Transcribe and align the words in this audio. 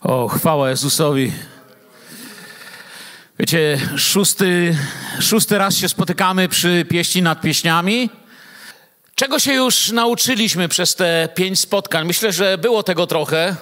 O, 0.00 0.28
chwała 0.28 0.70
Jezusowi. 0.70 1.32
Wiecie, 3.38 3.78
szósty, 3.96 4.76
szósty 5.20 5.58
raz 5.58 5.76
się 5.76 5.88
spotykamy 5.88 6.48
przy 6.48 6.84
pieści 6.88 7.22
nad 7.22 7.40
pieśniami. 7.40 8.10
Czego 9.14 9.38
się 9.38 9.52
już 9.52 9.90
nauczyliśmy 9.90 10.68
przez 10.68 10.94
te 10.94 11.28
pięć 11.34 11.60
spotkań? 11.60 12.06
Myślę, 12.06 12.32
że 12.32 12.58
było 12.58 12.82
tego 12.82 13.06
trochę. 13.06 13.56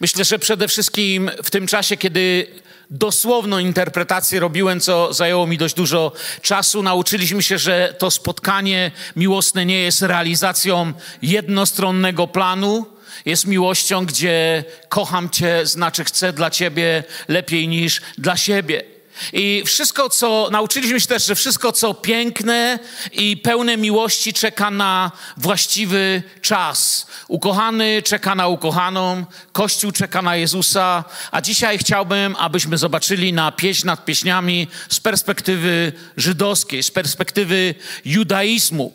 Myślę, 0.00 0.24
że 0.24 0.38
przede 0.38 0.68
wszystkim 0.68 1.30
w 1.42 1.50
tym 1.50 1.66
czasie, 1.66 1.96
kiedy 1.96 2.46
dosłowną 2.90 3.58
interpretację 3.58 4.40
robiłem, 4.40 4.80
co 4.80 5.12
zajęło 5.12 5.46
mi 5.46 5.58
dość 5.58 5.74
dużo 5.74 6.12
czasu, 6.42 6.82
nauczyliśmy 6.82 7.42
się, 7.42 7.58
że 7.58 7.94
to 7.98 8.10
spotkanie 8.10 8.90
miłosne 9.16 9.66
nie 9.66 9.80
jest 9.80 10.02
realizacją 10.02 10.92
jednostronnego 11.22 12.26
planu, 12.26 12.95
jest 13.24 13.46
miłością, 13.46 14.06
gdzie 14.06 14.64
kocham 14.88 15.30
Cię, 15.30 15.66
znaczy 15.66 16.04
chcę 16.04 16.32
dla 16.32 16.50
Ciebie 16.50 17.04
lepiej 17.28 17.68
niż 17.68 18.00
dla 18.18 18.36
siebie. 18.36 18.96
I 19.32 19.62
wszystko, 19.66 20.10
co 20.10 20.48
nauczyliśmy 20.52 21.00
się 21.00 21.06
też, 21.06 21.26
że 21.26 21.34
wszystko, 21.34 21.72
co 21.72 21.94
piękne 21.94 22.78
i 23.12 23.36
pełne 23.36 23.76
miłości, 23.76 24.32
czeka 24.32 24.70
na 24.70 25.12
właściwy 25.36 26.22
czas. 26.42 27.06
Ukochany 27.28 28.02
czeka 28.02 28.34
na 28.34 28.48
ukochaną, 28.48 29.24
Kościół 29.52 29.92
czeka 29.92 30.22
na 30.22 30.36
Jezusa, 30.36 31.04
a 31.30 31.40
dzisiaj 31.40 31.78
chciałbym, 31.78 32.36
abyśmy 32.38 32.78
zobaczyli 32.78 33.32
na 33.32 33.52
pieśń 33.52 33.86
nad 33.86 34.04
pieśniami 34.04 34.68
z 34.88 35.00
perspektywy 35.00 35.92
żydowskiej, 36.16 36.82
z 36.82 36.90
perspektywy 36.90 37.74
judaizmu. 38.04 38.92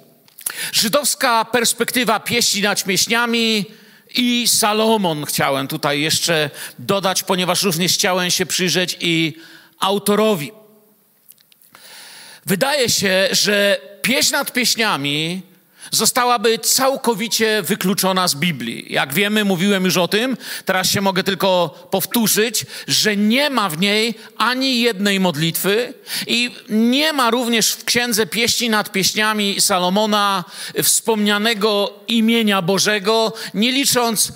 Żydowska 0.71 1.45
perspektywa 1.45 2.19
pieśni 2.19 2.61
nad 2.61 2.83
pieśniami 2.83 3.65
i 4.15 4.47
Salomon 4.47 5.25
chciałem 5.25 5.67
tutaj 5.67 6.01
jeszcze 6.01 6.49
dodać, 6.79 7.23
ponieważ 7.23 7.63
również 7.63 7.93
chciałem 7.93 8.31
się 8.31 8.45
przyjrzeć 8.45 8.97
i 8.99 9.33
autorowi. 9.79 10.51
Wydaje 12.45 12.89
się, 12.89 13.27
że 13.31 13.81
pieśń 14.01 14.31
nad 14.31 14.53
pieśniami 14.53 15.41
zostałaby 15.91 16.59
całkowicie 16.59 17.61
wykluczona 17.61 18.27
z 18.27 18.35
Biblii. 18.35 18.85
Jak 18.89 19.13
wiemy, 19.13 19.45
mówiłem 19.45 19.85
już 19.85 19.97
o 19.97 20.07
tym, 20.07 20.37
teraz 20.65 20.89
się 20.89 21.01
mogę 21.01 21.23
tylko 21.23 21.69
powtórzyć, 21.91 22.65
że 22.87 23.17
nie 23.17 23.49
ma 23.49 23.69
w 23.69 23.79
niej 23.79 24.15
ani 24.37 24.81
jednej 24.81 25.19
modlitwy 25.19 25.93
i 26.27 26.55
nie 26.69 27.13
ma 27.13 27.31
również 27.31 27.71
w 27.71 27.85
Księdze 27.85 28.25
Pieśni 28.25 28.69
nad 28.69 28.91
Pieśniami 28.91 29.61
Salomona 29.61 30.43
wspomnianego 30.83 31.93
imienia 32.07 32.61
Bożego, 32.61 33.33
nie 33.53 33.71
licząc 33.71 34.33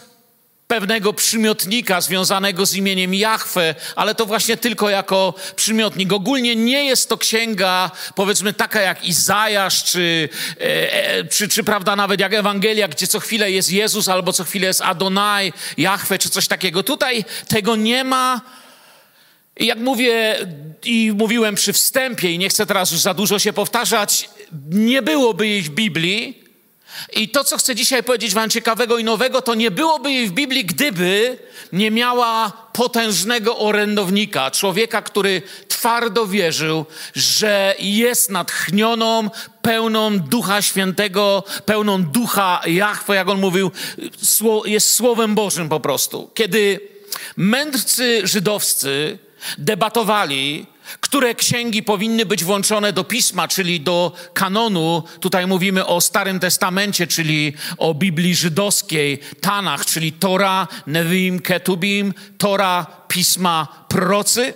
pewnego 0.68 1.14
przymiotnika 1.14 2.02
związanego 2.02 2.66
z 2.66 2.76
imieniem 2.76 3.14
Jahwe, 3.14 3.76
ale 3.96 4.16
to 4.16 4.26
właśnie 4.26 4.58
tylko 4.58 4.90
jako 4.90 5.34
przymiotnik. 5.56 6.14
Ogólnie 6.14 6.56
nie 6.56 6.86
jest 6.86 7.10
to 7.10 7.18
księga, 7.18 7.92
powiedzmy, 8.16 8.54
taka 8.54 8.82
jak 8.82 9.06
Izajasz, 9.06 9.84
czy, 9.84 10.30
e, 10.62 10.94
e, 10.94 11.24
czy, 11.24 11.48
czy 11.48 11.64
prawda, 11.64 11.96
nawet 11.96 12.20
jak 12.20 12.34
Ewangelia, 12.34 12.88
gdzie 12.88 13.08
co 13.08 13.20
chwilę 13.20 13.52
jest 13.52 13.72
Jezus, 13.72 14.10
albo 14.10 14.34
co 14.34 14.44
chwilę 14.44 14.68
jest 14.68 14.82
Adonai, 14.82 15.54
Jahwe, 15.78 16.20
czy 16.20 16.30
coś 16.30 16.48
takiego. 16.48 16.84
Tutaj 16.84 17.26
tego 17.48 17.76
nie 17.76 18.04
ma. 18.04 18.42
Jak 19.60 19.80
mówię 19.80 20.36
i 20.84 21.12
mówiłem 21.18 21.56
przy 21.56 21.74
wstępie, 21.74 22.32
i 22.32 22.38
nie 22.38 22.50
chcę 22.50 22.66
teraz 22.66 22.92
już 22.92 23.02
za 23.02 23.14
dużo 23.14 23.40
się 23.40 23.54
powtarzać, 23.54 24.30
nie 24.70 25.02
byłoby 25.02 25.48
jej 25.48 25.62
w 25.62 25.70
Biblii, 25.70 26.45
i 27.14 27.30
to, 27.30 27.44
co 27.44 27.58
chcę 27.58 27.76
dzisiaj 27.76 28.04
powiedzieć 28.04 28.34
Wam 28.34 28.50
ciekawego 28.50 28.98
i 28.98 29.04
nowego, 29.04 29.42
to 29.42 29.54
nie 29.54 29.72
byłoby 29.72 30.12
jej 30.12 30.28
w 30.28 30.32
Biblii, 30.32 30.66
gdyby 30.66 31.38
nie 31.74 31.92
miała 31.92 32.52
potężnego 32.74 33.58
orędownika, 33.58 34.52
człowieka, 34.52 35.02
który 35.02 35.42
twardo 35.68 36.28
wierzył, 36.28 36.86
że 37.16 37.76
jest 37.80 38.30
natchnioną, 38.30 39.30
pełną 39.62 40.20
Ducha 40.20 40.62
Świętego, 40.62 41.44
pełną 41.66 42.04
Ducha 42.04 42.62
Jahwe, 42.66 43.16
jak 43.16 43.30
on 43.30 43.40
mówił, 43.40 43.72
jest 44.66 44.92
Słowem 44.92 45.36
Bożym 45.36 45.70
po 45.70 45.80
prostu. 45.80 46.32
Kiedy 46.34 46.80
mędrcy 47.38 48.28
żydowscy 48.28 49.20
debatowali, 49.58 50.66
które 51.02 51.36
księgi 51.36 51.84
powinny 51.84 52.26
być 52.26 52.44
włączone 52.44 52.94
do 52.94 53.04
pisma, 53.04 53.48
czyli 53.48 53.82
do 53.82 54.12
kanonu. 54.34 55.04
Tutaj 55.20 55.48
mówimy 55.48 55.86
o 55.86 56.02
Starym 56.02 56.40
Testamencie, 56.40 57.08
czyli 57.08 57.54
o 57.78 57.94
Biblii 57.94 58.36
żydowskiej, 58.36 59.20
Tanach, 59.42 59.86
czyli 59.86 60.12
Tora, 60.12 60.68
Nevim, 60.88 61.40
Ketubim, 61.40 62.14
Tora, 62.38 62.86
pisma, 63.08 63.86
procy. 63.88 64.54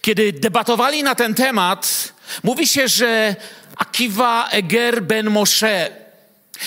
Kiedy 0.00 0.32
debatowali 0.32 1.02
na 1.02 1.14
ten 1.14 1.34
temat, 1.34 2.12
mówi 2.42 2.66
się, 2.66 2.88
że 2.88 3.36
Akiva 3.76 4.48
Eger 4.48 5.02
ben 5.02 5.30
Moshe, 5.30 5.90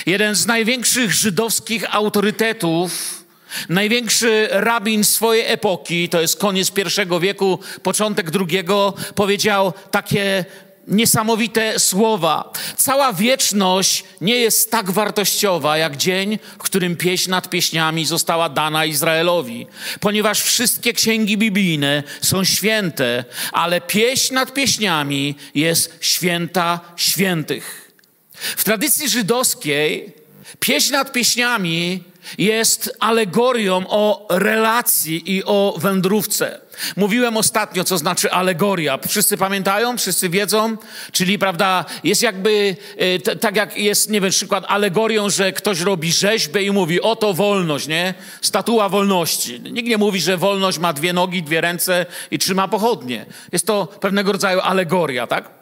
jeden 0.05 0.35
z 0.35 0.45
największych 0.45 1.13
żydowskich 1.13 1.95
autorytetów, 1.95 3.20
Największy 3.69 4.47
rabin 4.51 5.03
swojej 5.03 5.51
epoki, 5.51 6.09
to 6.09 6.21
jest 6.21 6.37
koniec 6.39 6.71
pierwszego 6.71 7.19
wieku, 7.19 7.59
początek 7.83 8.31
drugiego, 8.31 8.93
powiedział 9.15 9.73
takie 9.91 10.45
niesamowite 10.87 11.79
słowa. 11.79 12.51
Cała 12.77 13.13
wieczność 13.13 14.03
nie 14.21 14.35
jest 14.35 14.71
tak 14.71 14.91
wartościowa 14.91 15.77
jak 15.77 15.97
dzień, 15.97 16.39
w 16.59 16.63
którym 16.63 16.95
pieśń 16.95 17.29
nad 17.29 17.49
pieśniami 17.49 18.05
została 18.05 18.49
dana 18.49 18.85
Izraelowi. 18.85 19.67
Ponieważ 19.99 20.41
wszystkie 20.41 20.93
księgi 20.93 21.37
biblijne 21.37 22.03
są 22.21 22.43
święte, 22.43 23.25
ale 23.51 23.81
pieśń 23.81 24.33
nad 24.33 24.53
pieśniami 24.53 25.35
jest 25.55 25.97
święta 26.01 26.79
świętych. 26.95 27.91
W 28.33 28.63
tradycji 28.63 29.09
żydowskiej 29.09 30.13
pieśń 30.59 30.91
nad 30.91 31.11
pieśniami 31.11 32.03
jest 32.37 32.97
alegorią 32.99 33.83
o 33.87 34.27
relacji 34.29 35.35
i 35.35 35.43
o 35.45 35.75
wędrówce. 35.77 36.61
Mówiłem 36.95 37.37
ostatnio, 37.37 37.83
co 37.83 37.97
znaczy 37.97 38.31
alegoria. 38.31 38.99
Wszyscy 39.07 39.37
pamiętają? 39.37 39.97
Wszyscy 39.97 40.29
wiedzą? 40.29 40.77
Czyli, 41.11 41.39
prawda, 41.39 41.85
jest 42.03 42.21
jakby, 42.21 42.75
e, 42.97 43.19
t- 43.19 43.35
tak 43.35 43.55
jak 43.55 43.77
jest, 43.77 44.09
nie 44.09 44.21
wiem, 44.21 44.31
przykład 44.31 44.63
alegorią, 44.67 45.29
że 45.29 45.51
ktoś 45.51 45.79
robi 45.81 46.11
rzeźbę 46.11 46.63
i 46.63 46.71
mówi, 46.71 47.01
oto 47.01 47.33
wolność, 47.33 47.87
nie? 47.87 48.13
Statua 48.41 48.89
wolności. 48.89 49.59
Nikt 49.59 49.87
nie 49.89 49.97
mówi, 49.97 50.21
że 50.21 50.37
wolność 50.37 50.77
ma 50.79 50.93
dwie 50.93 51.13
nogi, 51.13 51.43
dwie 51.43 51.61
ręce 51.61 52.05
i 52.31 52.39
trzyma 52.39 52.67
pochodnie. 52.67 53.25
Jest 53.51 53.67
to 53.67 53.87
pewnego 53.87 54.31
rodzaju 54.31 54.59
alegoria, 54.59 55.27
tak? 55.27 55.60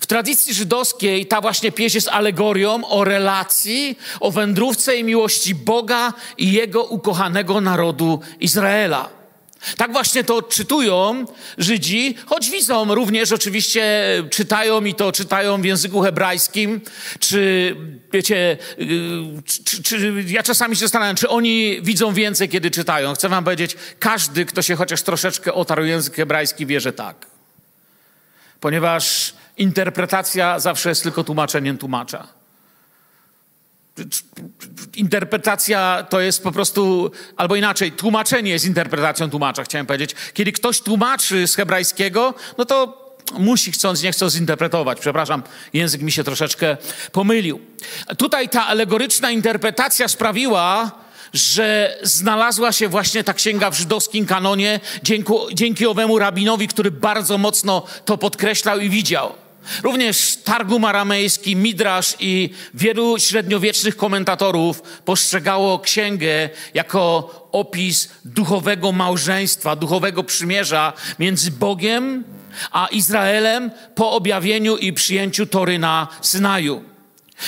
W 0.00 0.06
tradycji 0.06 0.54
żydowskiej 0.54 1.26
ta 1.26 1.40
właśnie 1.40 1.72
pieśń 1.72 1.96
jest 1.96 2.08
alegorią 2.08 2.88
o 2.88 3.04
relacji, 3.04 3.98
o 4.20 4.30
wędrówce 4.30 4.96
i 4.96 5.04
miłości 5.04 5.54
Boga 5.54 6.12
i 6.38 6.52
Jego 6.52 6.84
ukochanego 6.84 7.60
narodu 7.60 8.20
Izraela. 8.40 9.18
Tak 9.76 9.92
właśnie 9.92 10.24
to 10.24 10.42
czytują 10.42 11.24
Żydzi, 11.58 12.14
choć 12.26 12.50
widzą 12.50 12.94
również 12.94 13.32
oczywiście, 13.32 13.84
czytają 14.30 14.84
i 14.84 14.94
to 14.94 15.12
czytają 15.12 15.62
w 15.62 15.64
języku 15.64 16.00
hebrajskim, 16.00 16.80
czy 17.20 17.76
wiecie, 18.12 18.58
czy, 19.44 19.82
czy, 19.82 20.24
ja 20.26 20.42
czasami 20.42 20.76
się 20.76 20.80
zastanawiam, 20.80 21.16
czy 21.16 21.28
oni 21.28 21.78
widzą 21.82 22.12
więcej, 22.12 22.48
kiedy 22.48 22.70
czytają. 22.70 23.14
Chcę 23.14 23.28
wam 23.28 23.44
powiedzieć, 23.44 23.76
każdy, 23.98 24.44
kto 24.44 24.62
się 24.62 24.76
chociaż 24.76 25.02
troszeczkę 25.02 25.54
otarł 25.54 25.84
język 25.84 26.14
hebrajski, 26.14 26.66
wie, 26.66 26.80
że 26.80 26.92
tak. 26.92 27.26
Ponieważ 28.60 29.34
interpretacja 29.58 30.58
zawsze 30.58 30.88
jest 30.88 31.02
tylko 31.02 31.24
tłumaczeniem 31.24 31.78
tłumacza. 31.78 32.28
Interpretacja 34.96 36.06
to 36.10 36.20
jest 36.20 36.42
po 36.42 36.52
prostu, 36.52 37.10
albo 37.36 37.56
inaczej, 37.56 37.92
tłumaczenie 37.92 38.50
jest 38.50 38.64
interpretacją 38.64 39.30
tłumacza, 39.30 39.64
chciałem 39.64 39.86
powiedzieć. 39.86 40.14
Kiedy 40.34 40.52
ktoś 40.52 40.80
tłumaczy 40.80 41.46
z 41.46 41.54
hebrajskiego, 41.54 42.34
no 42.58 42.64
to 42.64 43.08
musi 43.38 43.72
chcąc, 43.72 44.02
nie 44.02 44.12
chcąc 44.12 44.32
zinterpretować. 44.32 45.00
Przepraszam, 45.00 45.42
język 45.72 46.02
mi 46.02 46.12
się 46.12 46.24
troszeczkę 46.24 46.76
pomylił. 47.12 47.60
Tutaj 48.18 48.48
ta 48.48 48.66
alegoryczna 48.66 49.30
interpretacja 49.30 50.08
sprawiła, 50.08 50.92
że 51.32 51.98
znalazła 52.02 52.72
się 52.72 52.88
właśnie 52.88 53.24
ta 53.24 53.34
księga 53.34 53.70
w 53.70 53.78
żydowskim 53.78 54.26
kanonie 54.26 54.80
dzięki, 55.02 55.32
dzięki 55.52 55.86
owemu 55.86 56.18
rabinowi, 56.18 56.68
który 56.68 56.90
bardzo 56.90 57.38
mocno 57.38 57.82
to 58.04 58.18
podkreślał 58.18 58.78
i 58.78 58.90
widział. 58.90 59.47
Również 59.82 60.36
Targum 60.44 60.84
aramejski, 60.84 61.56
Midrasz 61.56 62.16
i 62.20 62.50
wielu 62.74 63.18
średniowiecznych 63.18 63.96
komentatorów 63.96 64.82
postrzegało 65.04 65.78
księgę 65.78 66.48
jako 66.74 67.30
opis 67.52 68.08
duchowego 68.24 68.92
małżeństwa, 68.92 69.76
duchowego 69.76 70.24
przymierza 70.24 70.92
między 71.18 71.50
Bogiem 71.50 72.24
a 72.72 72.86
Izraelem 72.86 73.70
po 73.94 74.12
objawieniu 74.12 74.76
i 74.76 74.92
przyjęciu 74.92 75.46
Tory 75.46 75.78
na 75.78 76.08
Synaju. 76.22 76.84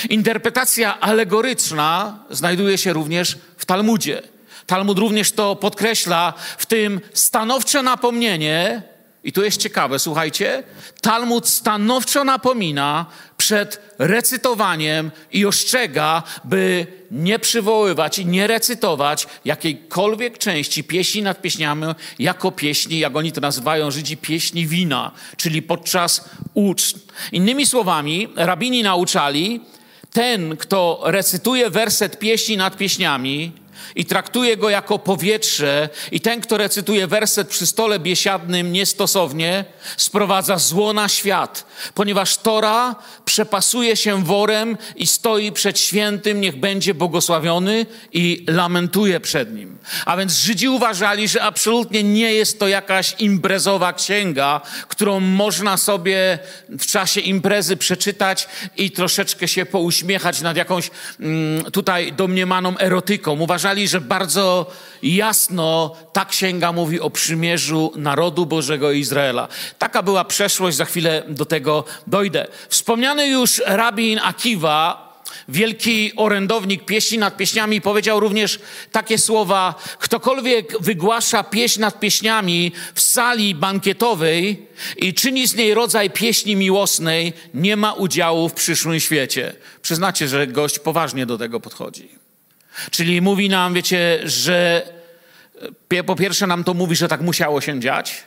Interpretacja 0.09 0.99
alegoryczna 0.99 2.19
znajduje 2.29 2.77
się 2.77 2.93
również 2.93 3.37
w 3.57 3.65
Talmudzie. 3.65 4.21
Talmud 4.65 4.99
również 4.99 5.31
to 5.31 5.55
podkreśla 5.55 6.33
w 6.57 6.65
tym 6.65 7.01
stanowcze 7.13 7.83
napomnienie, 7.83 8.83
i 9.23 9.31
tu 9.31 9.43
jest 9.43 9.61
ciekawe, 9.61 9.99
słuchajcie, 9.99 10.63
Talmud 11.01 11.47
stanowczo 11.47 12.23
napomina 12.23 13.05
przed 13.37 13.81
recytowaniem 13.99 15.11
i 15.31 15.45
ostrzega, 15.45 16.23
by 16.43 16.87
nie 17.11 17.39
przywoływać 17.39 18.19
i 18.19 18.25
nie 18.25 18.47
recytować 18.47 19.27
jakiejkolwiek 19.45 20.37
części 20.37 20.83
pieśni 20.83 21.21
nad 21.21 21.41
pieśniami 21.41 21.85
jako 22.19 22.51
pieśni, 22.51 22.99
jak 22.99 23.15
oni 23.15 23.31
to 23.31 23.41
nazywają 23.41 23.91
Żydzi, 23.91 24.17
pieśni 24.17 24.67
wina, 24.67 25.11
czyli 25.37 25.61
podczas 25.61 26.29
ucz. 26.53 26.95
Innymi 27.31 27.65
słowami, 27.65 28.27
rabini 28.35 28.83
nauczali, 28.83 29.61
ten, 30.13 30.57
kto 30.57 31.01
recytuje 31.05 31.69
werset 31.69 32.19
pieśni 32.19 32.57
nad 32.57 32.77
pieśniami, 32.77 33.51
i 33.95 34.05
traktuje 34.05 34.57
go 34.57 34.69
jako 34.69 34.99
powietrze, 34.99 35.89
i 36.11 36.21
ten, 36.21 36.41
kto 36.41 36.57
recytuje 36.57 37.07
werset 37.07 37.47
przy 37.47 37.65
stole 37.65 37.99
biesiadnym 37.99 38.71
niestosownie, 38.73 39.65
sprowadza 39.97 40.57
zło 40.57 40.93
na 40.93 41.09
świat, 41.09 41.65
ponieważ 41.93 42.37
Tora 42.37 42.95
przepasuje 43.25 43.95
się 43.95 44.23
worem 44.23 44.77
i 44.95 45.07
stoi 45.07 45.51
przed 45.51 45.79
świętym, 45.79 46.41
niech 46.41 46.59
będzie 46.59 46.93
błogosławiony 46.93 47.85
i 48.13 48.45
lamentuje 48.47 49.19
przed 49.19 49.53
nim. 49.55 49.77
A 50.05 50.17
więc 50.17 50.33
Żydzi 50.37 50.69
uważali, 50.69 51.27
że 51.27 51.43
absolutnie 51.43 52.03
nie 52.03 52.33
jest 52.33 52.59
to 52.59 52.67
jakaś 52.67 53.15
imprezowa 53.19 53.93
księga, 53.93 54.61
którą 54.87 55.19
można 55.19 55.77
sobie 55.77 56.39
w 56.69 56.85
czasie 56.85 57.21
imprezy 57.21 57.77
przeczytać 57.77 58.47
i 58.77 58.91
troszeczkę 58.91 59.47
się 59.47 59.65
pouśmiechać 59.65 60.41
nad 60.41 60.57
jakąś 60.57 60.91
mm, 61.19 61.71
tutaj 61.71 62.13
domniemaną 62.13 62.77
erotyką. 62.77 63.39
Uważali, 63.39 63.70
że 63.87 64.01
bardzo 64.01 64.71
jasno 65.03 65.95
ta 66.13 66.25
księga 66.25 66.71
mówi 66.71 66.99
o 66.99 67.09
przymierzu 67.09 67.91
narodu 67.95 68.45
Bożego 68.45 68.91
Izraela. 68.91 69.47
Taka 69.79 70.03
była 70.03 70.25
przeszłość, 70.25 70.77
za 70.77 70.85
chwilę 70.85 71.23
do 71.27 71.45
tego 71.45 71.83
dojdę. 72.07 72.47
Wspomniany 72.69 73.27
już 73.27 73.61
rabin 73.65 74.19
Akiwa, 74.23 75.11
wielki 75.49 76.11
orędownik 76.15 76.85
pieśni 76.85 77.17
nad 77.17 77.37
pieśniami, 77.37 77.81
powiedział 77.81 78.19
również 78.19 78.59
takie 78.91 79.17
słowa: 79.17 79.75
Ktokolwiek 79.99 80.81
wygłasza 80.81 81.43
pieśń 81.43 81.81
nad 81.81 81.99
pieśniami 81.99 82.71
w 82.95 83.01
sali 83.01 83.55
bankietowej 83.55 84.67
i 84.97 85.13
czyni 85.13 85.47
z 85.47 85.55
niej 85.55 85.73
rodzaj 85.73 86.09
pieśni 86.09 86.55
miłosnej, 86.55 87.33
nie 87.53 87.77
ma 87.77 87.93
udziału 87.93 88.49
w 88.49 88.53
przyszłym 88.53 88.99
świecie. 88.99 89.55
Przyznacie, 89.81 90.27
że 90.27 90.47
gość 90.47 90.79
poważnie 90.79 91.25
do 91.25 91.37
tego 91.37 91.59
podchodzi. 91.59 92.20
Czyli 92.91 93.21
mówi 93.21 93.49
nam, 93.49 93.73
wiecie, 93.73 94.19
że 94.23 94.87
po 96.05 96.15
pierwsze 96.15 96.47
nam 96.47 96.63
to 96.63 96.73
mówi, 96.73 96.95
że 96.95 97.07
tak 97.07 97.21
musiało 97.21 97.61
się 97.61 97.79
dziać. 97.79 98.23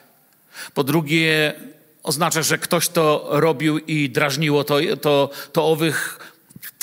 Po 0.75 0.85
drugie, 0.85 1.55
oznacza, 2.03 2.43
że 2.43 2.59
ktoś 2.59 2.89
to 2.89 3.27
robił 3.31 3.79
i 3.79 4.11
drażniło 4.11 4.65
to, 4.65 4.77
to, 5.01 5.31
to 5.53 5.67
owych 5.67 6.19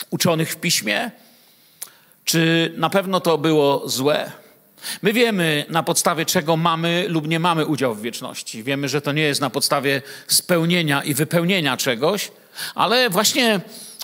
uczonych 0.10 0.52
w 0.52 0.56
piśmie. 0.56 1.12
Czy 2.26 2.74
na 2.78 2.90
pewno 2.90 3.20
to 3.20 3.38
było 3.38 3.90
złe? 3.90 4.32
My 5.02 5.14
wiemy, 5.14 5.66
na 5.70 5.84
podstawie 5.84 6.26
czego 6.26 6.58
mamy 6.58 7.06
lub 7.08 7.28
nie 7.28 7.40
mamy 7.40 7.66
udział 7.66 7.96
w 7.96 8.02
wieczności. 8.02 8.64
Wiemy, 8.64 8.90
że 8.90 9.02
to 9.02 9.12
nie 9.12 9.22
jest 9.22 9.42
na 9.42 9.50
podstawie 9.50 10.02
spełnienia 10.28 11.04
i 11.04 11.14
wypełnienia 11.14 11.78
czegoś, 11.78 12.32
ale 12.76 13.10
właśnie 13.10 13.62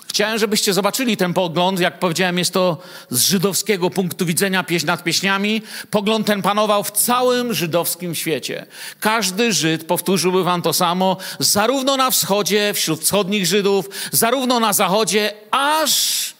Chciałem, 0.08 0.38
żebyście 0.38 0.74
zobaczyli 0.74 1.16
ten 1.16 1.34
pogląd. 1.34 1.80
Jak 1.80 1.98
powiedziałem, 1.98 2.38
jest 2.38 2.52
to 2.52 2.78
z 3.10 3.26
żydowskiego 3.26 3.90
punktu 3.90 4.26
widzenia 4.26 4.62
pieśń 4.62 4.86
nad 4.86 5.04
pieśniami. 5.04 5.62
Pogląd 5.90 6.26
ten 6.26 6.42
panował 6.42 6.84
w 6.84 6.90
całym 6.90 7.54
żydowskim 7.54 8.14
świecie. 8.14 8.66
Każdy 9.00 9.52
Żyd 9.52 9.86
powtórzyłby 9.86 10.44
wam 10.44 10.62
to 10.62 10.72
samo, 10.72 11.16
zarówno 11.38 11.96
na 11.96 12.10
wschodzie, 12.10 12.72
wśród 12.74 13.00
wschodnich 13.00 13.46
Żydów, 13.46 13.88
zarówno 14.12 14.60
na 14.60 14.72
zachodzie, 14.72 15.32
aż 15.50 16.34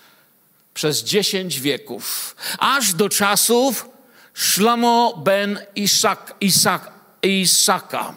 przez 0.75 1.05
dziesięć 1.05 1.61
wieków. 1.61 2.37
Aż 2.59 2.94
do 2.94 3.09
czasów 3.09 3.88
Szlamo 4.35 5.17
ben 5.25 5.59
Isak, 5.75 6.35
Isak, 6.41 6.93
Isaka. 7.23 8.14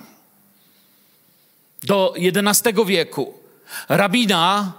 Do 1.84 2.14
XI 2.18 2.70
wieku. 2.86 3.34
Rabina 3.90 4.74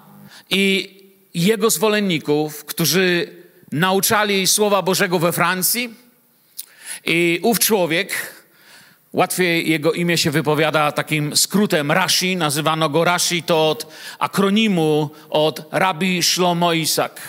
i 0.53 0.95
jego 1.35 1.71
zwolenników, 1.71 2.65
którzy 2.65 3.29
nauczali 3.73 4.47
Słowa 4.47 4.83
Bożego 4.83 5.19
we 5.19 5.33
Francji. 5.33 5.95
I 7.05 7.41
ów 7.43 7.59
człowiek, 7.59 8.35
łatwiej 9.13 9.71
jego 9.71 9.93
imię 9.93 10.19
się 10.19 10.31
wypowiada 10.31 10.93
takim 10.93 11.37
skrótem 11.37 11.93
Rashi, 11.93 12.37
nazywano 12.37 12.89
go 12.89 13.05
Rashi, 13.05 13.43
to 13.43 13.71
od 13.71 13.87
akronimu 14.19 15.11
od 15.31 15.63
Rabbi 15.71 16.23
Shlomo 16.23 16.73
Isak. 16.73 17.21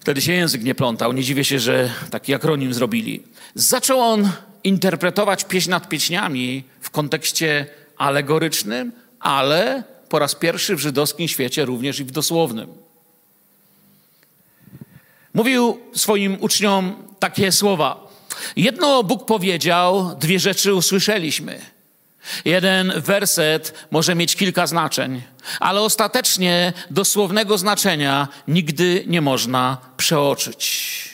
Wtedy 0.00 0.20
się 0.20 0.32
język 0.32 0.62
nie 0.62 0.74
plątał, 0.74 1.12
nie 1.12 1.22
dziwię 1.22 1.44
się, 1.44 1.58
że 1.58 1.92
taki 2.10 2.34
akronim 2.34 2.74
zrobili. 2.74 3.22
Zaczął 3.54 4.00
on 4.00 4.30
interpretować 4.64 5.44
pieśń 5.44 5.70
nad 5.70 5.88
pieśniami 5.88 6.64
w 6.80 6.90
kontekście 6.90 7.66
alegorycznym, 7.96 8.92
ale 9.20 9.82
po 10.10 10.18
raz 10.18 10.34
pierwszy 10.34 10.76
w 10.76 10.80
żydowskim 10.80 11.28
świecie, 11.28 11.64
również 11.64 12.00
i 12.00 12.04
w 12.04 12.10
dosłownym. 12.10 12.72
Mówił 15.34 15.80
swoim 15.94 16.36
uczniom 16.40 17.02
takie 17.18 17.52
słowa. 17.52 18.08
Jedno 18.56 19.02
Bóg 19.02 19.26
powiedział, 19.26 20.16
dwie 20.20 20.38
rzeczy 20.38 20.74
usłyszeliśmy. 20.74 21.60
Jeden 22.44 22.92
werset 22.96 23.74
może 23.90 24.14
mieć 24.14 24.36
kilka 24.36 24.66
znaczeń, 24.66 25.22
ale 25.60 25.80
ostatecznie 25.80 26.72
dosłownego 26.90 27.58
znaczenia 27.58 28.28
nigdy 28.48 29.04
nie 29.06 29.20
można 29.20 29.78
przeoczyć. 29.96 31.09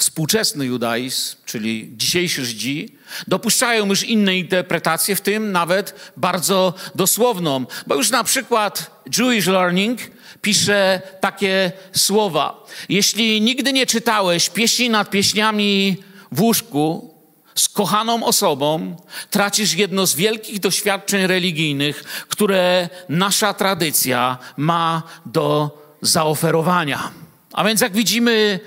Współczesny 0.00 0.66
judaizm, 0.66 1.36
czyli 1.46 1.90
dzisiejszy 1.96 2.44
Żydzi, 2.44 2.94
dopuszczają 3.28 3.86
już 3.86 4.02
inne 4.02 4.36
interpretacje, 4.36 5.16
w 5.16 5.20
tym 5.20 5.52
nawet 5.52 6.12
bardzo 6.16 6.74
dosłowną, 6.94 7.66
bo 7.86 7.94
już 7.94 8.10
na 8.10 8.24
przykład 8.24 9.02
Jewish 9.18 9.46
Learning 9.46 10.00
pisze 10.42 11.02
takie 11.20 11.72
słowa. 11.92 12.66
Jeśli 12.88 13.40
nigdy 13.40 13.72
nie 13.72 13.86
czytałeś 13.86 14.50
pieśni 14.50 14.90
nad 14.90 15.10
pieśniami 15.10 15.96
w 16.32 16.40
łóżku 16.40 17.14
z 17.54 17.68
kochaną 17.68 18.24
osobą, 18.24 18.96
tracisz 19.30 19.74
jedno 19.74 20.06
z 20.06 20.14
wielkich 20.14 20.60
doświadczeń 20.60 21.26
religijnych, 21.26 22.24
które 22.28 22.88
nasza 23.08 23.54
tradycja 23.54 24.38
ma 24.56 25.02
do 25.26 25.78
zaoferowania. 26.02 27.10
A 27.52 27.64
więc 27.64 27.80
jak 27.80 27.92
widzimy, 27.92 28.60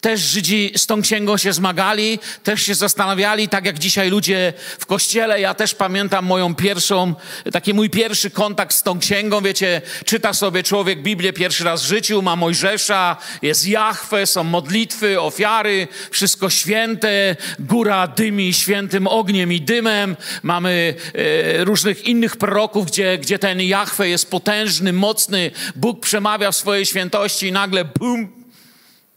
też 0.00 0.20
Żydzi 0.20 0.72
z 0.76 0.86
tą 0.86 1.02
księgą 1.02 1.36
się 1.36 1.52
zmagali, 1.52 2.18
też 2.44 2.62
się 2.62 2.74
zastanawiali, 2.74 3.48
tak 3.48 3.66
jak 3.66 3.78
dzisiaj 3.78 4.10
ludzie 4.10 4.52
w 4.78 4.86
kościele. 4.86 5.40
Ja 5.40 5.54
też 5.54 5.74
pamiętam 5.74 6.26
moją 6.26 6.54
pierwszą, 6.54 7.14
taki 7.52 7.74
mój 7.74 7.90
pierwszy 7.90 8.30
kontakt 8.30 8.74
z 8.74 8.82
tą 8.82 8.98
księgą. 8.98 9.40
Wiecie, 9.40 9.82
czyta 10.04 10.32
sobie 10.32 10.62
człowiek 10.62 11.02
Biblię 11.02 11.32
pierwszy 11.32 11.64
raz 11.64 11.82
w 11.82 11.86
życiu, 11.86 12.22
ma 12.22 12.36
Mojżesza, 12.36 13.16
jest 13.42 13.68
Jachwę, 13.68 14.26
są 14.26 14.44
modlitwy, 14.44 15.20
ofiary, 15.20 15.88
wszystko 16.10 16.50
święte, 16.50 17.36
góra 17.58 18.06
dymi 18.06 18.52
świętym 18.54 19.06
ogniem 19.06 19.52
i 19.52 19.60
dymem. 19.60 20.16
Mamy 20.42 20.94
e, 21.14 21.64
różnych 21.64 22.04
innych 22.04 22.36
proroków, 22.36 22.86
gdzie, 22.86 23.18
gdzie 23.18 23.38
ten 23.38 23.60
Jachwę 23.60 24.08
jest 24.08 24.30
potężny, 24.30 24.92
mocny, 24.92 25.50
Bóg 25.76 26.00
przemawia 26.00 26.52
w 26.52 26.56
swojej 26.56 26.86
świętości 26.86 27.46
i 27.46 27.52
nagle 27.52 27.84
bum, 27.84 28.39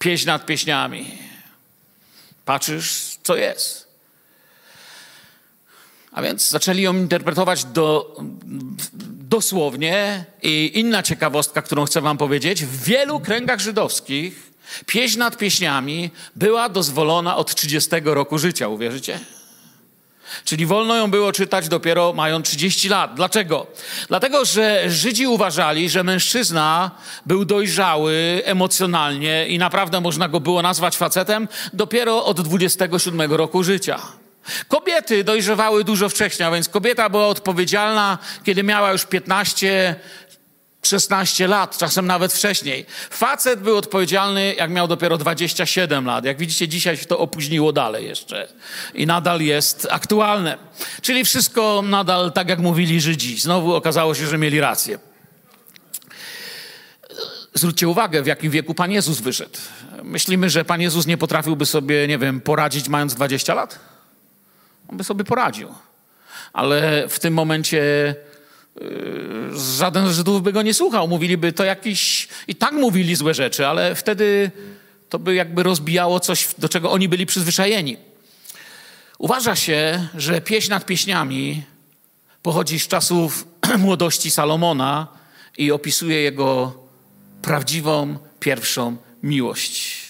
pieśń 0.04 0.28
nad 0.28 0.46
pieśniami. 0.46 1.18
Patrzysz, 2.46 3.18
co 3.24 3.36
jest. 3.36 3.88
A 6.12 6.22
więc 6.22 6.50
zaczęli 6.50 6.82
ją 6.82 6.94
interpretować 6.94 7.66
do, 7.66 8.16
dosłownie. 9.04 10.26
I 10.42 10.72
inna 10.80 11.04
ciekawostka, 11.04 11.62
którą 11.62 11.86
chcę 11.86 12.02
Wam 12.02 12.18
powiedzieć: 12.18 12.66
w 12.66 12.84
wielu 12.84 13.20
kręgach 13.20 13.60
żydowskich 13.60 14.52
pieśń 14.86 15.20
nad 15.20 15.38
pieśniami 15.38 16.12
była 16.36 16.70
dozwolona 16.70 17.36
od 17.36 17.56
30 17.56 17.90
roku 18.04 18.38
życia. 18.38 18.68
Uwierzycie? 18.68 19.20
Czyli 20.46 20.66
wolno 20.66 20.96
ją 20.96 21.12
było 21.12 21.32
czytać 21.32 21.68
dopiero 21.68 22.14
mając 22.14 22.48
30 22.48 22.90
lat. 22.90 23.14
Dlaczego? 23.16 23.68
Dlatego, 24.08 24.46
że 24.46 24.90
Żydzi 24.90 25.28
uważali, 25.28 25.90
że 25.90 26.04
mężczyzna 26.04 26.92
był 27.26 27.46
dojrzały 27.46 28.42
emocjonalnie 28.46 29.48
i 29.48 29.58
naprawdę 29.58 30.02
można 30.02 30.28
go 30.28 30.40
było 30.40 30.62
nazwać 30.62 30.98
facetem 30.98 31.48
dopiero 31.74 32.26
od 32.26 32.42
27 32.42 33.34
roku 33.34 33.64
życia. 33.64 34.00
Kobiety 34.68 35.24
dojrzewały 35.24 35.84
dużo 35.84 36.10
wcześniej, 36.10 36.48
a 36.48 36.52
więc 36.52 36.70
kobieta 36.70 37.10
była 37.10 37.28
odpowiedzialna, 37.28 38.18
kiedy 38.44 38.64
miała 38.64 38.92
już 38.92 39.06
15 39.06 39.96
16 40.88 41.48
lat, 41.48 41.78
czasem 41.78 42.08
nawet 42.08 42.34
wcześniej. 42.34 42.86
Facet 43.10 43.60
był 43.60 43.78
odpowiedzialny, 43.78 44.56
jak 44.56 44.72
miał 44.72 44.88
dopiero 44.88 45.18
27 45.18 46.06
lat. 46.06 46.26
Jak 46.26 46.38
widzicie, 46.38 46.68
dzisiaj 46.68 46.98
się 46.98 47.06
to 47.06 47.20
opóźniło 47.20 47.74
dalej 47.74 48.08
jeszcze 48.08 48.48
i 48.94 49.06
nadal 49.06 49.42
jest 49.42 49.88
aktualne. 49.92 50.58
Czyli 51.02 51.26
wszystko 51.26 51.84
nadal 51.86 52.32
tak, 52.32 52.50
jak 52.50 52.60
mówili 52.60 53.02
Żydzi. 53.02 53.40
Znowu 53.40 53.76
okazało 53.76 54.16
się, 54.16 54.28
że 54.28 54.38
mieli 54.38 54.60
rację. 54.60 55.00
Zwróćcie 57.54 57.88
uwagę, 57.88 58.24
w 58.24 58.28
jakim 58.28 58.52
wieku 58.52 58.74
Pan 58.74 58.92
Jezus 58.92 59.20
wyszedł. 59.20 59.58
Myślimy, 60.04 60.50
że 60.50 60.66
Pan 60.66 60.82
Jezus 60.82 61.06
nie 61.06 61.18
potrafiłby 61.18 61.66
sobie, 61.66 62.08
nie 62.08 62.18
wiem, 62.18 62.42
poradzić 62.42 62.90
mając 62.90 63.16
20 63.16 63.54
lat? 63.54 63.80
On 64.88 64.98
by 64.98 65.04
sobie 65.04 65.24
poradził. 65.24 65.74
Ale 66.54 67.08
w 67.10 67.20
tym 67.20 67.34
momencie 67.34 67.82
żaden 69.56 70.14
z 70.14 70.16
Żydów 70.16 70.44
by 70.44 70.54
go 70.54 70.62
nie 70.62 70.74
słuchał. 70.74 71.08
Mówiliby 71.08 71.54
to 71.54 71.64
jakiś... 71.64 72.28
I 72.48 72.56
tak 72.56 72.74
mówili 72.74 73.16
złe 73.16 73.34
rzeczy, 73.34 73.68
ale 73.68 73.96
wtedy 73.96 74.52
to 75.10 75.20
by 75.20 75.36
jakby 75.36 75.64
rozbijało 75.64 76.20
coś, 76.20 76.50
do 76.58 76.70
czego 76.70 76.92
oni 76.92 77.10
byli 77.10 77.26
przyzwyczajeni. 77.26 77.98
Uważa 79.18 79.56
się, 79.56 80.08
że 80.16 80.42
pieśń 80.42 80.70
nad 80.70 80.86
pieśniami 80.86 81.64
pochodzi 82.42 82.80
z 82.80 82.88
czasów 82.88 83.48
młodości 83.78 84.32
Salomona 84.32 85.08
i 85.58 85.72
opisuje 85.72 86.22
jego 86.22 86.74
prawdziwą, 87.42 88.18
pierwszą 88.40 88.98
miłość. 89.24 90.02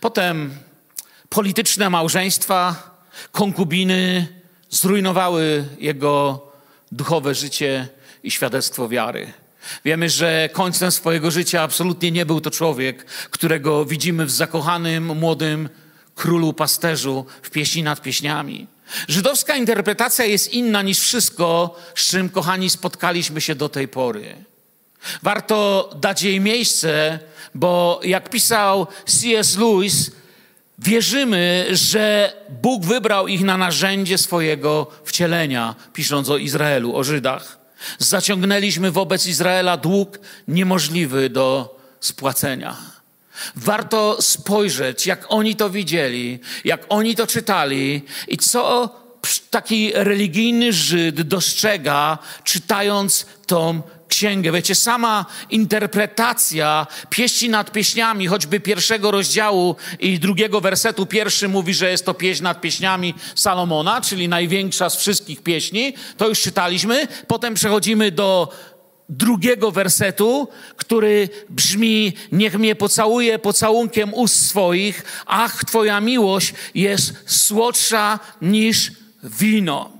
Potem 0.00 0.54
polityczne 1.28 1.90
małżeństwa, 1.90 2.90
konkubiny 3.32 4.28
zrujnowały 4.70 5.64
jego 5.78 6.49
duchowe 6.92 7.34
życie 7.34 7.88
i 8.22 8.30
świadectwo 8.30 8.88
wiary. 8.88 9.32
Wiemy, 9.84 10.10
że 10.10 10.48
końcem 10.52 10.90
swojego 10.90 11.30
życia 11.30 11.62
absolutnie 11.62 12.10
nie 12.10 12.26
był 12.26 12.40
to 12.40 12.50
człowiek, 12.50 13.04
którego 13.04 13.84
widzimy 13.84 14.26
w 14.26 14.30
zakochanym, 14.30 15.16
młodym 15.16 15.68
królu 16.14 16.52
pasterzu 16.52 17.26
w 17.42 17.50
pieśni 17.50 17.82
nad 17.82 18.02
pieśniami. 18.02 18.66
Żydowska 19.08 19.56
interpretacja 19.56 20.24
jest 20.24 20.52
inna 20.52 20.82
niż 20.82 20.98
wszystko, 20.98 21.76
z 21.94 22.08
czym, 22.08 22.28
kochani, 22.28 22.70
spotkaliśmy 22.70 23.40
się 23.40 23.54
do 23.54 23.68
tej 23.68 23.88
pory. 23.88 24.44
Warto 25.22 25.90
dać 26.00 26.22
jej 26.22 26.40
miejsce, 26.40 27.18
bo 27.54 28.00
jak 28.04 28.30
pisał 28.30 28.86
C.S. 29.06 29.56
Lewis, 29.56 30.10
Wierzymy, 30.84 31.66
że 31.70 32.32
Bóg 32.62 32.84
wybrał 32.84 33.28
ich 33.28 33.40
na 33.40 33.56
narzędzie 33.56 34.18
swojego 34.18 34.86
wcielenia, 35.04 35.74
pisząc 35.92 36.28
o 36.28 36.36
Izraelu, 36.36 36.96
o 36.96 37.04
Żydach. 37.04 37.58
Zaciągnęliśmy 37.98 38.90
wobec 38.90 39.26
Izraela 39.26 39.76
dług 39.76 40.18
niemożliwy 40.48 41.30
do 41.30 41.78
spłacenia. 42.00 42.76
Warto 43.56 44.22
spojrzeć, 44.22 45.06
jak 45.06 45.26
oni 45.28 45.56
to 45.56 45.70
widzieli, 45.70 46.38
jak 46.64 46.86
oni 46.88 47.16
to 47.16 47.26
czytali 47.26 48.02
i 48.28 48.36
co 48.38 48.96
taki 49.50 49.92
religijny 49.94 50.72
Żyd 50.72 51.22
dostrzega, 51.22 52.18
czytając 52.44 53.26
tą 53.46 53.82
księgę. 54.10 54.52
Wiecie, 54.52 54.74
sama 54.74 55.26
interpretacja 55.50 56.86
pieści 57.10 57.48
nad 57.48 57.72
pieśniami, 57.72 58.26
choćby 58.26 58.60
pierwszego 58.60 59.10
rozdziału 59.10 59.76
i 60.00 60.18
drugiego 60.18 60.60
wersetu, 60.60 61.06
pierwszy 61.06 61.48
mówi, 61.48 61.74
że 61.74 61.90
jest 61.90 62.06
to 62.06 62.14
pieśń 62.14 62.42
nad 62.42 62.60
pieśniami 62.60 63.14
Salomona, 63.34 64.00
czyli 64.00 64.28
największa 64.28 64.90
z 64.90 64.96
wszystkich 64.96 65.42
pieśni. 65.42 65.94
To 66.16 66.28
już 66.28 66.40
czytaliśmy. 66.40 67.08
Potem 67.26 67.54
przechodzimy 67.54 68.10
do 68.10 68.52
drugiego 69.08 69.70
wersetu, 69.70 70.48
który 70.76 71.28
brzmi: 71.48 72.12
Niech 72.32 72.58
mnie 72.58 72.74
pocałuje 72.74 73.38
pocałunkiem 73.38 74.14
ust 74.14 74.48
swoich, 74.48 75.22
ach, 75.26 75.64
Twoja 75.64 76.00
miłość 76.00 76.54
jest 76.74 77.14
słodsza 77.26 78.18
niż 78.42 78.92
wino. 79.24 79.99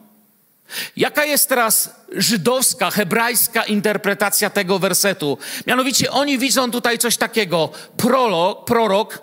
Jaka 0.97 1.25
jest 1.25 1.49
teraz 1.49 1.91
żydowska, 2.13 2.91
hebrajska 2.91 3.65
interpretacja 3.65 4.51
tego 4.51 4.79
wersetu? 4.79 5.39
Mianowicie 5.67 6.11
oni 6.11 6.39
widzą 6.39 6.71
tutaj 6.71 6.99
coś 6.99 7.17
takiego. 7.17 7.69
Prolog, 7.97 8.65
prorok, 8.65 9.23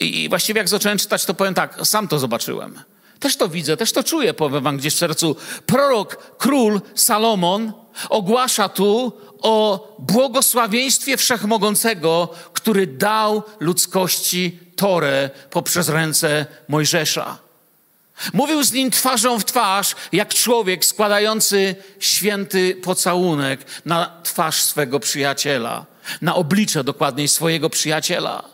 i 0.00 0.28
właściwie 0.28 0.58
jak 0.58 0.68
zacząłem 0.68 0.98
czytać, 0.98 1.24
to 1.24 1.34
powiem 1.34 1.54
tak, 1.54 1.78
sam 1.84 2.08
to 2.08 2.18
zobaczyłem. 2.18 2.82
Też 3.20 3.36
to 3.36 3.48
widzę, 3.48 3.76
też 3.76 3.92
to 3.92 4.04
czuję, 4.04 4.34
powiem 4.34 4.62
wam 4.62 4.76
gdzieś 4.76 4.94
w 4.94 4.98
sercu. 4.98 5.36
Prorok, 5.66 6.16
król 6.38 6.80
Salomon 6.94 7.72
ogłasza 8.08 8.68
tu 8.68 9.12
o 9.40 9.88
błogosławieństwie 9.98 11.16
wszechmogącego, 11.16 12.28
który 12.52 12.86
dał 12.86 13.42
ludzkości 13.60 14.58
Torę 14.76 15.30
poprzez 15.50 15.88
ręce 15.88 16.46
Mojżesza. 16.68 17.45
Mówił 18.32 18.64
z 18.64 18.72
nim 18.72 18.90
twarzą 18.90 19.38
w 19.38 19.44
twarz, 19.44 19.94
jak 20.12 20.34
człowiek 20.34 20.84
składający 20.84 21.74
święty 22.00 22.74
pocałunek 22.74 23.60
na 23.84 24.20
twarz 24.22 24.62
swego 24.62 25.00
przyjaciela, 25.00 25.86
na 26.22 26.34
oblicze 26.34 26.84
dokładniej 26.84 27.28
swojego 27.28 27.70
przyjaciela. 27.70 28.44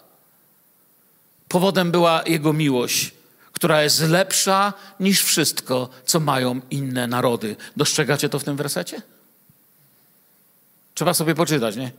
Powodem 1.49 1.91
była 1.91 2.23
jego 2.27 2.53
miłość, 2.53 3.11
która 3.53 3.83
jest 3.83 4.01
lepsza 4.01 4.73
niż 5.01 5.23
wszystko, 5.23 5.89
co 6.05 6.21
mają 6.21 6.61
inne 6.71 7.07
narody. 7.07 7.57
Dostrzegacie 7.77 8.29
to 8.29 8.39
w 8.39 8.45
tym 8.45 8.57
wersecie? 8.57 9.03
Trzeba 10.95 11.15
sobie 11.15 11.35
poczytać, 11.35 11.77
nie? 11.77 11.91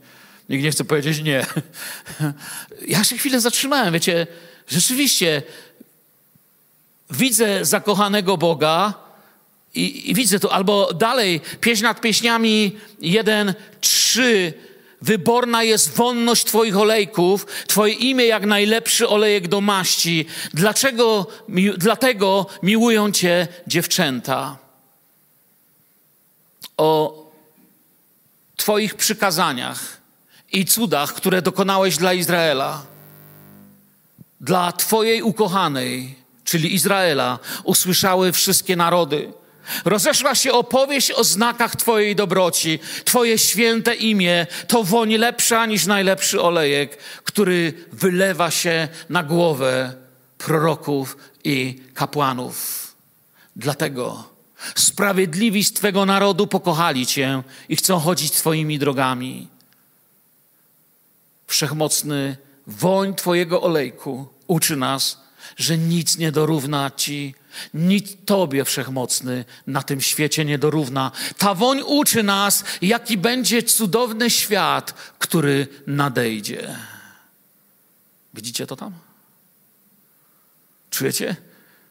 Nikt 0.48 0.64
nie 0.64 0.70
chce 0.70 0.84
powiedzieć 0.84 1.22
nie. 1.22 1.46
Ja 2.86 3.04
się 3.04 3.16
chwilę 3.18 3.40
zatrzymałem, 3.40 3.94
wiecie, 3.94 4.26
rzeczywiście 4.68 5.42
widzę 7.10 7.64
zakochanego 7.64 8.36
Boga 8.36 8.94
i, 9.74 10.10
i 10.10 10.14
widzę 10.14 10.40
to, 10.40 10.52
albo 10.52 10.92
dalej, 10.94 11.40
pieśń 11.60 11.82
nad 11.82 12.00
pieśniami 12.00 12.78
1, 13.00 13.54
3, 13.80 14.54
Wyborna 15.04 15.62
jest 15.62 15.96
wonność 15.96 16.44
Twoich 16.44 16.76
olejków, 16.76 17.46
Twoje 17.66 17.92
imię 17.92 18.26
jak 18.26 18.46
najlepszy 18.46 19.08
olejek 19.08 19.48
do 19.48 19.60
maści. 19.60 20.26
Dlaczego, 20.54 21.26
mi, 21.48 21.70
dlatego 21.76 22.46
miłują 22.62 23.12
Cię 23.12 23.48
dziewczęta. 23.66 24.56
O 26.76 27.22
Twoich 28.56 28.94
przykazaniach 28.94 30.00
i 30.52 30.64
cudach, 30.64 31.14
które 31.14 31.42
dokonałeś 31.42 31.96
dla 31.96 32.12
Izraela, 32.12 32.82
dla 34.40 34.72
Twojej 34.72 35.22
ukochanej, 35.22 36.23
czyli 36.44 36.74
Izraela, 36.74 37.38
usłyszały 37.64 38.32
wszystkie 38.32 38.76
narody. 38.76 39.32
Rozeszła 39.84 40.34
się 40.34 40.52
opowieść 40.52 41.10
o 41.10 41.24
znakach 41.24 41.76
Twojej 41.76 42.16
dobroci. 42.16 42.78
Twoje 43.04 43.38
święte 43.38 43.94
imię 43.94 44.46
to 44.68 44.84
woń 44.84 45.14
lepsza 45.14 45.66
niż 45.66 45.86
najlepszy 45.86 46.42
olejek, 46.42 46.96
który 47.24 47.72
wylewa 47.92 48.50
się 48.50 48.88
na 49.08 49.22
głowę 49.22 49.94
proroków 50.38 51.16
i 51.44 51.82
kapłanów. 51.94 52.84
Dlatego 53.56 54.24
sprawiedliwi 54.74 55.64
z 55.64 55.72
Twego 55.72 56.06
narodu 56.06 56.46
pokochali 56.46 57.06
Cię 57.06 57.42
i 57.68 57.76
chcą 57.76 57.98
chodzić 57.98 58.32
Twoimi 58.32 58.78
drogami. 58.78 59.48
Wszechmocny 61.46 62.36
woń 62.66 63.14
Twojego 63.14 63.62
olejku 63.62 64.28
uczy 64.46 64.76
nas, 64.76 65.23
że 65.56 65.78
nic 65.78 66.18
nie 66.18 66.32
dorówna 66.32 66.90
Ci, 66.96 67.34
nic 67.74 68.16
Tobie 68.24 68.64
wszechmocny 68.64 69.44
na 69.66 69.82
tym 69.82 70.00
świecie 70.00 70.44
nie 70.44 70.58
dorówna. 70.58 71.10
Ta 71.38 71.54
woń 71.54 71.82
uczy 71.86 72.22
nas, 72.22 72.64
jaki 72.82 73.18
będzie 73.18 73.62
cudowny 73.62 74.30
świat, 74.30 74.94
który 75.18 75.66
nadejdzie. 75.86 76.76
Widzicie 78.34 78.66
to 78.66 78.76
tam? 78.76 78.92
Czujecie? 80.90 81.36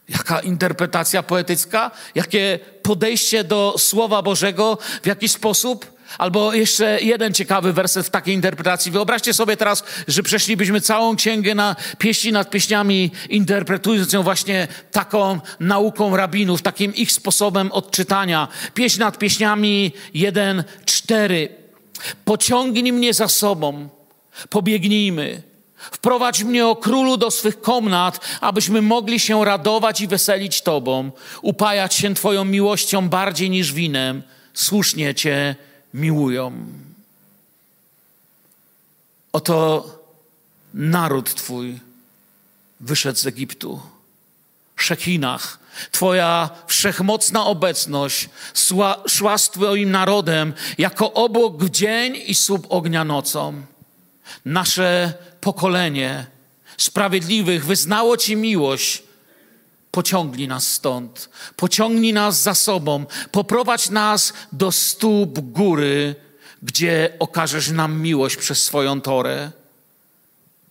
Jaka 0.09 0.39
interpretacja 0.39 1.23
poetycka, 1.23 1.91
jakie 2.15 2.59
podejście 2.83 3.43
do 3.43 3.75
Słowa 3.77 4.21
Bożego, 4.21 4.77
w 5.03 5.07
jaki 5.07 5.29
sposób 5.29 5.92
Albo 6.17 6.53
jeszcze 6.53 7.01
jeden 7.01 7.33
ciekawy 7.33 7.73
werset 7.73 8.07
w 8.07 8.09
takiej 8.09 8.35
interpretacji. 8.35 8.91
Wyobraźcie 8.91 9.33
sobie 9.33 9.57
teraz, 9.57 9.83
że 10.07 10.23
przeszlibyśmy 10.23 10.81
całą 10.81 11.15
księgę 11.15 11.55
na 11.55 11.75
pieśni 11.97 12.31
nad 12.31 12.49
pieśniami, 12.49 13.11
interpretując 13.29 14.13
ją 14.13 14.23
właśnie 14.23 14.67
taką 14.91 15.39
nauką 15.59 16.17
rabinów, 16.17 16.61
takim 16.61 16.95
ich 16.95 17.11
sposobem 17.11 17.71
odczytania. 17.71 18.47
Pieśń 18.73 18.99
nad 18.99 19.17
pieśniami 19.17 19.91
1, 20.13 20.63
4. 20.85 21.49
Pociągnij 22.25 22.93
mnie 22.93 23.13
za 23.13 23.27
sobą, 23.27 23.89
pobiegnijmy. 24.49 25.43
Wprowadź 25.91 26.43
mnie 26.43 26.67
o 26.67 26.75
królu 26.75 27.17
do 27.17 27.31
swych 27.31 27.61
komnat, 27.61 28.19
abyśmy 28.41 28.81
mogli 28.81 29.19
się 29.19 29.45
radować 29.45 30.01
i 30.01 30.07
weselić 30.07 30.61
Tobą, 30.61 31.11
upajać 31.41 31.93
się 31.93 32.13
Twoją 32.13 32.45
miłością 32.45 33.09
bardziej 33.09 33.49
niż 33.49 33.73
winem. 33.73 34.23
Słusznie 34.53 35.15
Cię 35.15 35.55
miłują. 35.93 36.65
Oto 39.33 39.85
naród 40.73 41.33
Twój 41.33 41.79
wyszedł 42.79 43.19
z 43.19 43.27
Egiptu. 43.27 43.81
Szekinach, 44.75 45.59
Twoja 45.91 46.49
wszechmocna 46.67 47.45
obecność 47.45 48.29
szła, 49.07 49.37
z 49.37 49.49
Twoim 49.49 49.91
narodem 49.91 50.53
jako 50.77 51.13
obok 51.13 51.63
w 51.63 51.69
dzień 51.69 52.15
i 52.25 52.35
słup 52.35 52.65
ognia 52.69 53.03
nocą. 53.03 53.61
Nasze 54.45 55.13
pokolenie 55.41 56.25
sprawiedliwych 56.77 57.65
wyznało 57.65 58.17
Ci 58.17 58.35
miłość. 58.35 59.03
Pociągnij 59.93 60.47
nas 60.47 60.67
stąd, 60.67 61.29
pociągnij 61.55 62.13
nas 62.13 62.41
za 62.41 62.55
sobą, 62.55 63.05
poprowadź 63.31 63.89
nas 63.89 64.33
do 64.51 64.71
stóp 64.71 65.39
góry, 65.39 66.15
gdzie 66.63 67.13
okażesz 67.19 67.69
nam 67.69 68.01
miłość 68.01 68.37
przez 68.37 68.63
swoją 68.63 69.01
Torę. 69.01 69.51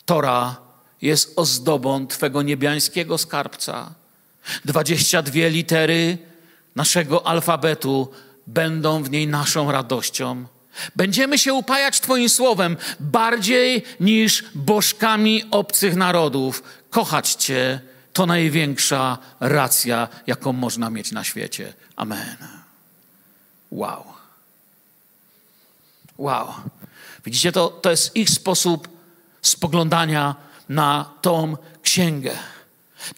Tora 0.05 0.57
jest 1.02 1.33
ozdobą 1.37 2.07
Twego 2.07 2.43
niebiańskiego 2.43 3.19
skarbca. 3.19 3.95
Dwadzieścia 4.64 5.23
dwie 5.23 5.50
litery 5.50 6.19
naszego 6.76 7.26
alfabetu 7.26 8.09
będą 8.47 9.02
w 9.02 9.11
niej 9.11 9.26
naszą 9.26 9.73
radością. 9.73 10.45
Będziemy 10.97 11.38
się 11.38 11.55
upajać 11.55 12.00
Twoim 12.00 12.29
słowem 12.29 12.76
bardziej 13.00 13.83
niż 14.00 14.45
bożkami 14.55 15.45
obcych 15.50 15.97
narodów. 15.97 16.62
Kochać 16.91 17.35
Cię 17.35 17.91
to 18.12 18.26
największa 18.26 19.19
racja, 19.40 20.09
jaką 20.26 20.52
można 20.52 20.90
mieć 20.90 21.12
na 21.12 21.25
świecie. 21.25 21.73
Amen. 21.97 22.37
Wow. 23.71 24.04
Wow. 26.19 26.54
Widzicie, 27.25 27.52
to, 27.52 27.69
to 27.69 27.90
jest 27.90 28.16
ich 28.16 28.31
sposób 28.31 28.88
spoglądania 29.42 30.35
na 30.69 31.11
tą 31.21 31.57
księgę. 31.83 32.38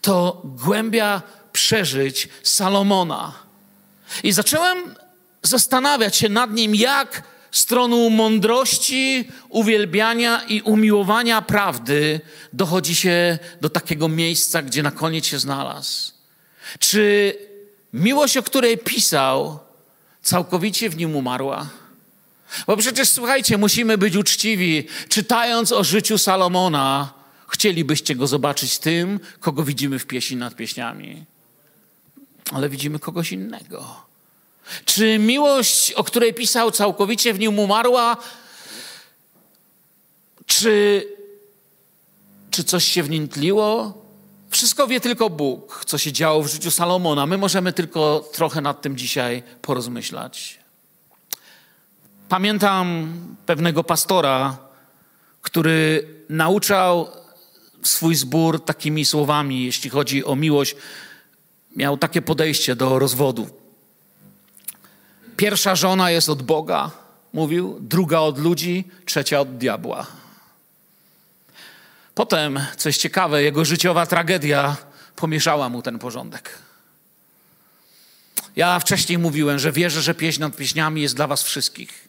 To 0.01 0.41
głębia 0.43 1.21
przeżyć 1.51 2.29
Salomona. 2.43 3.33
I 4.23 4.31
zacząłem 4.31 4.95
zastanawiać 5.43 6.15
się 6.15 6.29
nad 6.29 6.51
nim, 6.51 6.75
jak 6.75 7.23
stroną 7.57 8.09
mądrości, 8.09 9.27
uwielbiania 9.49 10.43
i 10.43 10.61
umiłowania 10.61 11.41
prawdy 11.41 12.21
dochodzi 12.53 12.95
się 12.95 13.39
do 13.61 13.69
takiego 13.69 14.07
miejsca, 14.09 14.61
gdzie 14.61 14.83
na 14.83 14.91
koniec 14.91 15.25
się 15.25 15.39
znalazł. 15.39 16.11
Czy 16.79 17.33
miłość, 17.93 18.37
o 18.37 18.43
której 18.43 18.77
pisał, 18.77 19.59
całkowicie 20.21 20.89
w 20.89 20.97
nim 20.97 21.15
umarła? 21.15 21.69
Bo 22.67 22.77
przecież 22.77 23.09
słuchajcie, 23.09 23.57
musimy 23.57 23.97
być 23.97 24.15
uczciwi. 24.15 24.87
Czytając 25.09 25.71
o 25.71 25.83
życiu 25.83 26.17
Salomona, 26.17 27.13
chcielibyście 27.47 28.15
go 28.15 28.27
zobaczyć 28.27 28.77
tym, 28.77 29.19
kogo 29.39 29.63
widzimy 29.63 29.99
w 29.99 30.05
pieśni 30.05 30.37
nad 30.37 30.55
pieśniami. 30.55 31.25
Ale 32.51 32.69
widzimy 32.69 32.99
kogoś 32.99 33.31
innego. 33.31 34.05
Czy 34.85 35.19
miłość, 35.19 35.91
o 35.91 36.03
której 36.03 36.33
pisał, 36.33 36.71
całkowicie 36.71 37.33
w 37.33 37.39
nim 37.39 37.59
umarła? 37.59 38.17
Czy, 40.45 41.05
czy 42.51 42.63
coś 42.63 42.85
się 42.85 43.03
w 43.03 43.09
nim 43.09 43.27
tliło? 43.27 44.01
Wszystko 44.49 44.87
wie 44.87 44.99
tylko 44.99 45.29
Bóg, 45.29 45.83
co 45.85 45.97
się 45.97 46.11
działo 46.11 46.43
w 46.43 46.47
życiu 46.47 46.71
Salomona. 46.71 47.25
My 47.25 47.37
możemy 47.37 47.73
tylko 47.73 48.29
trochę 48.33 48.61
nad 48.61 48.81
tym 48.81 48.97
dzisiaj 48.97 49.43
porozmyślać. 49.61 50.59
Pamiętam 52.29 53.13
pewnego 53.45 53.83
pastora, 53.83 54.57
który 55.41 56.07
nauczał 56.29 57.07
swój 57.83 58.15
zbór 58.15 58.65
takimi 58.65 59.05
słowami, 59.05 59.65
jeśli 59.65 59.89
chodzi 59.89 60.25
o 60.25 60.35
miłość. 60.35 60.75
Miał 61.75 61.97
takie 61.97 62.21
podejście 62.21 62.75
do 62.75 62.99
rozwodu. 62.99 63.64
Pierwsza 65.37 65.75
żona 65.75 66.11
jest 66.11 66.29
od 66.29 66.41
Boga, 66.41 66.91
mówił, 67.33 67.77
druga 67.81 68.19
od 68.19 68.39
ludzi, 68.39 68.87
trzecia 69.05 69.39
od 69.39 69.57
diabła. 69.57 70.07
Potem, 72.15 72.59
coś 72.77 72.97
ciekawe, 72.97 73.43
jego 73.43 73.65
życiowa 73.65 74.05
tragedia 74.05 74.77
pomieszała 75.15 75.69
mu 75.69 75.81
ten 75.81 75.99
porządek. 75.99 76.57
Ja 78.55 78.79
wcześniej 78.79 79.17
mówiłem, 79.17 79.59
że 79.59 79.71
wierzę, 79.71 80.01
że 80.01 80.13
pieśń 80.15 80.41
nad 80.41 80.55
pieśniami 80.55 81.01
jest 81.01 81.15
dla 81.15 81.27
was 81.27 81.43
wszystkich. 81.43 82.07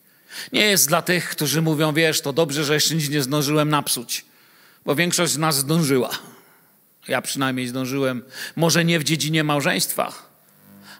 Nie 0.52 0.60
jest 0.60 0.88
dla 0.88 1.02
tych, 1.02 1.30
którzy 1.30 1.62
mówią, 1.62 1.92
wiesz, 1.92 2.20
to 2.20 2.32
dobrze, 2.32 2.64
że 2.64 2.74
jeszcze 2.74 2.94
nic 2.94 3.08
nie 3.08 3.22
zdążyłem 3.22 3.68
napsuć, 3.68 4.24
bo 4.84 4.94
większość 4.94 5.32
z 5.32 5.38
nas 5.38 5.56
zdążyła. 5.56 6.10
Ja 7.08 7.22
przynajmniej 7.22 7.68
zdążyłem, 7.68 8.22
może 8.56 8.84
nie 8.84 8.98
w 8.98 9.04
dziedzinie 9.04 9.44
małżeństwa, 9.44 10.12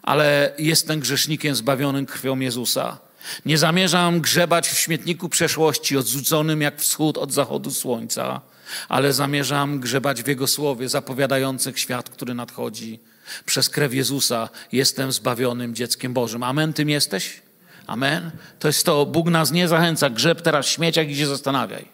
ale 0.07 0.53
jestem 0.57 0.99
grzesznikiem 0.99 1.55
zbawionym 1.55 2.05
krwią 2.05 2.39
Jezusa. 2.39 2.97
Nie 3.45 3.57
zamierzam 3.57 4.21
grzebać 4.21 4.69
w 4.69 4.77
śmietniku 4.77 5.29
przeszłości, 5.29 5.97
odrzuconym 5.97 6.61
jak 6.61 6.81
wschód 6.81 7.17
od 7.17 7.31
zachodu 7.31 7.71
słońca, 7.71 8.41
ale 8.89 9.13
zamierzam 9.13 9.79
grzebać 9.79 10.23
w 10.23 10.27
Jego 10.27 10.47
słowie 10.47 10.89
zapowiadających 10.89 11.79
świat, 11.79 12.09
który 12.09 12.33
nadchodzi. 12.33 12.99
Przez 13.45 13.69
krew 13.69 13.93
Jezusa 13.93 14.49
jestem 14.71 15.11
zbawionym 15.11 15.75
dzieckiem 15.75 16.13
Bożym. 16.13 16.43
Amen, 16.43 16.73
tym 16.73 16.89
jesteś? 16.89 17.41
Amen. 17.87 18.31
To 18.59 18.67
jest 18.67 18.85
to, 18.85 19.05
Bóg 19.05 19.27
nas 19.29 19.51
nie 19.51 19.67
zachęca, 19.67 20.09
grzeb 20.09 20.41
teraz 20.41 20.65
w 20.65 20.69
śmieciach 20.69 21.09
i 21.09 21.15
się 21.15 21.27
zastanawiaj. 21.27 21.85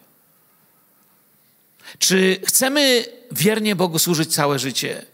Czy 1.98 2.40
chcemy 2.46 3.04
wiernie 3.32 3.76
Bogu 3.76 3.98
służyć 3.98 4.34
całe 4.34 4.58
życie? 4.58 5.13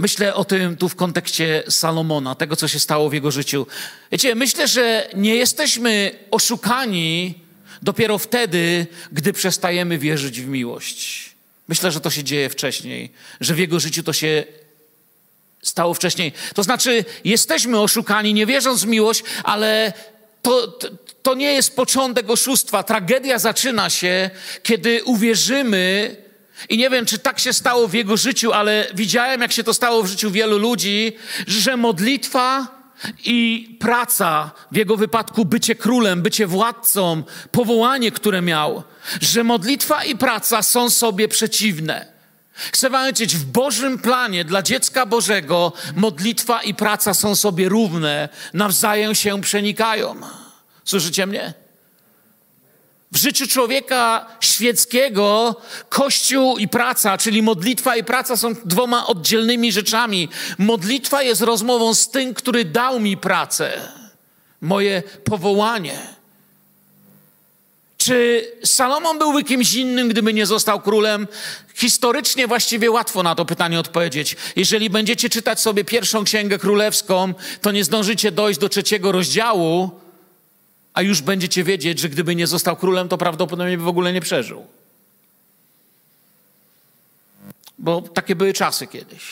Myślę 0.00 0.34
o 0.34 0.44
tym 0.44 0.76
tu 0.76 0.88
w 0.88 0.96
kontekście 0.96 1.62
Salomona, 1.68 2.34
tego, 2.34 2.56
co 2.56 2.68
się 2.68 2.78
stało 2.78 3.10
w 3.10 3.12
jego 3.12 3.30
życiu. 3.30 3.66
Wiecie, 4.12 4.34
myślę, 4.34 4.68
że 4.68 5.08
nie 5.14 5.36
jesteśmy 5.36 6.18
oszukani 6.30 7.34
dopiero 7.82 8.18
wtedy, 8.18 8.86
gdy 9.12 9.32
przestajemy 9.32 9.98
wierzyć 9.98 10.40
w 10.40 10.46
miłość. 10.46 11.30
Myślę, 11.68 11.92
że 11.92 12.00
to 12.00 12.10
się 12.10 12.24
dzieje 12.24 12.48
wcześniej, 12.48 13.12
że 13.40 13.54
w 13.54 13.58
jego 13.58 13.80
życiu 13.80 14.02
to 14.02 14.12
się 14.12 14.44
stało 15.62 15.94
wcześniej. 15.94 16.32
To 16.54 16.62
znaczy, 16.62 17.04
jesteśmy 17.24 17.80
oszukani, 17.80 18.34
nie 18.34 18.46
wierząc 18.46 18.84
w 18.84 18.86
miłość, 18.86 19.22
ale 19.44 19.92
to, 20.42 20.68
to, 20.68 20.88
to 21.22 21.34
nie 21.34 21.52
jest 21.52 21.76
początek 21.76 22.30
oszustwa. 22.30 22.82
Tragedia 22.82 23.38
zaczyna 23.38 23.90
się, 23.90 24.30
kiedy 24.62 25.04
uwierzymy, 25.04 26.16
i 26.68 26.78
nie 26.78 26.90
wiem, 26.90 27.06
czy 27.06 27.18
tak 27.18 27.38
się 27.38 27.52
stało 27.52 27.88
w 27.88 27.94
jego 27.94 28.16
życiu, 28.16 28.52
ale 28.52 28.86
widziałem, 28.94 29.40
jak 29.40 29.52
się 29.52 29.64
to 29.64 29.74
stało 29.74 30.02
w 30.02 30.06
życiu 30.06 30.30
wielu 30.30 30.58
ludzi, 30.58 31.16
że 31.46 31.76
modlitwa 31.76 32.80
i 33.24 33.68
praca, 33.80 34.50
w 34.72 34.76
jego 34.76 34.96
wypadku 34.96 35.44
bycie 35.44 35.74
królem, 35.74 36.22
bycie 36.22 36.46
władcą, 36.46 37.22
powołanie, 37.50 38.10
które 38.10 38.42
miał, 38.42 38.82
że 39.20 39.44
modlitwa 39.44 40.04
i 40.04 40.16
praca 40.16 40.62
są 40.62 40.90
sobie 40.90 41.28
przeciwne. 41.28 42.06
Chcę 42.72 42.90
wam 42.90 43.00
powiedzieć, 43.00 43.36
w 43.36 43.44
Bożym 43.44 43.98
planie 43.98 44.44
dla 44.44 44.62
dziecka 44.62 45.06
Bożego 45.06 45.72
modlitwa 45.96 46.62
i 46.62 46.74
praca 46.74 47.14
są 47.14 47.36
sobie 47.36 47.68
równe, 47.68 48.28
nawzajem 48.54 49.14
się 49.14 49.40
przenikają. 49.40 50.16
Słyszycie 50.84 51.26
mnie? 51.26 51.59
W 53.12 53.16
życiu 53.16 53.46
człowieka 53.46 54.26
świeckiego 54.40 55.56
kościół 55.88 56.58
i 56.58 56.68
praca, 56.68 57.18
czyli 57.18 57.42
modlitwa 57.42 57.96
i 57.96 58.04
praca 58.04 58.36
są 58.36 58.54
dwoma 58.64 59.06
oddzielnymi 59.06 59.72
rzeczami. 59.72 60.28
Modlitwa 60.58 61.22
jest 61.22 61.40
rozmową 61.40 61.94
z 61.94 62.08
tym, 62.08 62.34
który 62.34 62.64
dał 62.64 63.00
mi 63.00 63.16
pracę, 63.16 63.80
moje 64.60 65.02
powołanie. 65.24 65.98
Czy 67.96 68.46
Salomon 68.64 69.18
byłby 69.18 69.44
kimś 69.44 69.74
innym, 69.74 70.08
gdyby 70.08 70.34
nie 70.34 70.46
został 70.46 70.80
królem? 70.80 71.28
Historycznie 71.74 72.46
właściwie 72.46 72.90
łatwo 72.90 73.22
na 73.22 73.34
to 73.34 73.44
pytanie 73.44 73.80
odpowiedzieć. 73.80 74.36
Jeżeli 74.56 74.90
będziecie 74.90 75.30
czytać 75.30 75.60
sobie 75.60 75.84
pierwszą 75.84 76.24
księgę 76.24 76.58
królewską, 76.58 77.34
to 77.60 77.72
nie 77.72 77.84
zdążycie 77.84 78.32
dojść 78.32 78.60
do 78.60 78.68
trzeciego 78.68 79.12
rozdziału, 79.12 79.90
a 81.00 81.02
już 81.02 81.22
będziecie 81.22 81.64
wiedzieć, 81.64 81.98
że 81.98 82.08
gdyby 82.08 82.36
nie 82.36 82.46
został 82.46 82.76
królem, 82.76 83.08
to 83.08 83.18
prawdopodobnie 83.18 83.78
by 83.78 83.84
w 83.84 83.88
ogóle 83.88 84.12
nie 84.12 84.20
przeżył. 84.20 84.66
Bo 87.78 88.02
takie 88.02 88.36
były 88.36 88.52
czasy 88.52 88.86
kiedyś. 88.86 89.22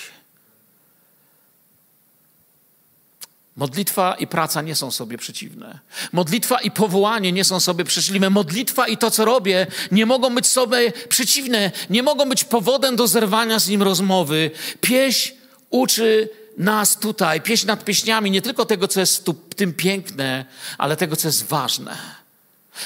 Modlitwa 3.56 4.14
i 4.14 4.26
praca 4.26 4.62
nie 4.62 4.74
są 4.74 4.90
sobie 4.90 5.18
przeciwne. 5.18 5.78
Modlitwa 6.12 6.60
i 6.60 6.70
powołanie 6.70 7.32
nie 7.32 7.44
są 7.44 7.60
sobie 7.60 7.84
przeciwne. 7.84 8.30
Modlitwa 8.30 8.88
i 8.88 8.96
to, 8.96 9.10
co 9.10 9.24
robię, 9.24 9.66
nie 9.92 10.06
mogą 10.06 10.34
być 10.34 10.46
sobie 10.46 10.92
przeciwne. 11.08 11.70
Nie 11.90 12.02
mogą 12.02 12.28
być 12.28 12.44
powodem 12.44 12.96
do 12.96 13.06
zerwania 13.06 13.58
z 13.58 13.68
nim 13.68 13.82
rozmowy. 13.82 14.50
Pieśń 14.80 15.32
uczy 15.70 16.28
nas 16.58 16.98
tutaj, 16.98 17.40
pieśń 17.40 17.66
nad 17.66 17.84
pieśniami, 17.84 18.30
nie 18.30 18.42
tylko 18.42 18.64
tego, 18.64 18.88
co 18.88 19.00
jest 19.00 19.24
tu, 19.24 19.34
tym 19.34 19.72
piękne, 19.72 20.44
ale 20.78 20.96
tego, 20.96 21.16
co 21.16 21.28
jest 21.28 21.44
ważne. 21.44 21.96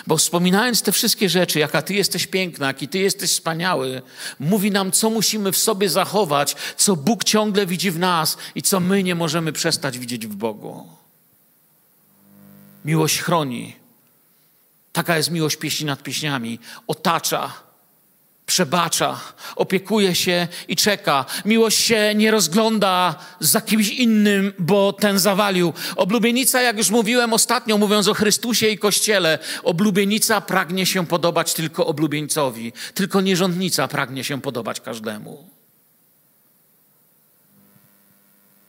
Bo 0.07 0.17
wspominając 0.17 0.83
te 0.83 0.93
wszystkie 0.93 1.29
rzeczy, 1.29 1.59
jaka 1.59 1.83
Ty 1.83 1.95
jesteś 1.95 2.27
piękna, 2.27 2.67
jaki 2.67 2.89
Ty 2.89 2.99
jesteś 2.99 3.31
wspaniały, 3.31 4.03
mówi 4.41 4.71
nam, 4.71 4.93
co 4.93 5.11
musimy 5.11 5.53
w 5.53 5.59
sobie 5.59 5.89
zachować, 5.89 6.57
co 6.77 6.97
Bóg 6.97 7.25
ciągle 7.25 7.67
widzi 7.67 7.91
w 7.91 7.99
nas 7.99 8.37
i 8.55 8.63
co 8.63 8.81
my 8.81 9.03
nie 9.03 9.15
możemy 9.15 9.53
przestać 9.53 9.99
widzieć 9.99 10.27
w 10.27 10.35
Bogu. 10.35 10.89
Miłość 12.85 13.21
chroni. 13.21 13.77
Taka 14.93 15.17
jest 15.17 15.31
miłość 15.31 15.57
pieśni 15.57 15.87
nad 15.87 16.03
pieśniami. 16.03 16.59
Otacza, 16.87 17.53
przebacza, 18.47 19.21
opiekuje 19.57 20.15
się 20.15 20.49
i 20.69 20.77
czeka. 20.77 21.25
Miłość 21.45 21.79
się 21.79 22.15
nie 22.15 22.31
rozgląda 22.31 23.15
za 23.41 23.61
kimś 23.61 23.89
innym, 23.89 24.53
bo 24.59 24.93
ten 24.93 25.19
zawalił. 25.19 25.73
Oblubienica, 25.97 26.63
jak 26.63 26.79
już 26.79 26.91
mówiłem 26.91 27.33
ostatnio, 27.33 27.79
mówiąc 27.79 28.09
o 28.09 28.15
Chrystusie 28.15 28.69
i 28.69 28.79
Kościele, 28.79 29.39
oblubienica 29.63 30.41
pragnie 30.41 30.87
się 30.87 31.07
podobać 31.07 31.55
tylko 31.55 31.87
oblubieńcowi. 31.87 32.73
Tylko 32.95 33.21
nierządnica 33.21 33.89
pragnie 33.89 34.25
się 34.25 34.41
podobać 34.41 34.81
każdemu. 34.81 35.49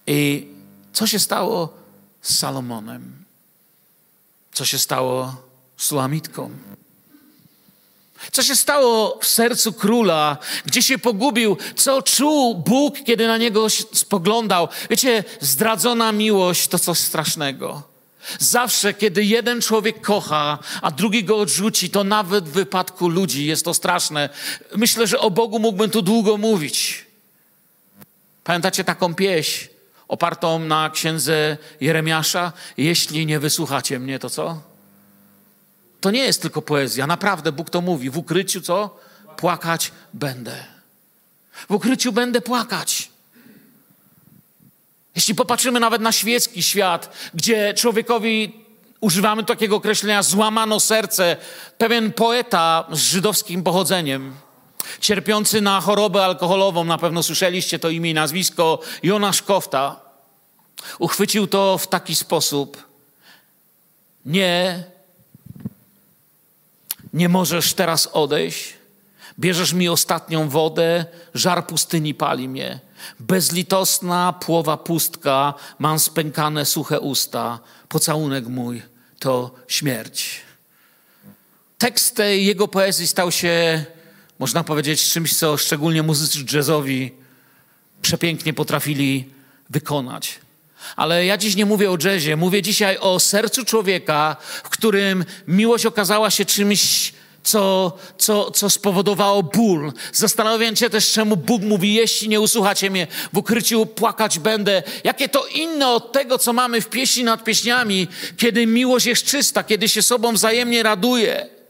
I 0.08 0.48
co 0.94 1.08
się 1.08 1.20
stało 1.20 1.74
z 2.22 2.38
Salomonem? 2.38 3.26
Co 4.54 4.66
się 4.66 4.78
stało 4.78 5.36
z 5.78 5.84
Suamitką? 5.84 6.52
Co 8.32 8.44
się 8.44 8.56
stało 8.56 9.20
w 9.22 9.28
sercu 9.28 9.74
króla? 9.74 10.38
Gdzie 10.66 10.82
się 10.82 10.98
pogubił? 10.98 11.58
Co 11.76 12.02
czuł 12.02 12.56
Bóg, 12.56 12.96
kiedy 13.06 13.28
na 13.28 13.38
niego 13.38 13.68
spoglądał? 13.94 14.68
Wiecie, 14.90 15.24
zdradzona 15.42 16.12
miłość 16.12 16.68
to 16.68 16.80
coś 16.80 16.98
strasznego. 16.98 17.94
Zawsze, 18.40 18.94
kiedy 18.94 19.24
jeden 19.24 19.62
człowiek 19.62 20.02
kocha, 20.02 20.60
a 20.82 20.92
drugi 20.92 21.24
go 21.24 21.38
odrzuci, 21.38 21.90
to 21.90 22.04
nawet 22.04 22.50
w 22.50 22.52
wypadku 22.52 23.10
ludzi 23.10 23.46
jest 23.46 23.66
to 23.66 23.74
straszne. 23.74 24.30
Myślę, 24.76 25.08
że 25.08 25.20
o 25.20 25.32
Bogu 25.32 25.60
mógłbym 25.60 25.90
tu 25.90 26.02
długo 26.02 26.38
mówić. 26.38 27.06
Pamiętacie 28.44 28.84
taką 28.84 29.16
pieśń 29.16 29.68
opartą 30.08 30.60
na 30.60 30.90
księdze 30.90 31.58
Jeremiasza? 31.82 32.54
Jeśli 32.78 33.26
nie 33.26 33.40
wysłuchacie 33.40 34.00
mnie, 34.00 34.20
to 34.20 34.30
co? 34.30 34.73
To 36.04 36.12
nie 36.12 36.24
jest 36.24 36.42
tylko 36.42 36.62
poezja. 36.62 37.08
Naprawdę 37.08 37.52
Bóg 37.52 37.70
to 37.70 37.82
mówi. 37.82 38.10
W 38.10 38.18
ukryciu 38.18 38.62
co? 38.62 39.00
Płakać 39.38 39.92
będę. 40.14 40.64
W 41.70 41.72
ukryciu 41.72 42.12
będę 42.12 42.42
płakać. 42.42 43.10
Jeśli 45.16 45.36
popatrzymy 45.36 45.80
nawet 45.80 46.02
na 46.02 46.12
świecki 46.12 46.64
świat, 46.64 47.18
gdzie 47.34 47.74
człowiekowi 47.74 48.66
używamy 49.00 49.44
takiego 49.44 49.76
określenia 49.76 50.24
złamano 50.24 50.80
serce, 50.80 51.38
pewien 51.78 52.14
poeta 52.14 52.88
z 52.92 53.00
żydowskim 53.00 53.64
pochodzeniem, 53.64 54.36
cierpiący 55.00 55.62
na 55.62 55.82
chorobę 55.82 56.26
alkoholową, 56.26 56.84
na 56.84 56.98
pewno 56.98 57.24
słyszeliście 57.24 57.80
to 57.80 57.90
imię 57.90 58.12
i 58.12 58.14
nazwisko, 58.14 58.80
Jonasz 59.04 59.42
Kofta, 59.42 60.00
uchwycił 61.00 61.48
to 61.48 61.78
w 61.78 61.88
taki 61.88 62.16
sposób. 62.16 62.84
Nie 64.26 64.84
nie 67.14 67.30
możesz 67.30 67.74
teraz 67.74 68.08
odejść. 68.08 68.74
Bierzesz 69.40 69.74
mi 69.74 69.90
ostatnią 69.90 70.50
wodę, 70.50 71.06
żar 71.34 71.68
pustyni 71.68 72.14
pali 72.14 72.50
mnie. 72.50 72.80
Bezlitosna 73.20 74.34
płowa 74.34 74.78
pustka, 74.78 75.54
mam 75.80 76.00
spękane 76.00 76.66
suche 76.66 77.00
usta. 77.00 77.60
Pocałunek 77.90 78.48
mój 78.48 78.82
to 79.20 79.56
śmierć. 79.68 80.42
Tekst 81.78 82.16
tej 82.16 82.46
jego 82.46 82.68
poezji 82.68 83.08
stał 83.08 83.32
się, 83.32 83.86
można 84.40 84.64
powiedzieć, 84.64 85.12
czymś, 85.12 85.38
co 85.38 85.58
szczególnie 85.58 86.04
muzycy 86.04 86.40
jazzowi 86.54 87.12
przepięknie 88.02 88.54
potrafili 88.54 89.30
wykonać. 89.70 90.40
Ale 90.96 91.26
ja 91.26 91.38
dziś 91.38 91.56
nie 91.56 91.66
mówię 91.66 91.92
o 91.92 91.98
jazzie, 92.04 92.36
mówię 92.36 92.62
dzisiaj 92.62 92.98
o 92.98 93.20
sercu 93.20 93.66
człowieka, 93.66 94.36
w 94.64 94.70
którym 94.70 95.26
miłość 95.48 95.86
okazała 95.86 96.30
się 96.30 96.46
czymś, 96.46 97.14
co, 97.44 97.94
co, 98.18 98.52
co 98.52 98.70
spowodowało 98.70 99.44
ból. 99.44 99.94
Zastanawiam 100.14 100.76
się 100.76 100.90
też, 100.90 101.12
czemu 101.12 101.38
Bóg 101.38 101.62
mówi, 101.62 101.94
jeśli 101.94 102.30
nie 102.30 102.42
usłuchacie 102.42 102.90
mnie, 102.90 103.08
w 103.34 103.38
ukryciu 103.38 103.86
płakać 103.86 104.40
będę. 104.40 104.84
Jakie 105.04 105.30
to 105.30 105.46
inne 105.46 105.88
od 105.88 106.12
tego, 106.12 106.38
co 106.38 106.54
mamy 106.54 106.82
w 106.82 106.90
pieśni 106.90 107.24
nad 107.24 107.44
pieśniami, 107.44 108.08
kiedy 108.38 108.68
miłość 108.68 109.06
jest 109.06 109.26
czysta, 109.26 109.64
kiedy 109.64 109.90
się 109.90 110.02
sobą 110.02 110.34
wzajemnie 110.34 110.84
raduje. 110.84 111.63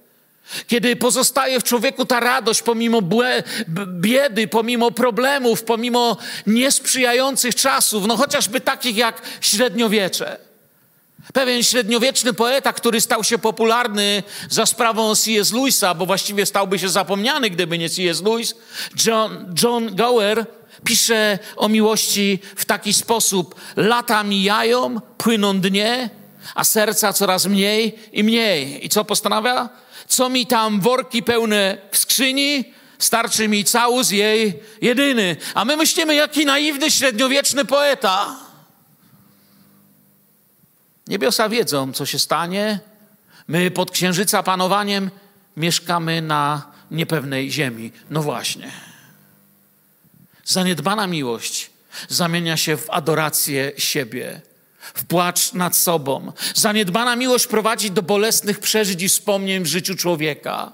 Kiedy 0.68 0.96
pozostaje 0.96 1.60
w 1.60 1.64
człowieku 1.64 2.06
ta 2.06 2.20
radość 2.20 2.62
pomimo 2.62 3.00
biedy, 3.88 4.48
pomimo 4.48 4.92
problemów, 4.92 5.64
pomimo 5.64 6.18
niesprzyjających 6.48 7.56
czasów, 7.56 8.08
no 8.08 8.18
chociażby 8.18 8.62
takich 8.62 8.98
jak 8.98 9.22
średniowiecze. 9.42 10.38
Pewien 11.34 11.64
średniowieczny 11.64 12.34
poeta, 12.34 12.74
który 12.74 13.02
stał 13.02 13.24
się 13.24 13.38
popularny 13.38 14.24
za 14.50 14.66
sprawą 14.66 15.16
C.S. 15.16 15.54
Lewisa, 15.54 15.94
bo 15.94 16.06
właściwie 16.06 16.46
stałby 16.46 16.80
się 16.80 16.90
zapomniany, 16.90 17.50
gdyby 17.50 17.78
nie 17.78 17.90
C.S. 17.90 18.22
Lewis, 18.22 18.56
John, 19.06 19.56
John 19.64 19.96
Gower 19.96 20.46
pisze 20.84 21.40
o 21.56 21.70
miłości 21.70 22.40
w 22.56 22.66
taki 22.66 22.94
sposób. 22.94 23.56
Lata 23.76 24.24
mijają, 24.24 25.02
płyną 25.18 25.60
dnie, 25.60 26.10
a 26.56 26.64
serca 26.64 27.14
coraz 27.14 27.46
mniej 27.46 28.00
i 28.12 28.24
mniej. 28.24 28.86
I 28.86 28.90
co 28.90 29.06
postanawia? 29.06 29.70
Co 30.14 30.30
mi 30.30 30.48
tam 30.48 30.80
worki 30.80 31.24
pełne 31.24 31.78
w 31.92 31.98
skrzyni, 31.98 32.74
starczy 33.00 33.48
mi 33.48 33.64
całus 33.64 34.12
jej 34.12 34.60
jedyny. 34.82 35.36
A 35.54 35.66
my 35.66 35.78
myślimy, 35.78 36.16
jaki 36.16 36.46
naiwny 36.46 36.92
średniowieczny 36.92 37.66
poeta. 37.66 38.40
Niebiosa 41.08 41.50
wiedzą, 41.50 41.94
co 41.94 42.06
się 42.06 42.20
stanie. 42.20 42.80
My 43.48 43.72
pod 43.72 43.92
księżyca 43.92 44.44
panowaniem 44.44 45.12
mieszkamy 45.58 46.22
na 46.22 46.72
niepewnej 46.92 47.52
ziemi. 47.52 47.92
No 48.10 48.24
właśnie. 48.24 48.72
Zaniedbana 50.46 51.08
miłość 51.08 51.72
zamienia 52.10 52.58
się 52.58 52.78
w 52.78 52.90
adorację 52.90 53.72
siebie 53.78 54.42
w 54.94 55.06
płacz 55.06 55.54
nad 55.54 55.76
sobą. 55.76 56.32
Zaniedbana 56.56 57.16
miłość 57.16 57.48
prowadzi 57.48 57.92
do 57.92 58.02
bolesnych 58.02 58.60
przeżyć 58.60 59.02
i 59.04 59.10
wspomnień 59.10 59.64
w 59.64 59.68
życiu 59.68 59.96
człowieka. 59.96 60.72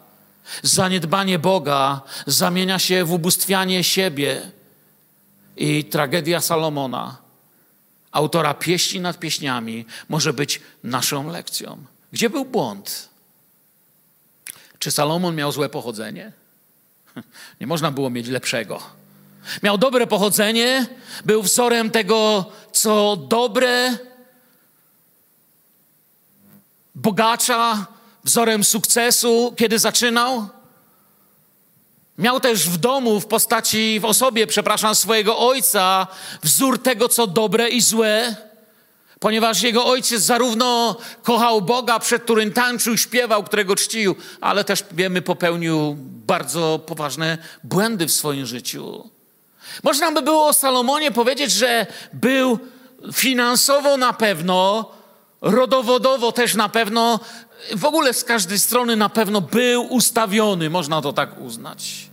Zaniedbanie 0.63 1.39
Boga 1.39 2.01
zamienia 2.27 2.79
się 2.79 3.05
w 3.05 3.13
ubóstwianie 3.13 3.83
siebie. 3.83 4.51
I 5.57 5.83
tragedia 5.83 6.41
Salomona, 6.41 7.17
autora 8.11 8.53
pieśni 8.53 8.99
nad 8.99 9.19
pieśniami, 9.19 9.85
może 10.09 10.33
być 10.33 10.61
naszą 10.83 11.31
lekcją. 11.31 11.77
Gdzie 12.11 12.29
był 12.29 12.45
błąd? 12.45 13.09
Czy 14.79 14.91
Salomon 14.91 15.35
miał 15.35 15.51
złe 15.51 15.69
pochodzenie? 15.69 16.31
Nie 17.61 17.67
można 17.67 17.91
było 17.91 18.09
mieć 18.09 18.27
lepszego. 18.27 18.81
Miał 19.63 19.77
dobre 19.77 20.07
pochodzenie, 20.07 20.85
był 21.25 21.41
wzorem 21.43 21.89
tego, 21.91 22.45
co 22.71 23.15
dobre, 23.15 23.97
bogacza, 26.95 27.85
wzorem 28.23 28.63
sukcesu, 28.63 29.53
kiedy 29.57 29.79
zaczynał. 29.79 30.47
Miał 32.17 32.39
też 32.39 32.69
w 32.69 32.77
domu, 32.77 33.19
w 33.19 33.25
postaci, 33.25 33.99
w 33.99 34.05
osobie, 34.05 34.47
przepraszam, 34.47 34.95
swojego 34.95 35.37
ojca, 35.37 36.07
wzór 36.43 36.83
tego, 36.83 37.09
co 37.09 37.27
dobre 37.27 37.69
i 37.69 37.81
złe, 37.81 38.35
ponieważ 39.19 39.61
jego 39.61 39.85
ojciec 39.85 40.21
zarówno 40.21 40.95
kochał 41.23 41.61
Boga, 41.61 41.99
przed 41.99 42.23
którym 42.23 42.53
tańczył, 42.53 42.97
śpiewał, 42.97 43.43
którego 43.43 43.75
czcił, 43.75 44.15
ale 44.41 44.63
też, 44.63 44.83
wiemy, 44.91 45.21
popełnił 45.21 45.95
bardzo 46.27 46.79
poważne 46.85 47.37
błędy 47.63 48.07
w 48.07 48.11
swoim 48.11 48.45
życiu. 48.45 49.09
Można 49.83 50.11
by 50.11 50.21
było 50.21 50.47
o 50.47 50.53
Salomonie 50.53 51.11
powiedzieć, 51.11 51.51
że 51.51 51.85
był 52.13 52.59
finansowo 53.13 53.97
na 53.97 54.13
pewno, 54.13 54.91
rodowodowo 55.41 56.31
też 56.31 56.55
na 56.55 56.69
pewno, 56.69 57.19
w 57.75 57.85
ogóle 57.85 58.13
z 58.13 58.23
każdej 58.23 58.59
strony 58.59 58.95
na 58.95 59.09
pewno 59.09 59.41
był 59.41 59.93
ustawiony, 59.93 60.69
można 60.69 61.01
to 61.01 61.13
tak 61.13 61.41
uznać. 61.41 62.09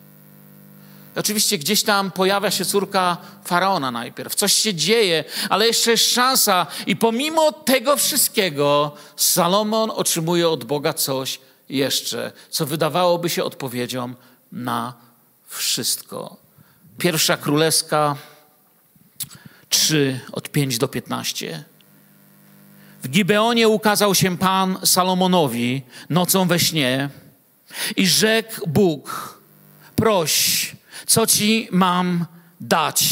Oczywiście 1.17 1.59
gdzieś 1.59 1.83
tam 1.83 2.11
pojawia 2.11 2.51
się 2.51 2.65
córka 2.65 3.17
faraona 3.45 3.91
najpierw, 3.91 4.35
coś 4.35 4.53
się 4.53 4.75
dzieje, 4.75 5.25
ale 5.51 5.67
jeszcze 5.67 5.91
jest 5.91 6.11
szansa, 6.11 6.67
i 6.87 6.97
pomimo 6.97 7.53
tego 7.53 7.97
wszystkiego, 7.97 8.93
Salomon 9.17 9.91
otrzymuje 9.91 10.49
od 10.49 10.65
Boga 10.65 10.93
coś 10.93 11.41
jeszcze, 11.69 12.33
co 12.51 12.67
wydawałoby 12.67 13.31
się 13.31 13.45
odpowiedzią 13.45 14.15
na 14.53 14.95
wszystko. 15.47 16.46
Pierwsza 16.99 17.37
królewska 17.37 18.17
3 19.69 20.21
od 20.33 20.49
5 20.49 20.79
do 20.79 20.89
15. 20.89 21.65
W 23.03 23.09
Gibeonie 23.09 23.69
ukazał 23.69 24.15
się 24.15 24.39
Pan 24.39 24.79
Salomonowi 24.85 25.83
nocą 26.11 26.49
we 26.49 26.59
śnie 26.59 27.11
i 27.97 28.07
rzekł 28.07 28.67
Bóg, 28.67 29.39
proś, 29.97 30.77
co 31.07 31.27
ci 31.27 31.69
mam 31.71 32.27
dać. 32.61 33.05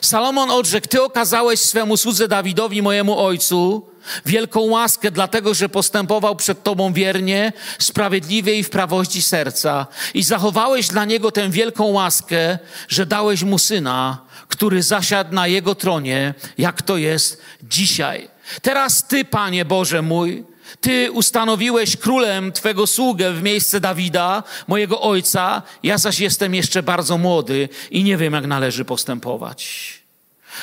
Salomon 0.00 0.50
odrzekł, 0.50 0.88
ty 0.88 1.02
okazałeś 1.02 1.60
swemu 1.60 1.96
słudze 1.96 2.28
Dawidowi, 2.28 2.82
mojemu 2.82 3.18
ojcu, 3.18 3.86
wielką 4.26 4.60
łaskę, 4.60 5.10
dlatego 5.10 5.54
że 5.54 5.68
postępował 5.68 6.36
przed 6.36 6.62
Tobą 6.62 6.92
wiernie, 6.92 7.52
sprawiedliwie 7.78 8.54
i 8.54 8.64
w 8.64 8.70
prawości 8.70 9.22
serca. 9.22 9.86
I 10.14 10.22
zachowałeś 10.22 10.88
dla 10.88 11.04
niego 11.04 11.30
tę 11.30 11.50
wielką 11.50 11.84
łaskę, 11.84 12.58
że 12.88 13.06
dałeś 13.06 13.42
mu 13.42 13.58
syna, 13.58 14.18
który 14.48 14.82
zasiadł 14.82 15.34
na 15.34 15.46
jego 15.46 15.74
tronie, 15.74 16.34
jak 16.58 16.82
to 16.82 16.96
jest 16.96 17.42
dzisiaj. 17.62 18.28
Teraz 18.62 19.08
Ty, 19.08 19.24
Panie 19.24 19.64
Boże 19.64 20.02
mój, 20.02 20.44
Ty 20.80 21.12
ustanowiłeś 21.12 21.96
królem 21.96 22.52
Twego 22.52 22.86
sługę 22.86 23.32
w 23.32 23.42
miejsce 23.42 23.80
Dawida, 23.80 24.42
mojego 24.66 25.00
ojca, 25.00 25.62
ja 25.82 25.98
zaś 25.98 26.20
jestem 26.20 26.54
jeszcze 26.54 26.82
bardzo 26.82 27.18
młody 27.18 27.68
i 27.90 28.04
nie 28.04 28.16
wiem, 28.16 28.32
jak 28.32 28.46
należy 28.46 28.84
postępować. 28.84 30.05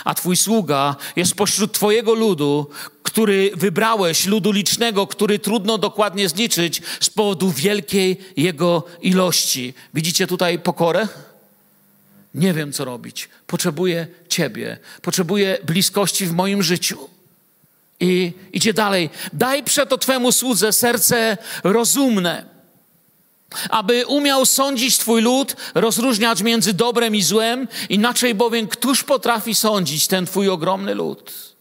A 0.03 0.13
Twój 0.13 0.37
sługa 0.37 0.95
jest 1.15 1.35
pośród 1.35 1.73
Twojego 1.73 2.13
ludu, 2.13 2.69
który 3.03 3.51
wybrałeś, 3.55 4.25
ludu 4.25 4.51
licznego, 4.51 5.07
który 5.07 5.39
trudno 5.39 5.77
dokładnie 5.77 6.29
zliczyć 6.29 6.81
z 6.99 7.09
powodu 7.09 7.51
wielkiej 7.51 8.17
jego 8.37 8.83
ilości. 9.01 9.73
Widzicie 9.93 10.27
tutaj 10.27 10.59
pokorę? 10.59 11.07
Nie 12.33 12.53
wiem, 12.53 12.73
co 12.73 12.85
robić. 12.85 13.29
Potrzebuję 13.47 14.07
Ciebie. 14.29 14.77
Potrzebuję 15.01 15.57
bliskości 15.65 16.25
w 16.25 16.33
moim 16.33 16.63
życiu. 16.63 17.09
I 17.99 18.33
idzie 18.53 18.73
dalej. 18.73 19.09
Daj 19.33 19.63
przeto 19.63 19.97
Twemu 19.97 20.31
słudze 20.31 20.73
serce 20.73 21.37
rozumne, 21.63 22.52
aby 23.69 24.05
umiał 24.05 24.45
sądzić 24.45 24.97
Twój 24.97 25.21
lud, 25.21 25.55
rozróżniać 25.75 26.41
między 26.41 26.73
dobrem 26.73 27.15
i 27.15 27.21
złem, 27.21 27.67
inaczej 27.89 28.35
bowiem 28.35 28.67
któż 28.67 29.03
potrafi 29.03 29.55
sądzić 29.55 30.07
ten 30.07 30.25
Twój 30.25 30.49
ogromny 30.49 30.95
lud? 30.95 31.53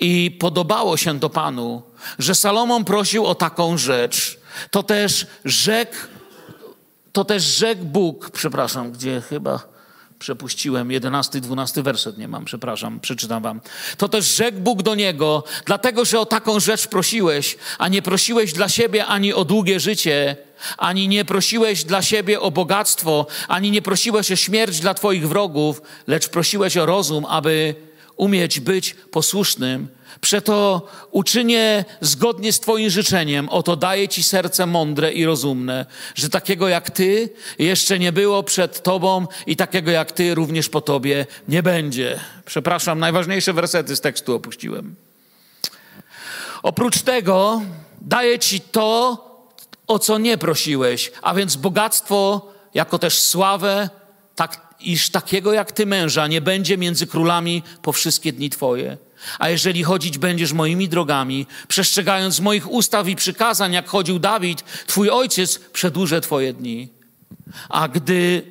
I 0.00 0.36
podobało 0.40 0.96
się 0.96 1.20
to 1.20 1.30
Panu, 1.30 1.82
że 2.18 2.34
Salomon 2.34 2.84
prosił 2.84 3.26
o 3.26 3.34
taką 3.34 3.78
rzecz. 3.78 4.38
To 4.70 4.82
też 4.82 5.26
rzekł, 5.44 5.96
to 7.12 7.24
też 7.24 7.42
rzekł 7.42 7.84
Bóg, 7.84 8.30
przepraszam, 8.30 8.92
gdzie 8.92 9.20
chyba 9.20 9.77
Przepuściłem 10.18 10.90
11, 10.90 11.40
12 11.40 11.82
werset, 11.82 12.18
nie 12.18 12.28
mam, 12.28 12.44
przepraszam, 12.44 13.00
przeczytam 13.00 13.42
wam. 13.42 13.60
To 13.96 14.08
też 14.08 14.36
rzekł 14.36 14.58
Bóg 14.58 14.82
do 14.82 14.94
niego, 14.94 15.44
dlatego 15.64 16.04
że 16.04 16.20
o 16.20 16.26
taką 16.26 16.60
rzecz 16.60 16.86
prosiłeś, 16.86 17.56
a 17.78 17.88
nie 17.88 18.02
prosiłeś 18.02 18.52
dla 18.52 18.68
siebie 18.68 19.06
ani 19.06 19.32
o 19.32 19.44
długie 19.44 19.80
życie, 19.80 20.36
ani 20.78 21.08
nie 21.08 21.24
prosiłeś 21.24 21.84
dla 21.84 22.02
siebie 22.02 22.40
o 22.40 22.50
bogactwo, 22.50 23.26
ani 23.48 23.70
nie 23.70 23.82
prosiłeś 23.82 24.32
o 24.32 24.36
śmierć 24.36 24.80
dla 24.80 24.94
twoich 24.94 25.28
wrogów, 25.28 25.82
lecz 26.06 26.28
prosiłeś 26.28 26.76
o 26.76 26.86
rozum, 26.86 27.24
aby 27.24 27.74
umieć 28.16 28.60
być 28.60 28.94
posłusznym 29.10 29.88
Przeto 30.20 30.86
uczynię 31.10 31.84
zgodnie 32.00 32.52
z 32.52 32.60
Twoim 32.60 32.90
życzeniem, 32.90 33.48
oto 33.48 33.76
daję 33.76 34.08
Ci 34.08 34.22
serce 34.22 34.66
mądre 34.66 35.12
i 35.12 35.24
rozumne, 35.24 35.86
że 36.14 36.28
takiego 36.28 36.68
jak 36.68 36.90
Ty 36.90 37.30
jeszcze 37.58 37.98
nie 37.98 38.12
było 38.12 38.42
przed 38.42 38.82
Tobą 38.82 39.26
i 39.46 39.56
takiego 39.56 39.90
jak 39.90 40.12
Ty 40.12 40.34
również 40.34 40.68
po 40.68 40.80
Tobie 40.80 41.26
nie 41.48 41.62
będzie. 41.62 42.20
Przepraszam, 42.44 42.98
najważniejsze 42.98 43.52
wersety 43.52 43.96
z 43.96 44.00
tekstu 44.00 44.34
opuściłem. 44.34 44.94
Oprócz 46.62 47.02
tego 47.02 47.62
daję 48.00 48.38
Ci 48.38 48.60
to, 48.60 49.24
o 49.86 49.98
co 49.98 50.18
nie 50.18 50.38
prosiłeś, 50.38 51.12
a 51.22 51.34
więc 51.34 51.56
bogactwo, 51.56 52.52
jako 52.74 52.98
też 52.98 53.18
sławę, 53.18 53.90
tak, 54.36 54.68
iż 54.80 55.10
takiego 55.10 55.52
jak 55.52 55.72
Ty 55.72 55.86
męża 55.86 56.26
nie 56.26 56.40
będzie 56.40 56.78
między 56.78 57.06
królami 57.06 57.62
po 57.82 57.92
wszystkie 57.92 58.32
dni 58.32 58.50
Twoje 58.50 59.07
a 59.38 59.48
jeżeli 59.48 59.84
chodzić 59.84 60.18
będziesz 60.18 60.52
moimi 60.52 60.88
drogami, 60.88 61.46
przestrzegając 61.68 62.40
moich 62.40 62.70
ustaw 62.70 63.08
i 63.08 63.16
przykazań, 63.16 63.72
jak 63.72 63.88
chodził 63.88 64.18
Dawid, 64.18 64.64
twój 64.86 65.10
ojciec, 65.10 65.58
przedłużę 65.58 66.20
twoje 66.20 66.52
dni. 66.52 66.88
A 67.68 67.88
gdy 67.88 68.42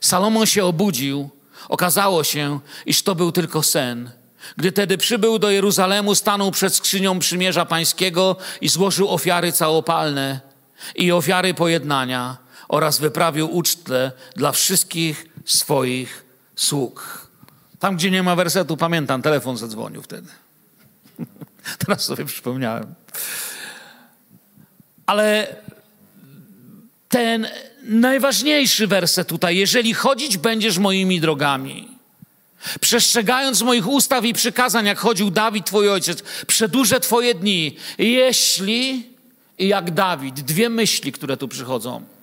Salomon 0.00 0.46
się 0.46 0.64
obudził, 0.64 1.30
okazało 1.68 2.24
się, 2.24 2.60
iż 2.86 3.02
to 3.02 3.14
był 3.14 3.32
tylko 3.32 3.62
sen. 3.62 4.10
Gdy 4.56 4.72
tedy 4.72 4.98
przybył 4.98 5.38
do 5.38 5.50
Jeruzalemu, 5.50 6.14
stanął 6.14 6.50
przed 6.50 6.74
skrzynią 6.74 7.18
przymierza 7.18 7.66
pańskiego 7.66 8.36
i 8.60 8.68
złożył 8.68 9.08
ofiary 9.08 9.52
całopalne 9.52 10.40
i 10.94 11.12
ofiary 11.12 11.54
pojednania 11.54 12.36
oraz 12.68 12.98
wyprawił 12.98 13.56
ucztę 13.56 14.12
dla 14.36 14.52
wszystkich 14.52 15.26
swoich 15.44 16.24
sług. 16.56 17.25
Tam, 17.86 17.96
gdzie 17.96 18.10
nie 18.10 18.22
ma 18.22 18.36
wersetu, 18.36 18.76
pamiętam, 18.76 19.22
telefon 19.22 19.56
zadzwonił 19.56 20.02
wtedy. 20.02 20.28
Teraz 21.86 22.04
sobie 22.04 22.24
przypomniałem. 22.24 22.94
Ale 25.06 25.56
ten 27.08 27.48
najważniejszy 27.82 28.86
werset 28.86 29.28
tutaj, 29.28 29.56
jeżeli 29.56 29.94
chodzić 29.94 30.38
będziesz 30.38 30.78
moimi 30.78 31.20
drogami, 31.20 31.88
przestrzegając 32.80 33.62
moich 33.62 33.88
ustaw 33.88 34.24
i 34.24 34.32
przykazań, 34.32 34.86
jak 34.86 34.98
chodził 34.98 35.30
Dawid, 35.30 35.66
twój 35.66 35.90
ojciec, 35.90 36.22
przedłużę 36.46 37.00
twoje 37.00 37.34
dni, 37.34 37.76
jeśli, 37.98 39.10
jak 39.58 39.90
Dawid, 39.90 40.40
dwie 40.40 40.68
myśli, 40.68 41.12
które 41.12 41.36
tu 41.36 41.48
przychodzą– 41.48 42.02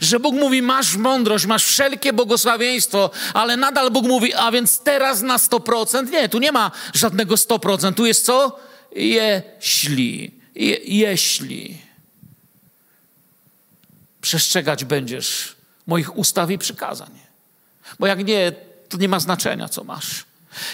że 0.00 0.20
Bóg 0.20 0.34
mówi, 0.34 0.62
masz 0.62 0.96
mądrość, 0.96 1.46
masz 1.46 1.64
wszelkie 1.64 2.12
błogosławieństwo, 2.12 3.10
ale 3.34 3.56
nadal 3.56 3.90
Bóg 3.90 4.06
mówi, 4.06 4.34
a 4.34 4.50
więc 4.52 4.78
teraz 4.78 5.22
na 5.22 5.36
100%? 5.36 6.10
Nie, 6.10 6.28
tu 6.28 6.38
nie 6.38 6.52
ma 6.52 6.70
żadnego 6.94 7.34
100%. 7.34 7.94
Tu 7.94 8.06
jest 8.06 8.24
co? 8.24 8.60
Jeśli. 8.96 10.34
Je, 10.54 10.76
jeśli. 10.84 11.78
Przestrzegać 14.20 14.84
będziesz 14.84 15.56
moich 15.86 16.16
ustaw 16.16 16.50
i 16.50 16.58
przykazań. 16.58 17.10
Bo 17.98 18.06
jak 18.06 18.26
nie, 18.26 18.52
to 18.88 18.98
nie 18.98 19.08
ma 19.08 19.20
znaczenia, 19.20 19.68
co 19.68 19.84
masz. 19.84 20.24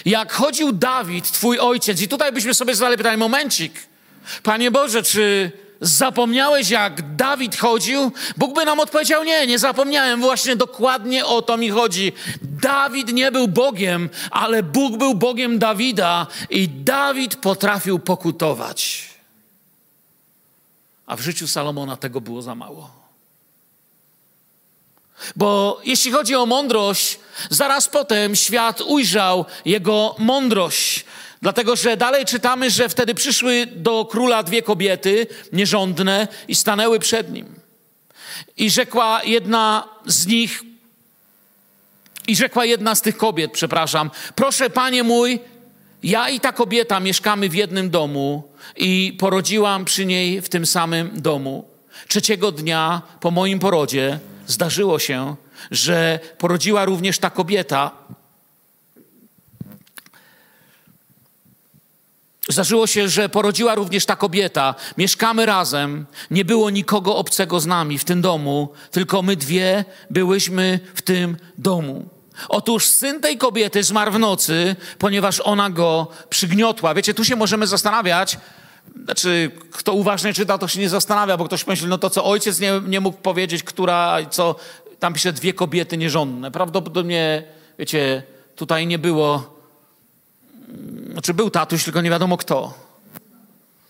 Jak 0.05 0.33
chodził 0.33 0.71
Dawid, 0.71 1.31
twój 1.31 1.59
ojciec, 1.59 2.01
i 2.01 2.07
tutaj 2.07 2.31
byśmy 2.31 2.53
sobie 2.53 2.75
zadali 2.75 2.97
pytanie, 2.97 3.17
momencik. 3.17 3.73
Panie 4.43 4.71
Boże, 4.71 5.03
czy 5.03 5.51
Zapomniałeś, 5.81 6.69
jak 6.69 7.15
Dawid 7.15 7.55
chodził? 7.55 8.11
Bóg 8.37 8.55
by 8.55 8.65
nam 8.65 8.79
odpowiedział: 8.79 9.23
Nie, 9.23 9.47
nie 9.47 9.59
zapomniałem. 9.59 10.21
Właśnie 10.21 10.55
dokładnie 10.55 11.25
o 11.25 11.41
to 11.41 11.57
mi 11.57 11.69
chodzi. 11.69 12.13
Dawid 12.41 13.13
nie 13.13 13.31
był 13.31 13.47
Bogiem, 13.47 14.09
ale 14.31 14.63
Bóg 14.63 14.97
był 14.97 15.15
Bogiem 15.15 15.59
Dawida 15.59 16.27
i 16.49 16.69
Dawid 16.69 17.35
potrafił 17.35 17.99
pokutować. 17.99 19.09
A 21.05 21.15
w 21.15 21.21
życiu 21.21 21.47
Salomona 21.47 21.97
tego 21.97 22.21
było 22.21 22.41
za 22.41 22.55
mało. 22.55 22.89
Bo 25.35 25.81
jeśli 25.83 26.11
chodzi 26.11 26.35
o 26.35 26.45
mądrość, 26.45 27.19
zaraz 27.49 27.89
potem 27.89 28.35
świat 28.35 28.81
ujrzał 28.81 29.45
jego 29.65 30.15
mądrość. 30.19 31.05
Dlatego, 31.41 31.75
że 31.75 31.97
dalej 31.97 32.25
czytamy, 32.25 32.69
że 32.69 32.89
wtedy 32.89 33.15
przyszły 33.15 33.67
do 33.75 34.05
króla 34.05 34.43
dwie 34.43 34.61
kobiety 34.61 35.27
nierządne 35.53 36.27
i 36.47 36.55
stanęły 36.55 36.99
przed 36.99 37.31
nim. 37.31 37.55
I 38.57 38.69
rzekła 38.69 39.23
jedna 39.23 39.89
z 40.05 40.27
nich, 40.27 40.63
i 42.27 42.35
rzekła 42.35 42.65
jedna 42.65 42.95
z 42.95 43.01
tych 43.01 43.17
kobiet, 43.17 43.51
przepraszam, 43.51 44.11
proszę 44.35 44.69
panie 44.69 45.03
mój, 45.03 45.39
ja 46.03 46.29
i 46.29 46.39
ta 46.39 46.51
kobieta 46.51 46.99
mieszkamy 46.99 47.49
w 47.49 47.55
jednym 47.55 47.89
domu 47.89 48.43
i 48.77 49.17
porodziłam 49.19 49.85
przy 49.85 50.05
niej 50.05 50.41
w 50.41 50.49
tym 50.49 50.65
samym 50.65 51.21
domu. 51.21 51.65
Trzeciego 52.07 52.51
dnia 52.51 53.01
po 53.19 53.31
moim 53.31 53.59
porodzie 53.59 54.19
zdarzyło 54.47 54.99
się, 54.99 55.35
że 55.71 56.19
porodziła 56.37 56.85
również 56.85 57.19
ta 57.19 57.29
kobieta 57.29 57.91
Zdarzyło 62.51 62.87
się, 62.87 63.09
że 63.09 63.29
porodziła 63.29 63.75
również 63.75 64.05
ta 64.05 64.15
kobieta. 64.15 64.75
Mieszkamy 64.97 65.45
razem. 65.45 66.05
Nie 66.31 66.45
było 66.45 66.69
nikogo 66.69 67.15
obcego 67.15 67.59
z 67.59 67.65
nami 67.65 67.97
w 67.97 68.05
tym 68.05 68.21
domu, 68.21 68.69
tylko 68.91 69.21
my 69.21 69.35
dwie 69.35 69.85
byłyśmy 70.09 70.79
w 70.95 71.01
tym 71.01 71.37
domu. 71.57 72.05
Otóż 72.49 72.85
syn 72.85 73.21
tej 73.21 73.37
kobiety 73.37 73.83
zmarł 73.83 74.11
w 74.11 74.19
nocy, 74.19 74.75
ponieważ 74.97 75.39
ona 75.39 75.69
go 75.69 76.07
przygniotła. 76.29 76.93
Wiecie, 76.93 77.13
tu 77.13 77.25
się 77.25 77.35
możemy 77.35 77.67
zastanawiać, 77.67 78.37
znaczy, 79.05 79.51
kto 79.71 79.93
uważnie 79.93 80.33
czyta, 80.33 80.57
to 80.57 80.67
się 80.67 80.79
nie 80.79 80.89
zastanawia, 80.89 81.37
bo 81.37 81.45
ktoś 81.45 81.67
myśli, 81.67 81.87
no 81.87 81.97
to 81.97 82.09
co 82.09 82.25
ojciec 82.25 82.59
nie, 82.59 82.81
nie 82.87 82.99
mógł 82.99 83.17
powiedzieć, 83.17 83.63
która, 83.63 84.17
co, 84.29 84.55
tam 84.99 85.13
pisze 85.13 85.33
dwie 85.33 85.53
kobiety 85.53 85.97
nierządne. 85.97 86.51
Prawdopodobnie, 86.51 87.43
wiecie, 87.79 88.23
tutaj 88.55 88.87
nie 88.87 88.99
było 88.99 89.50
znaczy 91.11 91.33
był 91.33 91.49
tatuś, 91.49 91.83
tylko 91.83 92.01
nie 92.01 92.09
wiadomo 92.09 92.37
kto. 92.37 92.73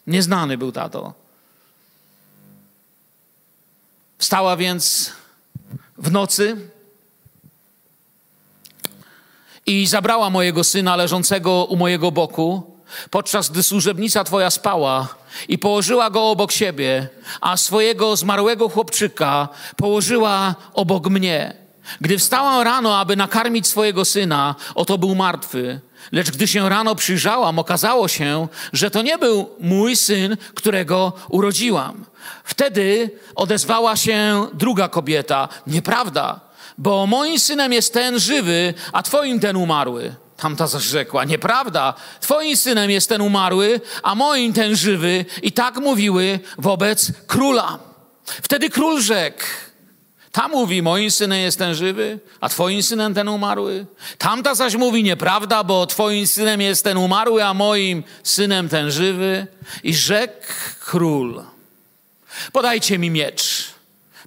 Nieznany 0.08 0.58
był 0.58 0.72
tato. 0.72 1.13
Wstała 4.17 4.58
więc 4.58 5.12
w 5.98 6.12
nocy 6.12 6.58
i 9.65 9.88
zabrała 9.88 10.30
mojego 10.30 10.63
syna 10.63 10.96
leżącego 10.96 11.65
u 11.65 11.76
mojego 11.76 12.12
boku, 12.12 12.78
podczas 13.10 13.50
gdy 13.50 13.63
służebnica 13.63 14.24
twoja 14.24 14.50
spała 14.50 15.08
i 15.48 15.58
położyła 15.58 16.10
go 16.10 16.30
obok 16.30 16.52
siebie, 16.52 17.10
a 17.41 17.58
swojego 17.58 18.15
zmarłego 18.15 18.70
chłopczyka 18.70 19.50
położyła 19.76 20.56
obok 20.74 21.10
mnie. 21.10 21.54
Gdy 22.02 22.17
wstałam 22.17 22.62
rano, 22.62 23.00
aby 23.00 23.15
nakarmić 23.15 23.67
swojego 23.67 24.06
syna, 24.06 24.56
oto 24.76 24.98
był 24.98 25.15
martwy. 25.15 25.80
Lecz 26.12 26.32
gdy 26.32 26.48
się 26.48 26.70
rano 26.70 26.96
przyjrzałam, 26.96 27.60
okazało 27.60 28.08
się, 28.08 28.48
że 28.74 28.92
to 28.92 29.02
nie 29.02 29.18
był 29.18 29.50
mój 29.60 29.96
syn, 29.96 30.38
którego 30.56 31.14
urodziłam. 31.30 32.06
Wtedy 32.44 33.10
odezwała 33.36 33.96
się 33.96 34.48
druga 34.54 34.90
kobieta. 34.90 35.50
Nieprawda, 35.68 36.40
bo 36.78 37.08
moim 37.08 37.40
synem 37.40 37.74
jest 37.74 37.94
ten 37.94 38.20
żywy, 38.20 38.74
a 38.94 39.04
twoim 39.04 39.40
ten 39.40 39.56
umarły. 39.56 40.16
Tamta 40.38 40.68
zaś 40.68 40.84
rzekła, 40.84 41.24
nieprawda, 41.24 41.94
twoim 42.22 42.58
synem 42.58 42.90
jest 42.90 43.10
ten 43.10 43.22
umarły, 43.22 43.82
a 44.04 44.16
moim 44.16 44.54
ten 44.54 44.76
żywy. 44.76 45.26
I 45.42 45.52
tak 45.52 45.78
mówiły 45.78 46.40
wobec 46.58 47.12
króla. 47.28 47.80
Wtedy 48.26 48.70
król 48.70 49.02
rzekł, 49.02 49.44
ta 50.32 50.48
mówi, 50.48 50.82
moim 50.82 51.12
synem 51.12 51.39
jest 51.39 51.60
ten 51.60 51.76
żywy, 51.76 52.20
a 52.41 52.50
twoim 52.50 52.84
synem 52.84 53.13
ten 53.13 53.28
umarły. 53.28 53.86
Tamta 54.17 54.56
zaś 54.56 54.76
mówi, 54.76 55.04
nieprawda, 55.04 55.63
bo 55.63 55.86
twoim 55.86 56.28
synem 56.28 56.62
jest 56.62 56.84
ten 56.84 56.98
umarły, 56.98 57.44
a 57.44 57.54
moim 57.54 58.04
synem 58.24 58.70
ten 58.70 58.91
żywy. 58.91 59.48
I 59.84 59.96
rzekł 59.96 60.46
król, 60.80 61.44
podajcie 62.52 63.00
mi 63.00 63.10
miecz. 63.10 63.72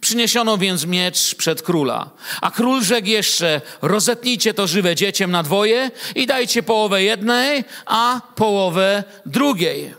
Przyniesiono 0.00 0.58
więc 0.58 0.86
miecz 0.86 1.34
przed 1.34 1.62
króla. 1.62 2.10
A 2.40 2.50
król 2.50 2.82
rzekł 2.82 3.08
jeszcze, 3.08 3.60
rozetnijcie 3.82 4.54
to 4.54 4.66
żywe 4.66 4.94
dzieciem 4.94 5.30
na 5.30 5.42
dwoje 5.42 5.90
i 6.14 6.26
dajcie 6.26 6.62
połowę 6.62 7.02
jednej, 7.02 7.64
a 7.86 8.20
połowę 8.34 9.04
drugiej. 9.26 9.94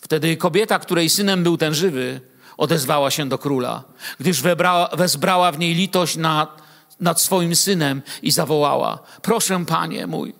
Wtedy 0.00 0.36
kobieta, 0.36 0.78
której 0.78 1.10
synem 1.10 1.42
był 1.42 1.56
ten 1.56 1.74
żywy, 1.74 2.20
odezwała 2.56 3.10
się 3.10 3.28
do 3.28 3.38
króla, 3.38 3.82
gdyż 4.20 4.42
webrała, 4.42 4.88
wezbrała 4.92 5.52
w 5.52 5.58
niej 5.58 5.74
litość 5.74 6.16
nad, 6.16 6.62
nad 7.00 7.20
swoim 7.20 7.56
synem 7.56 8.02
i 8.22 8.30
zawołała: 8.30 8.98
Proszę, 9.22 9.64
panie 9.64 10.06
mój, 10.06 10.34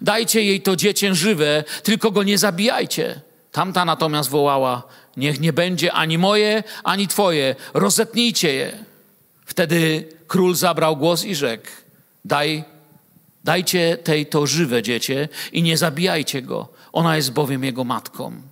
dajcie 0.00 0.44
jej 0.44 0.60
to 0.60 0.76
dziecię 0.76 1.14
żywe, 1.14 1.64
tylko 1.82 2.10
go 2.10 2.22
nie 2.22 2.38
zabijajcie. 2.38 3.20
Tamta 3.52 3.84
natomiast 3.84 4.30
wołała: 4.30 4.82
Niech 5.16 5.40
nie 5.40 5.52
będzie 5.52 5.92
ani 5.92 6.18
moje, 6.18 6.62
ani 6.84 7.08
twoje, 7.08 7.54
rozetnijcie 7.74 8.54
je. 8.54 8.84
Wtedy 9.46 10.08
król 10.26 10.54
zabrał 10.54 10.96
głos 10.96 11.24
i 11.24 11.34
rzekł: 11.34 11.66
Daj, 12.24 12.64
dajcie 13.44 13.96
tej 13.96 14.26
to 14.26 14.46
żywe 14.46 14.82
dziecię 14.82 15.28
i 15.52 15.62
nie 15.62 15.76
zabijajcie 15.76 16.42
go, 16.42 16.68
ona 16.92 17.16
jest 17.16 17.32
bowiem 17.32 17.64
jego 17.64 17.84
matką. 17.84 18.51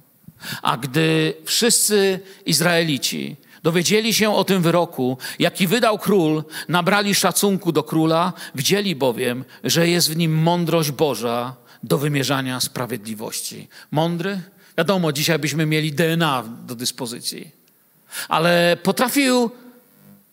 A 0.62 0.76
gdy 0.76 1.34
wszyscy 1.44 2.20
Izraelici 2.46 3.36
dowiedzieli 3.62 4.14
się 4.14 4.34
o 4.34 4.44
tym 4.44 4.62
wyroku, 4.62 5.18
jaki 5.38 5.66
wydał 5.66 5.98
król, 5.98 6.44
nabrali 6.68 7.14
szacunku 7.14 7.72
do 7.72 7.82
króla, 7.82 8.32
widzieli 8.54 8.96
bowiem, 8.96 9.44
że 9.64 9.88
jest 9.88 10.10
w 10.10 10.16
nim 10.16 10.42
mądrość 10.42 10.90
Boża 10.90 11.54
do 11.82 11.98
wymierzania 11.98 12.60
sprawiedliwości. 12.60 13.68
Mądry? 13.90 14.40
Wiadomo, 14.78 15.12
dzisiaj 15.12 15.38
byśmy 15.38 15.66
mieli 15.66 15.92
DNA 15.92 16.44
do 16.66 16.74
dyspozycji. 16.74 17.50
Ale 18.28 18.76
potrafił 18.82 19.50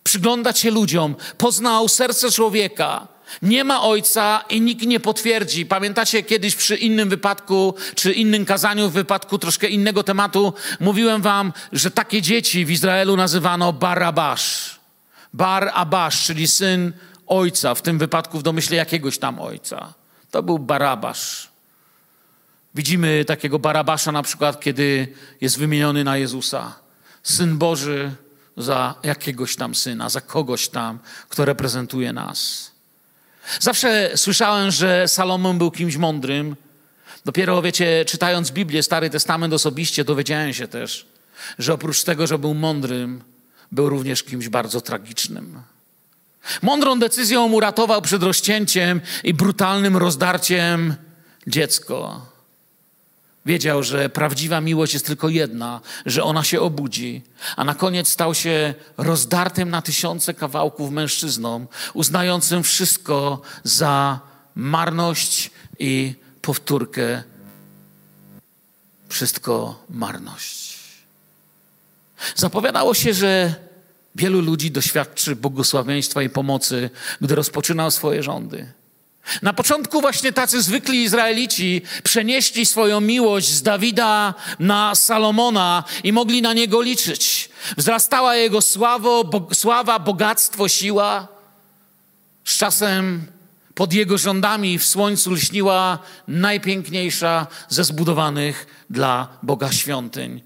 przyglądać 0.03 0.59
się 0.59 0.71
ludziom, 0.71 1.15
poznał 1.37 1.87
serce 1.87 2.31
człowieka, 2.31 3.07
nie 3.41 3.63
ma 3.63 3.81
ojca 3.81 4.43
i 4.49 4.61
nikt 4.61 4.85
nie 4.85 4.99
potwierdzi. 4.99 5.65
Pamiętacie 5.65 6.23
kiedyś 6.23 6.55
przy 6.55 6.75
innym 6.75 7.09
wypadku, 7.09 7.75
czy 7.95 8.13
innym 8.13 8.45
kazaniu 8.45 8.89
w 8.89 8.93
wypadku 8.93 9.37
troszkę 9.37 9.67
innego 9.67 10.03
tematu, 10.03 10.53
mówiłem 10.79 11.21
wam, 11.21 11.53
że 11.71 11.91
takie 11.91 12.21
dzieci 12.21 12.65
w 12.65 12.71
Izraelu 12.71 13.17
nazywano 13.17 13.73
Barabasz. 13.73 14.79
Bar 15.33 15.71
Abasz, 15.73 16.25
czyli 16.25 16.47
syn 16.47 16.93
ojca, 17.27 17.75
w 17.75 17.81
tym 17.81 17.97
wypadku 17.97 18.39
w 18.39 18.43
domyśle 18.43 18.77
jakiegoś 18.77 19.17
tam 19.17 19.39
ojca. 19.39 19.93
To 20.31 20.43
był 20.43 20.59
Barabasz. 20.59 21.49
Widzimy 22.75 23.25
takiego 23.25 23.59
Barabasza 23.59 24.11
na 24.11 24.23
przykład, 24.23 24.59
kiedy 24.59 25.07
jest 25.41 25.57
wymieniony 25.57 26.03
na 26.03 26.17
Jezusa. 26.17 26.75
Syn 27.23 27.57
Boży 27.57 28.11
za 28.57 28.95
jakiegoś 29.03 29.55
tam 29.55 29.75
syna, 29.75 30.09
za 30.09 30.21
kogoś 30.21 30.69
tam, 30.69 30.99
kto 31.29 31.45
reprezentuje 31.45 32.13
nas. 32.13 32.71
Zawsze 33.59 34.11
słyszałem, 34.15 34.71
że 34.71 35.07
Salomon 35.07 35.57
był 35.57 35.71
kimś 35.71 35.97
mądrym. 35.97 36.55
Dopiero, 37.25 37.61
wiecie, 37.61 38.05
czytając 38.07 38.51
Biblię, 38.51 38.83
Stary 38.83 39.09
Testament 39.09 39.53
osobiście, 39.53 40.03
dowiedziałem 40.03 40.53
się 40.53 40.67
też, 40.67 41.05
że 41.59 41.73
oprócz 41.73 42.03
tego, 42.03 42.27
że 42.27 42.37
był 42.37 42.53
mądrym, 42.53 43.23
był 43.71 43.89
również 43.89 44.23
kimś 44.23 44.49
bardzo 44.49 44.81
tragicznym. 44.81 45.61
Mądrą 46.61 46.99
decyzją 46.99 47.51
uratował 47.51 48.01
przed 48.01 48.23
rozcięciem 48.23 49.01
i 49.23 49.33
brutalnym 49.33 49.97
rozdarciem 49.97 50.95
dziecko. 51.47 52.25
Wiedział, 53.47 53.83
że 53.83 54.09
prawdziwa 54.09 54.61
miłość 54.61 54.93
jest 54.93 55.05
tylko 55.05 55.29
jedna, 55.29 55.81
że 56.05 56.23
ona 56.23 56.43
się 56.43 56.61
obudzi, 56.61 57.21
a 57.55 57.63
na 57.63 57.75
koniec 57.75 58.07
stał 58.07 58.33
się 58.33 58.73
rozdartym 58.97 59.69
na 59.69 59.81
tysiące 59.81 60.33
kawałków 60.33 60.91
mężczyzną, 60.91 61.67
uznającym 61.93 62.63
wszystko 62.63 63.41
za 63.63 64.19
marność 64.55 65.51
i 65.79 66.15
powtórkę. 66.41 67.23
Wszystko 69.09 69.83
marność. 69.89 70.79
Zapowiadało 72.35 72.93
się, 72.93 73.13
że 73.13 73.55
wielu 74.15 74.41
ludzi 74.41 74.71
doświadczy 74.71 75.35
błogosławieństwa 75.35 76.21
i 76.21 76.29
pomocy, 76.29 76.89
gdy 77.21 77.35
rozpoczynał 77.35 77.91
swoje 77.91 78.23
rządy. 78.23 78.73
Na 79.41 79.53
początku 79.53 80.01
właśnie 80.01 80.33
tacy 80.33 80.61
zwykli 80.61 81.03
Izraelici 81.03 81.81
przenieśli 82.03 82.65
swoją 82.65 83.01
miłość 83.01 83.49
z 83.49 83.61
Dawida 83.61 84.33
na 84.59 84.95
Salomona 84.95 85.83
i 86.03 86.13
mogli 86.13 86.41
na 86.41 86.53
niego 86.53 86.81
liczyć. 86.81 87.49
Wzrastała 87.77 88.35
jego 88.35 88.61
sławo, 88.61 89.23
bo, 89.23 89.47
sława, 89.53 89.99
bogactwo, 89.99 90.67
siła. 90.67 91.27
Z 92.45 92.57
czasem 92.57 93.25
pod 93.75 93.93
jego 93.93 94.17
rządami 94.17 94.79
w 94.79 94.85
słońcu 94.85 95.31
lśniła 95.31 95.99
najpiękniejsza 96.27 97.47
ze 97.69 97.83
zbudowanych 97.83 98.85
dla 98.89 99.27
Boga 99.43 99.71
świątyń. 99.71 100.41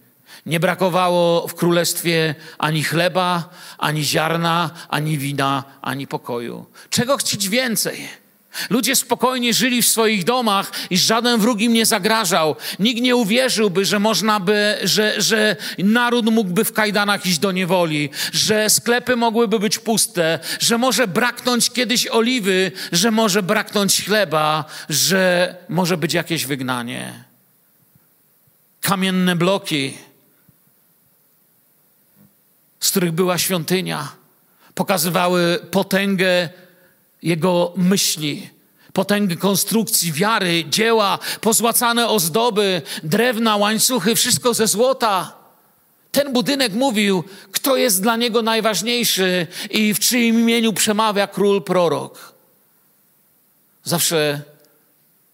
Nie 0.46 0.60
brakowało 0.60 1.48
w 1.48 1.56
królestwie 1.56 2.36
ani 2.58 2.84
chleba, 2.84 3.50
ani 3.78 4.04
ziarna, 4.04 4.70
ani 4.90 5.18
wina, 5.18 5.64
ani 5.82 6.08
pokoju. 6.08 6.66
Czego 6.90 7.18
chcieć 7.18 7.50
więcej? 7.50 8.21
Ludzie 8.70 8.96
spokojnie 8.96 9.54
żyli 9.54 9.82
w 9.82 9.88
swoich 9.88 10.24
domach 10.24 10.72
i 10.90 10.98
żaden 10.98 11.40
wróg 11.40 11.62
im 11.62 11.74
nie 11.74 11.86
zagrażał. 11.86 12.56
Nikt 12.80 13.02
nie 13.02 13.16
uwierzyłby, 13.16 13.86
że 13.86 14.00
można 14.00 14.40
by, 14.40 14.78
że, 14.84 15.22
że 15.22 15.56
naród 15.78 16.26
mógłby 16.26 16.64
w 16.64 16.74
kajdanach 16.74 17.26
iść 17.26 17.40
do 17.40 17.52
niewoli, 17.52 18.10
że 18.34 18.70
sklepy 18.70 19.16
mogłyby 19.16 19.60
być 19.60 19.80
puste, 19.80 20.40
że 20.60 20.78
może 20.78 21.08
braknąć 21.08 21.70
kiedyś 21.70 22.08
oliwy, 22.08 22.72
że 22.92 23.12
może 23.12 23.44
braknąć 23.44 24.06
chleba, 24.06 24.66
że 24.90 25.56
może 25.70 25.98
być 25.98 26.14
jakieś 26.14 26.46
wygnanie. 26.46 27.24
Kamienne 28.82 29.36
bloki, 29.36 29.98
z 32.80 32.90
których 32.90 33.12
była 33.12 33.38
świątynia, 33.38 34.12
pokazywały 34.76 35.60
potęgę 35.72 36.50
jego 37.24 37.74
myśli, 37.78 38.50
potęgę 38.94 39.36
konstrukcji, 39.36 40.12
wiary, 40.12 40.64
dzieła, 40.70 41.20
pozłacane 41.42 42.08
ozdoby, 42.08 42.82
drewna, 43.04 43.58
łańcuchy, 43.58 44.16
wszystko 44.16 44.54
ze 44.54 44.68
złota. 44.68 45.42
Ten 46.12 46.34
budynek 46.34 46.74
mówił, 46.74 47.24
kto 47.52 47.78
jest 47.78 48.02
dla 48.02 48.16
niego 48.16 48.42
najważniejszy 48.42 49.48
i 49.70 49.94
w 49.94 50.00
czyim 50.00 50.40
imieniu 50.40 50.74
przemawia 50.74 51.28
król 51.28 51.64
prorok. 51.64 52.34
Zawsze, 53.84 54.42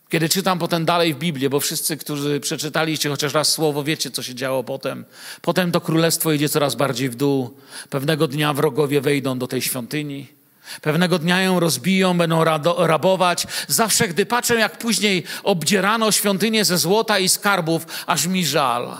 kiedy 0.10 0.30
czytam 0.30 0.60
potem 0.60 0.86
dalej 0.86 1.14
w 1.14 1.18
Biblię, 1.18 1.50
bo 1.50 1.60
wszyscy, 1.60 1.98
którzy 1.98 2.40
przeczytaliście 2.40 3.10
chociaż 3.10 3.34
raz 3.34 3.52
słowo, 3.52 3.84
wiecie, 3.84 4.12
co 4.12 4.24
się 4.24 4.36
działo 4.36 4.64
potem. 4.64 5.06
Potem 5.42 5.72
to 5.72 5.82
królestwo 5.82 6.32
idzie 6.32 6.50
coraz 6.50 6.76
bardziej 6.76 7.10
w 7.10 7.16
dół. 7.16 7.58
Pewnego 7.90 8.28
dnia 8.28 8.54
wrogowie 8.54 9.02
wejdą 9.02 9.40
do 9.40 9.48
tej 9.48 9.62
świątyni. 9.62 10.37
Pewnego 10.82 11.20
dnia 11.20 11.41
ją 11.41 11.59
rozbiją, 11.59 12.18
będą 12.18 12.43
rabować. 12.78 13.47
Zawsze, 13.68 14.07
gdy 14.07 14.26
patrzę, 14.26 14.55
jak 14.55 14.78
później 14.78 15.24
obdzierano 15.43 16.11
świątynię 16.11 16.65
ze 16.65 16.78
złota 16.78 17.20
i 17.20 17.30
skarbów, 17.30 17.86
aż 18.07 18.28
mi 18.28 18.45
żal. 18.45 18.97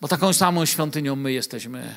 Bo 0.00 0.08
taką 0.08 0.32
samą 0.32 0.66
świątynią 0.66 1.16
my 1.16 1.32
jesteśmy. 1.32 1.94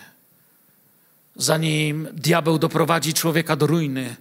Zanim 1.36 2.08
diabeł 2.14 2.60
doprowadzi 2.60 3.14
człowieka 3.14 3.56
do 3.56 3.68
ruiny, 3.68 4.16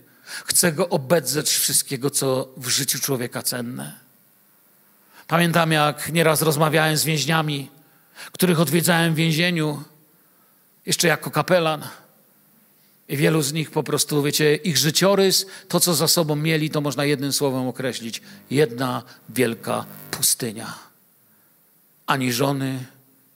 chce 0.44 0.72
go 0.72 0.88
obedzeć 0.88 1.50
wszystkiego, 1.50 2.10
co 2.10 2.48
w 2.56 2.68
życiu 2.68 2.98
człowieka 2.98 3.42
cenne. 3.42 3.92
Pamiętam, 5.26 5.72
jak 5.72 6.12
nieraz 6.12 6.42
rozmawiałem 6.42 6.96
z 6.96 7.04
więźniami, 7.04 7.70
których 8.32 8.60
odwiedzałem 8.60 9.12
w 9.12 9.16
więzieniu, 9.16 9.82
jeszcze 10.86 11.08
jako 11.08 11.30
kapelan. 11.30 11.88
I 13.12 13.16
wielu 13.16 13.42
z 13.42 13.52
nich 13.52 13.70
po 13.70 13.82
prostu, 13.82 14.22
wiecie, 14.22 14.54
ich 14.54 14.78
życiorys, 14.78 15.46
to 15.68 15.80
co 15.80 15.94
za 15.94 16.08
sobą 16.08 16.36
mieli, 16.36 16.70
to 16.70 16.80
można 16.80 17.04
jednym 17.04 17.32
słowem 17.32 17.66
określić. 17.66 18.22
Jedna 18.50 19.02
wielka 19.28 19.84
pustynia. 20.10 20.78
Ani 22.06 22.32
żony, 22.32 22.84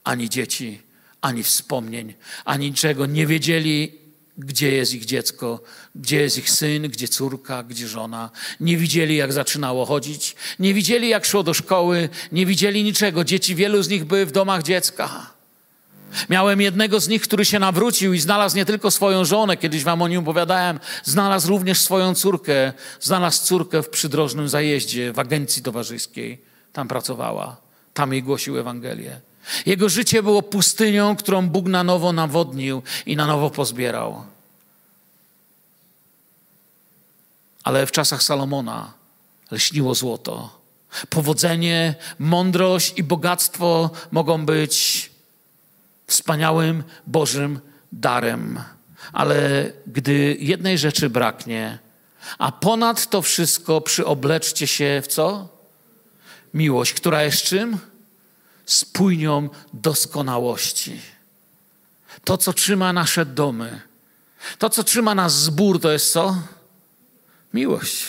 ani 0.03 0.29
dzieci, 0.29 0.81
ani 1.21 1.43
wspomnień, 1.43 2.13
ani 2.45 2.65
niczego. 2.65 3.05
Nie 3.05 3.27
wiedzieli, 3.27 3.91
gdzie 4.37 4.71
jest 4.71 4.93
ich 4.93 5.05
dziecko, 5.05 5.63
gdzie 5.95 6.21
jest 6.21 6.37
ich 6.37 6.49
syn, 6.49 6.89
gdzie 6.89 7.07
córka, 7.07 7.63
gdzie 7.63 7.87
żona. 7.87 8.29
Nie 8.59 8.77
widzieli, 8.77 9.15
jak 9.15 9.33
zaczynało 9.33 9.85
chodzić, 9.85 10.35
nie 10.59 10.73
widzieli, 10.73 11.09
jak 11.09 11.25
szło 11.25 11.43
do 11.43 11.53
szkoły, 11.53 12.09
nie 12.31 12.45
widzieli 12.45 12.83
niczego. 12.83 13.23
Dzieci, 13.23 13.55
wielu 13.55 13.83
z 13.83 13.89
nich 13.89 14.05
były 14.05 14.25
w 14.25 14.31
domach 14.31 14.63
dziecka. 14.63 15.36
Miałem 16.29 16.61
jednego 16.61 16.99
z 16.99 17.07
nich, 17.07 17.21
który 17.21 17.45
się 17.45 17.59
nawrócił 17.59 18.13
i 18.13 18.19
znalazł 18.19 18.55
nie 18.55 18.65
tylko 18.65 18.91
swoją 18.91 19.25
żonę, 19.25 19.57
kiedyś 19.57 19.83
wam 19.83 20.01
o 20.01 20.07
nim 20.07 20.19
opowiadałem, 20.19 20.79
znalazł 21.03 21.49
również 21.49 21.81
swoją 21.81 22.15
córkę. 22.15 22.73
Znalazł 22.99 23.45
córkę 23.45 23.83
w 23.83 23.89
przydrożnym 23.89 24.49
zajeździe, 24.49 25.13
w 25.13 25.19
agencji 25.19 25.63
towarzyskiej. 25.63 26.41
Tam 26.73 26.87
pracowała, 26.87 27.57
tam 27.93 28.13
jej 28.13 28.23
głosił 28.23 28.57
Ewangelię. 28.57 29.21
Jego 29.65 29.89
życie 29.89 30.23
było 30.23 30.41
pustynią, 30.41 31.15
którą 31.15 31.49
Bóg 31.49 31.67
na 31.67 31.83
nowo 31.83 32.13
nawodnił 32.13 32.81
i 33.05 33.15
na 33.15 33.27
nowo 33.27 33.49
pozbierał. 33.49 34.23
Ale 37.63 37.85
w 37.85 37.91
czasach 37.91 38.23
Salomona 38.23 38.93
lśniło 39.51 39.95
złoto. 39.95 40.57
Powodzenie, 41.09 41.95
mądrość 42.19 42.93
i 42.97 43.03
bogactwo 43.03 43.89
mogą 44.11 44.45
być 44.45 45.09
wspaniałym 46.07 46.83
Bożym 47.07 47.59
darem. 47.91 48.63
Ale 49.13 49.71
gdy 49.87 50.37
jednej 50.39 50.77
rzeczy 50.77 51.09
braknie, 51.09 51.79
a 52.37 52.51
ponad 52.51 53.09
to 53.09 53.21
wszystko 53.21 53.81
przyobleczcie 53.81 54.67
się 54.67 55.01
w 55.03 55.07
co? 55.07 55.49
Miłość, 56.53 56.93
która 56.93 57.23
jest 57.23 57.43
czym? 57.43 57.77
Spójnią 58.65 59.49
doskonałości. 59.73 61.01
To, 62.23 62.37
co 62.37 62.53
trzyma 62.53 62.93
nasze 62.93 63.25
domy, 63.25 63.81
to, 64.57 64.69
co 64.69 64.83
trzyma 64.83 65.15
nas 65.15 65.41
zbór, 65.41 65.81
to 65.81 65.91
jest 65.91 66.11
co? 66.11 66.41
Miłość. 67.53 68.05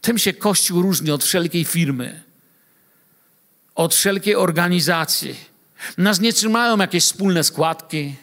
Tym 0.00 0.18
się 0.18 0.32
Kościół 0.32 0.82
różni 0.82 1.10
od 1.10 1.24
wszelkiej 1.24 1.64
firmy, 1.64 2.22
od 3.74 3.94
wszelkiej 3.94 4.36
organizacji 4.36 5.53
nas 5.98 6.20
nie 6.20 6.32
trzymają 6.32 6.78
jakieś 6.78 7.04
wspólne 7.04 7.44
składki. 7.44 8.14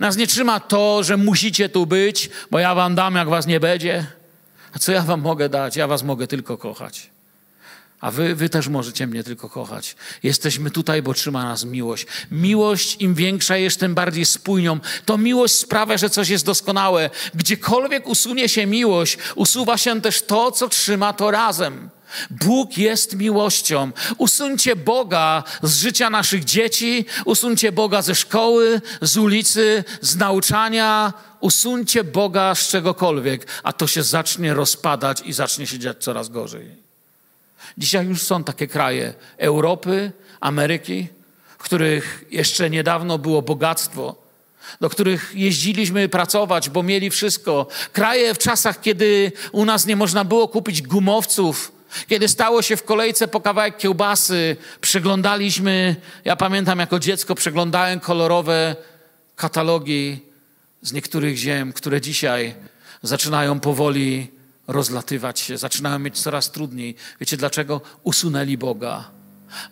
Nas 0.00 0.16
nie 0.16 0.26
trzyma 0.26 0.60
to, 0.60 1.02
że 1.02 1.16
musicie 1.16 1.68
tu 1.68 1.86
być, 1.86 2.30
bo 2.50 2.58
ja 2.58 2.74
wam 2.74 2.94
dam, 2.94 3.14
jak 3.14 3.28
was 3.28 3.46
nie 3.46 3.60
będzie. 3.60 4.06
A 4.72 4.78
co 4.78 4.92
ja 4.92 5.02
wam 5.02 5.20
mogę 5.20 5.48
dać? 5.48 5.76
Ja 5.76 5.86
was 5.86 6.02
mogę 6.02 6.26
tylko 6.26 6.58
kochać. 6.58 7.10
A 8.00 8.10
wy, 8.10 8.34
wy 8.34 8.48
też 8.48 8.68
możecie 8.68 9.06
mnie 9.06 9.24
tylko 9.24 9.48
kochać. 9.48 9.96
Jesteśmy 10.22 10.70
tutaj, 10.70 11.02
bo 11.02 11.14
trzyma 11.14 11.44
nas 11.44 11.64
miłość. 11.64 12.06
Miłość, 12.30 12.96
im 13.00 13.14
większa 13.14 13.56
jest, 13.56 13.80
tym 13.80 13.94
bardziej 13.94 14.24
spójnią. 14.24 14.80
To 15.04 15.18
miłość 15.18 15.54
sprawia, 15.54 15.96
że 15.98 16.10
coś 16.10 16.28
jest 16.28 16.46
doskonałe. 16.46 17.10
Gdziekolwiek 17.34 18.08
usunie 18.08 18.48
się 18.48 18.66
miłość, 18.66 19.18
usuwa 19.34 19.78
się 19.78 20.00
też 20.00 20.22
to, 20.22 20.52
co 20.52 20.68
trzyma 20.68 21.12
to 21.12 21.30
razem. 21.30 21.90
Bóg 22.30 22.78
jest 22.78 23.16
miłością. 23.16 23.90
Usuńcie 24.18 24.76
Boga 24.76 25.44
z 25.62 25.76
życia 25.78 26.10
naszych 26.10 26.44
dzieci, 26.44 27.06
usuńcie 27.24 27.72
Boga 27.72 28.02
ze 28.02 28.14
szkoły, 28.14 28.80
z 29.02 29.16
ulicy, 29.16 29.84
z 30.00 30.16
nauczania, 30.16 31.12
usuńcie 31.40 32.04
Boga 32.04 32.54
z 32.54 32.68
czegokolwiek, 32.68 33.46
a 33.62 33.72
to 33.72 33.86
się 33.86 34.02
zacznie 34.02 34.54
rozpadać 34.54 35.22
i 35.24 35.32
zacznie 35.32 35.66
się 35.66 35.78
dziać 35.78 35.96
coraz 35.98 36.28
gorzej. 36.28 36.82
Dzisiaj 37.78 38.06
już 38.06 38.22
są 38.22 38.44
takie 38.44 38.66
kraje 38.66 39.14
Europy, 39.38 40.12
Ameryki, 40.40 41.08
w 41.58 41.62
których 41.62 42.24
jeszcze 42.30 42.70
niedawno 42.70 43.18
było 43.18 43.42
bogactwo, 43.42 44.22
do 44.80 44.90
których 44.90 45.32
jeździliśmy 45.34 46.08
pracować, 46.08 46.70
bo 46.70 46.82
mieli 46.82 47.10
wszystko. 47.10 47.66
Kraje 47.92 48.34
w 48.34 48.38
czasach, 48.38 48.80
kiedy 48.80 49.32
u 49.52 49.64
nas 49.64 49.86
nie 49.86 49.96
można 49.96 50.24
było 50.24 50.48
kupić 50.48 50.82
gumowców, 50.82 51.72
kiedy 52.08 52.28
stało 52.28 52.62
się 52.62 52.76
w 52.76 52.84
kolejce 52.84 53.28
po 53.28 53.40
kawałek 53.40 53.76
kiełbasy, 53.76 54.56
przeglądaliśmy, 54.80 55.96
ja 56.24 56.36
pamiętam 56.36 56.78
jako 56.78 56.98
dziecko, 56.98 57.34
przeglądałem 57.34 58.00
kolorowe 58.00 58.76
katalogi 59.36 60.20
z 60.82 60.92
niektórych 60.92 61.36
ziem, 61.36 61.72
które 61.72 62.00
dzisiaj 62.00 62.54
zaczynają 63.02 63.60
powoli 63.60 64.30
rozlatywać 64.66 65.40
się, 65.40 65.58
zaczynają 65.58 65.98
mieć 65.98 66.20
coraz 66.20 66.50
trudniej. 66.50 66.94
Wiecie 67.20 67.36
dlaczego? 67.36 67.80
Usunęli 68.02 68.58
Boga. 68.58 69.10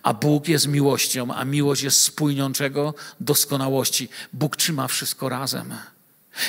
A 0.03 0.15
Bóg 0.15 0.49
jest 0.49 0.69
miłością, 0.69 1.35
a 1.35 1.45
miłość 1.45 1.83
jest 1.83 2.01
spójnią 2.01 2.53
czego? 2.53 2.95
Doskonałości. 3.21 4.09
Bóg 4.33 4.57
trzyma 4.57 4.89
wszystko 4.89 5.29
razem. 5.29 5.75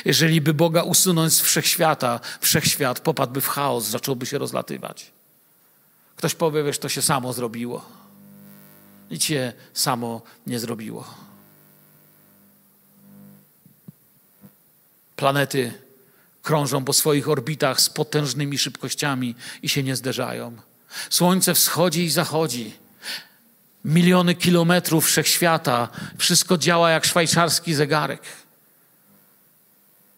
Jeżeli 0.05 0.41
by 0.41 0.53
Boga 0.53 0.83
usunąć 0.83 1.33
z 1.33 1.41
wszechświata, 1.41 2.19
wszechświat 2.41 2.99
popadłby 2.99 3.41
w 3.41 3.47
chaos, 3.47 3.85
zacząłby 3.85 4.25
się 4.25 4.37
rozlatywać. 4.37 5.11
Ktoś 6.21 6.35
powie, 6.35 6.63
wiesz, 6.63 6.79
to 6.79 6.89
się 6.89 7.01
samo 7.01 7.33
zrobiło. 7.33 7.85
Nic 9.11 9.23
się 9.23 9.53
samo 9.73 10.21
nie 10.47 10.59
zrobiło. 10.59 11.13
Planety 15.15 15.73
krążą 16.41 16.85
po 16.85 16.93
swoich 16.93 17.29
orbitach 17.29 17.81
z 17.81 17.89
potężnymi 17.89 18.57
szybkościami 18.57 19.35
i 19.61 19.69
się 19.69 19.83
nie 19.83 19.95
zderzają. 19.95 20.57
Słońce 21.09 21.53
wschodzi 21.53 22.03
i 22.03 22.09
zachodzi. 22.09 22.73
Miliony 23.85 24.35
kilometrów 24.35 25.05
wszechświata, 25.05 25.89
wszystko 26.17 26.57
działa 26.57 26.89
jak 26.89 27.05
szwajcarski 27.05 27.73
zegarek. 27.73 28.21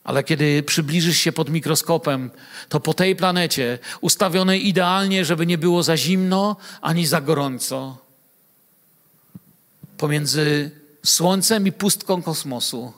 Ale 0.03 0.23
kiedy 0.23 0.63
przybliżysz 0.63 1.17
się 1.17 1.31
pod 1.31 1.49
mikroskopem, 1.49 2.31
to 2.69 2.79
po 2.79 2.93
tej 2.93 3.15
planecie, 3.15 3.79
ustawionej 4.01 4.67
idealnie, 4.67 5.25
żeby 5.25 5.45
nie 5.45 5.57
było 5.57 5.83
za 5.83 5.97
zimno 5.97 6.55
ani 6.81 7.07
za 7.07 7.21
gorąco, 7.21 7.97
pomiędzy 9.97 10.71
Słońcem 11.05 11.67
i 11.67 11.71
pustką 11.71 12.21
kosmosu, 12.21 12.93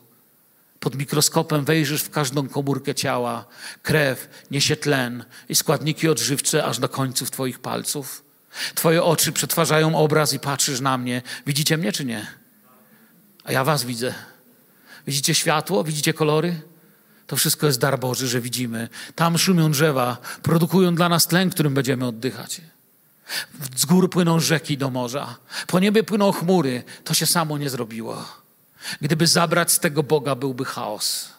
pod 0.79 0.95
mikroskopem 0.95 1.65
wejrzysz 1.65 2.01
w 2.01 2.09
każdą 2.09 2.47
komórkę 2.47 2.95
ciała, 2.95 3.45
krew, 3.83 4.29
niesie 4.51 4.75
tlen 4.75 5.25
i 5.49 5.55
składniki 5.55 6.09
odżywcze 6.09 6.65
aż 6.65 6.79
do 6.79 6.89
końców 6.89 7.31
Twoich 7.31 7.59
palców. 7.59 8.23
Twoje 8.75 9.03
oczy 9.03 9.31
przetwarzają 9.31 9.95
obraz 9.95 10.33
i 10.33 10.39
patrzysz 10.39 10.81
na 10.81 10.97
mnie. 10.97 11.21
Widzicie 11.47 11.77
mnie 11.77 11.91
czy 11.91 12.05
nie? 12.05 12.27
A 13.43 13.51
ja 13.51 13.63
Was 13.63 13.83
widzę. 13.83 14.13
Widzicie 15.07 15.35
światło? 15.35 15.83
Widzicie 15.83 16.13
kolory? 16.13 16.61
To 17.27 17.35
wszystko 17.35 17.67
jest 17.67 17.79
dar 17.79 17.99
Boży, 17.99 18.27
że 18.27 18.41
widzimy. 18.41 18.89
Tam 19.15 19.37
szumią 19.37 19.71
drzewa, 19.71 20.17
produkują 20.43 20.95
dla 20.95 21.09
nas 21.09 21.27
tlen, 21.27 21.49
którym 21.49 21.73
będziemy 21.73 22.07
oddychać. 22.07 22.61
Z 23.75 23.85
gór 23.85 24.09
płyną 24.09 24.39
rzeki 24.39 24.77
do 24.77 24.89
morza, 24.89 25.35
po 25.67 25.79
niebie 25.79 26.03
płyną 26.03 26.31
chmury. 26.31 26.83
To 27.03 27.13
się 27.13 27.25
samo 27.25 27.57
nie 27.57 27.69
zrobiło. 27.69 28.25
Gdyby 29.01 29.27
zabrać 29.27 29.71
z 29.71 29.79
tego 29.79 30.03
Boga, 30.03 30.35
byłby 30.35 30.65
chaos. 30.65 31.29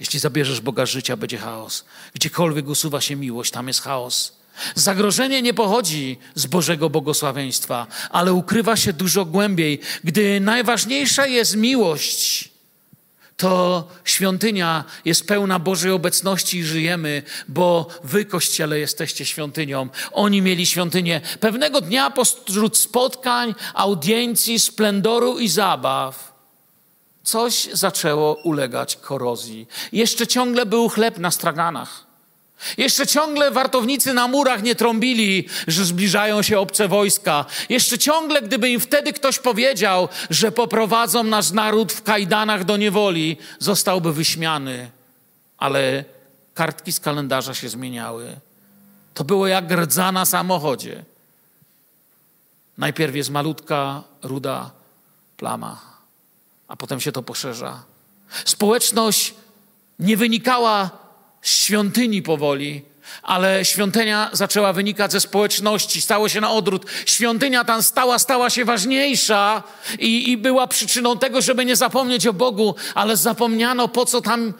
Jeśli 0.00 0.18
zabierzesz 0.18 0.60
Boga 0.60 0.86
życia, 0.86 1.16
będzie 1.16 1.38
chaos. 1.38 1.84
Gdziekolwiek 2.14 2.68
usuwa 2.68 3.00
się 3.00 3.16
miłość, 3.16 3.50
tam 3.50 3.68
jest 3.68 3.80
chaos. 3.80 4.36
Zagrożenie 4.74 5.42
nie 5.42 5.54
pochodzi 5.54 6.18
z 6.34 6.46
Bożego 6.46 6.90
błogosławieństwa, 6.90 7.86
ale 8.10 8.32
ukrywa 8.32 8.76
się 8.76 8.92
dużo 8.92 9.24
głębiej. 9.24 9.80
Gdy 10.04 10.40
najważniejsza 10.40 11.26
jest 11.26 11.56
miłość, 11.56 12.51
to 13.42 13.88
świątynia 14.04 14.84
jest 15.04 15.26
pełna 15.26 15.58
Bożej 15.58 15.90
obecności 15.90 16.58
i 16.58 16.64
żyjemy, 16.64 17.22
bo 17.48 17.86
wy, 18.04 18.24
Kościele, 18.24 18.78
jesteście 18.78 19.24
świątynią. 19.24 19.88
Oni 20.12 20.42
mieli 20.42 20.66
świątynię. 20.66 21.20
Pewnego 21.40 21.80
dnia 21.80 22.10
pośród 22.10 22.76
spotkań, 22.76 23.54
audiencji, 23.74 24.60
splendoru 24.60 25.38
i 25.38 25.48
zabaw 25.48 26.32
coś 27.22 27.68
zaczęło 27.72 28.34
ulegać 28.34 28.96
korozji. 28.96 29.68
Jeszcze 29.92 30.26
ciągle 30.26 30.66
był 30.66 30.88
chleb 30.88 31.18
na 31.18 31.30
straganach. 31.30 32.11
Jeszcze 32.76 33.06
ciągle 33.06 33.50
wartownicy 33.50 34.14
na 34.14 34.28
murach 34.28 34.62
nie 34.62 34.74
trąbili, 34.74 35.48
że 35.66 35.84
zbliżają 35.84 36.42
się 36.42 36.58
obce 36.58 36.88
wojska. 36.88 37.44
Jeszcze 37.68 37.98
ciągle, 37.98 38.42
gdyby 38.42 38.70
im 38.70 38.80
wtedy 38.80 39.12
ktoś 39.12 39.38
powiedział, 39.38 40.08
że 40.30 40.52
poprowadzą 40.52 41.22
nasz 41.22 41.50
naród 41.50 41.92
w 41.92 42.02
kajdanach 42.02 42.64
do 42.64 42.76
niewoli, 42.76 43.36
zostałby 43.58 44.12
wyśmiany. 44.12 44.90
Ale 45.58 46.04
kartki 46.54 46.92
z 46.92 47.00
kalendarza 47.00 47.54
się 47.54 47.68
zmieniały. 47.68 48.36
To 49.14 49.24
było 49.24 49.46
jak 49.46 49.70
rdza 49.72 50.12
na 50.12 50.24
samochodzie. 50.24 51.04
Najpierw 52.78 53.16
jest 53.16 53.30
malutka, 53.30 54.02
ruda 54.22 54.70
plama, 55.36 55.80
a 56.68 56.76
potem 56.76 57.00
się 57.00 57.12
to 57.12 57.22
poszerza. 57.22 57.82
Społeczność 58.44 59.34
nie 59.98 60.16
wynikała 60.16 61.01
świątyni 61.42 62.22
powoli, 62.22 62.82
ale 63.22 63.64
świątynia 63.64 64.30
zaczęła 64.32 64.72
wynikać 64.72 65.12
ze 65.12 65.20
społeczności, 65.20 66.00
stało 66.00 66.28
się 66.28 66.40
na 66.40 66.50
odwrót. 66.50 66.86
Świątynia 67.06 67.64
tam 67.64 67.82
stała, 67.82 68.18
stała 68.18 68.50
się 68.50 68.64
ważniejsza 68.64 69.62
i, 69.98 70.30
i 70.30 70.36
była 70.36 70.66
przyczyną 70.66 71.18
tego, 71.18 71.42
żeby 71.42 71.64
nie 71.64 71.76
zapomnieć 71.76 72.26
o 72.26 72.32
Bogu, 72.32 72.74
ale 72.94 73.16
zapomniano 73.16 73.88
po 73.88 74.06
co 74.06 74.20
tam 74.20 74.54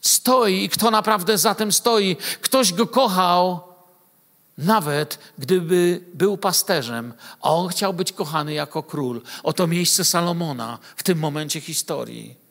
stoi 0.00 0.64
i 0.64 0.68
kto 0.68 0.90
naprawdę 0.90 1.38
za 1.38 1.54
tym 1.54 1.72
stoi. 1.72 2.16
Ktoś 2.40 2.72
go 2.72 2.86
kochał, 2.86 3.60
nawet 4.58 5.18
gdyby 5.38 6.00
był 6.14 6.36
pasterzem, 6.36 7.14
a 7.42 7.50
on 7.50 7.68
chciał 7.68 7.94
być 7.94 8.12
kochany 8.12 8.52
jako 8.52 8.82
król. 8.82 9.22
Oto 9.42 9.66
miejsce 9.66 10.04
Salomona 10.04 10.78
w 10.96 11.02
tym 11.02 11.18
momencie 11.18 11.60
historii. 11.60 12.45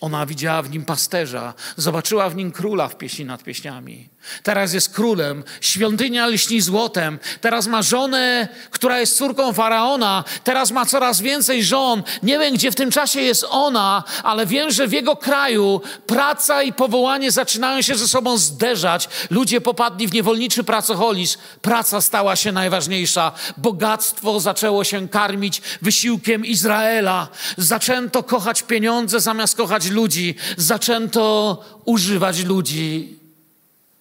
Ona 0.00 0.26
widziała 0.26 0.62
w 0.62 0.70
nim 0.70 0.84
pasterza, 0.84 1.54
zobaczyła 1.76 2.30
w 2.30 2.36
nim 2.36 2.52
króla 2.52 2.88
w 2.88 2.98
pieśni 2.98 3.24
nad 3.24 3.42
pieśniami. 3.42 4.08
Teraz 4.42 4.72
jest 4.72 4.94
królem, 4.94 5.44
świątynia 5.60 6.26
lśni 6.26 6.60
złotem, 6.60 7.18
teraz 7.40 7.66
ma 7.66 7.82
żonę, 7.82 8.48
która 8.70 9.00
jest 9.00 9.16
córką 9.16 9.52
faraona, 9.52 10.24
teraz 10.44 10.70
ma 10.70 10.86
coraz 10.86 11.20
więcej 11.20 11.64
żon. 11.64 12.02
Nie 12.22 12.38
wiem, 12.38 12.54
gdzie 12.54 12.70
w 12.70 12.74
tym 12.74 12.90
czasie 12.90 13.20
jest 13.20 13.46
ona, 13.50 14.04
ale 14.22 14.46
wiem, 14.46 14.70
że 14.70 14.88
w 14.88 14.92
jego 14.92 15.16
kraju 15.16 15.80
praca 16.06 16.62
i 16.62 16.72
powołanie 16.72 17.30
zaczynają 17.30 17.82
się 17.82 17.94
ze 17.94 18.08
sobą 18.08 18.38
zderzać. 18.38 19.08
Ludzie 19.30 19.60
popadli 19.60 20.08
w 20.08 20.12
niewolniczy 20.12 20.64
pracoholizm, 20.64 21.38
praca 21.62 22.00
stała 22.00 22.36
się 22.36 22.52
najważniejsza, 22.52 23.32
bogactwo 23.56 24.40
zaczęło 24.40 24.84
się 24.84 25.08
karmić 25.08 25.62
wysiłkiem 25.82 26.44
Izraela, 26.44 27.28
zaczęto 27.56 28.22
kochać 28.22 28.62
pieniądze 28.62 29.20
zamiast 29.20 29.56
kochać 29.56 29.86
ludzi, 29.90 30.34
zaczęto 30.56 31.64
używać 31.84 32.44
ludzi 32.44 33.19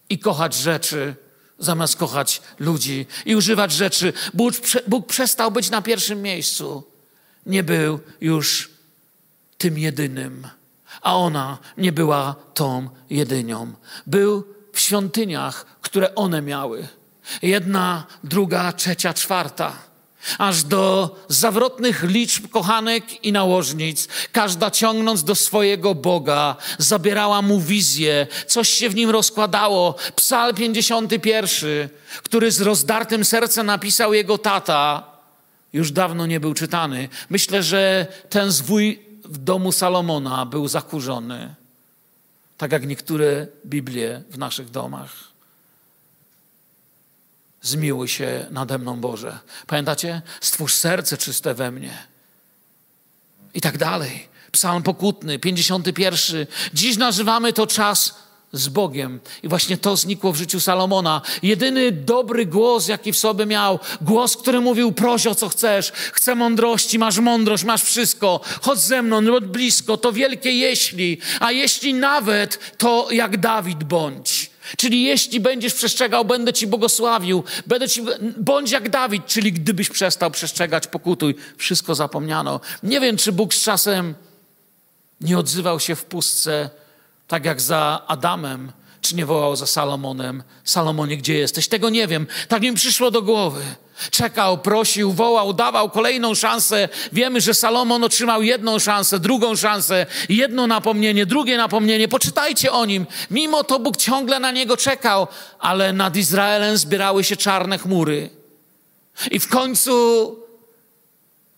i 0.09 0.19
kochać 0.19 0.53
rzeczy 0.53 1.15
zamiast 1.59 1.95
kochać 1.95 2.41
ludzi 2.59 3.05
i 3.25 3.35
używać 3.35 3.71
rzeczy. 3.71 4.13
Bóg, 4.33 4.53
Bóg 4.87 5.07
przestał 5.07 5.51
być 5.51 5.69
na 5.69 5.81
pierwszym 5.81 6.21
miejscu. 6.21 6.83
Nie 7.45 7.63
był 7.63 7.99
już 8.21 8.69
tym 9.57 9.77
jedynym, 9.77 10.47
a 11.01 11.15
ona 11.15 11.57
nie 11.77 11.91
była 11.91 12.35
tą 12.53 12.89
jedynią. 13.09 13.73
Był 14.07 14.53
w 14.73 14.79
świątyniach, 14.79 15.65
które 15.81 16.15
one 16.15 16.41
miały. 16.41 16.87
Jedna, 17.41 18.05
druga, 18.23 18.73
trzecia, 18.73 19.13
czwarta 19.13 19.88
aż 20.37 20.63
do 20.63 21.15
zawrotnych 21.27 22.03
liczb 22.03 22.47
kochanek 22.49 23.25
i 23.25 23.31
nałożnic, 23.31 24.07
każda 24.31 24.71
ciągnąc 24.71 25.23
do 25.23 25.35
swojego 25.35 25.95
Boga, 25.95 26.55
zabierała 26.77 27.41
mu 27.41 27.59
wizję, 27.61 28.27
coś 28.47 28.69
się 28.69 28.89
w 28.89 28.95
nim 28.95 29.09
rozkładało. 29.09 29.95
Psal 30.15 30.53
51, 30.53 31.89
który 32.23 32.51
z 32.51 32.61
rozdartym 32.61 33.25
sercem 33.25 33.65
napisał 33.65 34.13
jego 34.13 34.37
tata, 34.37 35.03
już 35.73 35.91
dawno 35.91 36.25
nie 36.25 36.39
był 36.39 36.53
czytany. 36.53 37.09
Myślę, 37.29 37.63
że 37.63 38.07
ten 38.29 38.51
zwój 38.51 38.99
w 39.23 39.37
domu 39.37 39.71
Salomona 39.71 40.45
był 40.45 40.67
zakurzony, 40.67 41.55
tak 42.57 42.71
jak 42.71 42.87
niektóre 42.87 43.47
Biblie 43.65 44.23
w 44.29 44.37
naszych 44.37 44.69
domach. 44.69 45.28
Zmiłuj 47.61 48.07
się 48.07 48.45
nade 48.51 48.77
mną, 48.77 48.99
Boże. 48.99 49.39
Pamiętacie? 49.67 50.21
Stwórz 50.41 50.73
serce 50.73 51.17
czyste 51.17 51.53
we 51.53 51.71
mnie. 51.71 51.97
I 53.53 53.61
tak 53.61 53.77
dalej. 53.77 54.29
Psalm 54.51 54.83
pokutny, 54.83 55.39
51. 55.39 56.45
Dziś 56.73 56.97
nazywamy 56.97 57.53
to 57.53 57.67
czas 57.67 58.15
z 58.51 58.67
Bogiem. 58.67 59.19
I 59.43 59.47
właśnie 59.47 59.77
to 59.77 59.97
znikło 59.97 60.33
w 60.33 60.35
życiu 60.35 60.59
Salomona. 60.59 61.21
Jedyny 61.43 61.91
dobry 61.91 62.45
głos, 62.45 62.87
jaki 62.87 63.13
w 63.13 63.17
sobie 63.17 63.45
miał, 63.45 63.79
głos, 64.01 64.37
który 64.37 64.61
mówił: 64.61 64.91
proś 64.91 65.27
o 65.27 65.35
co 65.35 65.49
chcesz, 65.49 65.91
chcę 65.91 66.35
mądrości, 66.35 66.99
masz 66.99 67.19
mądrość, 67.19 67.63
masz 67.63 67.83
wszystko, 67.83 68.41
chodź 68.61 68.79
ze 68.79 69.01
mną, 69.01 69.25
chodź 69.31 69.43
blisko, 69.45 69.97
to 69.97 70.11
wielkie 70.11 70.51
jeśli, 70.51 71.17
a 71.39 71.51
jeśli 71.51 71.93
nawet, 71.93 72.77
to 72.77 73.07
jak 73.11 73.37
Dawid 73.37 73.83
bądź. 73.83 74.48
Czyli 74.77 75.03
jeśli 75.03 75.39
będziesz 75.39 75.73
przestrzegał, 75.73 76.25
będę 76.25 76.53
ci 76.53 76.67
błogosławił, 76.67 77.43
będę 77.65 77.89
ci, 77.89 78.01
bądź 78.37 78.71
jak 78.71 78.89
Dawid, 78.89 79.25
czyli 79.25 79.53
gdybyś 79.53 79.89
przestał 79.89 80.31
przestrzegać, 80.31 80.87
pokutuj, 80.87 81.35
wszystko 81.57 81.95
zapomniano. 81.95 82.59
Nie 82.83 82.99
wiem, 82.99 83.17
czy 83.17 83.31
Bóg 83.31 83.53
z 83.53 83.63
czasem 83.63 84.15
nie 85.21 85.37
odzywał 85.37 85.79
się 85.79 85.95
w 85.95 86.05
pustce, 86.05 86.69
tak 87.27 87.45
jak 87.45 87.61
za 87.61 88.03
Adamem, 88.07 88.71
czy 89.01 89.15
nie 89.15 89.25
wołał 89.25 89.55
za 89.55 89.65
Salomonem, 89.65 90.43
Salomonie, 90.63 91.17
gdzie 91.17 91.33
jesteś? 91.33 91.67
Tego 91.67 91.89
nie 91.89 92.07
wiem. 92.07 92.27
Tak 92.47 92.61
mi 92.61 92.73
przyszło 92.73 93.11
do 93.11 93.21
głowy. 93.21 93.61
Czekał, 94.11 94.57
prosił, 94.57 95.13
wołał, 95.13 95.53
dawał 95.53 95.89
kolejną 95.89 96.35
szansę. 96.35 96.89
Wiemy, 97.13 97.41
że 97.41 97.53
Salomon 97.53 98.03
otrzymał 98.03 98.43
jedną 98.43 98.79
szansę, 98.79 99.19
drugą 99.19 99.55
szansę, 99.55 100.05
jedno 100.29 100.67
napomnienie, 100.67 101.25
drugie 101.25 101.57
napomnienie. 101.57 102.07
Poczytajcie 102.07 102.71
o 102.71 102.85
nim. 102.85 103.05
Mimo 103.31 103.63
to 103.63 103.79
Bóg 103.79 103.97
ciągle 103.97 104.39
na 104.39 104.51
niego 104.51 104.77
czekał, 104.77 105.27
ale 105.59 105.93
nad 105.93 106.15
Izraelem 106.15 106.77
zbierały 106.77 107.23
się 107.23 107.37
czarne 107.37 107.77
chmury. 107.77 108.29
I 109.31 109.39
w 109.39 109.47
końcu 109.47 110.35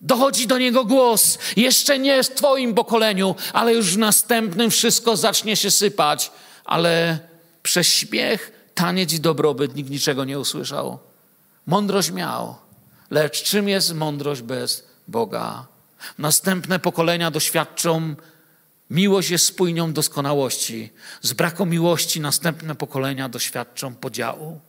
dochodzi 0.02 0.48
do 0.48 0.58
niego 0.58 0.86
głos. 0.86 1.38
Jeszcze 1.56 2.00
nie 2.00 2.24
w 2.24 2.30
Twoim 2.30 2.74
pokoleniu, 2.74 3.36
ale 3.54 3.74
już 3.74 3.94
w 3.94 3.98
następnym 3.98 4.72
wszystko 4.72 5.18
zacznie 5.18 5.56
się 5.56 5.72
sypać. 5.72 6.32
Ale 6.66 7.20
przez 7.64 7.88
śmiech, 7.88 8.52
taniec 8.76 9.14
i 9.14 9.20
dobrobyt 9.20 9.76
nikt 9.76 9.89
niczego 9.89 10.26
nie 10.26 10.39
usłyszał. 10.39 11.11
Mądrość 11.72 12.11
miał, 12.11 12.55
lecz 13.11 13.43
czym 13.43 13.69
jest 13.69 13.93
mądrość 13.93 14.41
bez 14.41 14.88
Boga? 15.07 15.67
Następne 16.17 16.80
pokolenia 16.80 17.32
doświadczą, 17.32 18.15
miłość 18.89 19.30
jest 19.30 19.45
spójnią 19.45 19.93
doskonałości. 19.93 20.89
Z 21.22 21.34
braku 21.34 21.65
miłości 21.65 22.22
następne 22.22 22.76
pokolenia 22.76 23.30
doświadczą 23.30 23.95
podziału. 23.95 24.59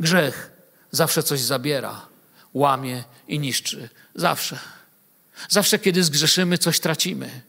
Grzech 0.00 0.50
zawsze 0.90 1.22
coś 1.22 1.40
zabiera, 1.40 2.06
łamie 2.54 3.04
i 3.28 3.38
niszczy. 3.38 3.88
Zawsze. 4.14 4.58
Zawsze, 5.48 5.78
kiedy 5.78 6.04
zgrzeszymy, 6.04 6.58
coś 6.58 6.80
tracimy. 6.80 7.40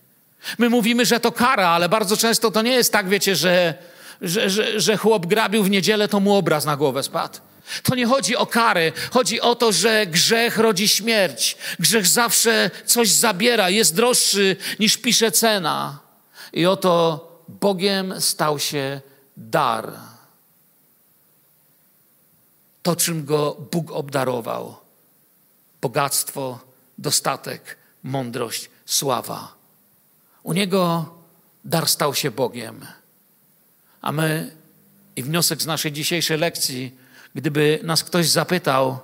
My 0.57 0.69
mówimy, 0.69 1.05
że 1.05 1.19
to 1.19 1.31
kara, 1.31 1.69
ale 1.69 1.89
bardzo 1.89 2.17
często 2.17 2.51
to 2.51 2.61
nie 2.61 2.73
jest 2.73 2.91
tak, 2.91 3.09
wiecie, 3.09 3.35
że 3.35 3.77
że, 4.21 4.49
że, 4.49 4.79
że 4.79 4.97
chłop 4.97 5.25
grabił 5.25 5.63
w 5.63 5.69
niedzielę, 5.69 6.07
to 6.07 6.19
mu 6.19 6.35
obraz 6.35 6.65
na 6.65 6.77
głowę 6.77 7.03
spadł. 7.03 7.39
To 7.83 7.95
nie 7.95 8.05
chodzi 8.05 8.35
o 8.35 8.45
karę, 8.45 8.91
chodzi 9.11 9.41
o 9.41 9.55
to, 9.55 9.71
że 9.71 10.07
grzech 10.07 10.57
rodzi 10.57 10.87
śmierć. 10.87 11.57
Grzech 11.79 12.07
zawsze 12.07 12.71
coś 12.85 13.11
zabiera, 13.11 13.69
jest 13.69 13.95
droższy 13.95 14.55
niż 14.79 14.97
pisze 14.97 15.31
cena. 15.31 15.99
I 16.53 16.65
oto 16.65 17.21
Bogiem 17.47 18.21
stał 18.21 18.59
się 18.59 19.01
dar. 19.37 19.93
To, 22.83 22.95
czym 22.95 23.25
go 23.25 23.57
Bóg 23.71 23.91
obdarował: 23.91 24.77
bogactwo, 25.81 26.59
dostatek, 26.97 27.77
mądrość, 28.03 28.69
sława. 28.85 29.53
U 30.43 30.53
niego 30.53 31.05
dar 31.65 31.87
stał 31.87 32.15
się 32.15 32.31
Bogiem. 32.31 32.85
A 34.05 34.11
my, 34.11 34.51
i 35.15 35.23
wniosek 35.23 35.61
z 35.61 35.65
naszej 35.65 35.91
dzisiejszej 35.91 36.37
lekcji, 36.37 36.95
gdyby 37.35 37.79
nas 37.83 38.03
ktoś 38.03 38.29
zapytał, 38.29 38.99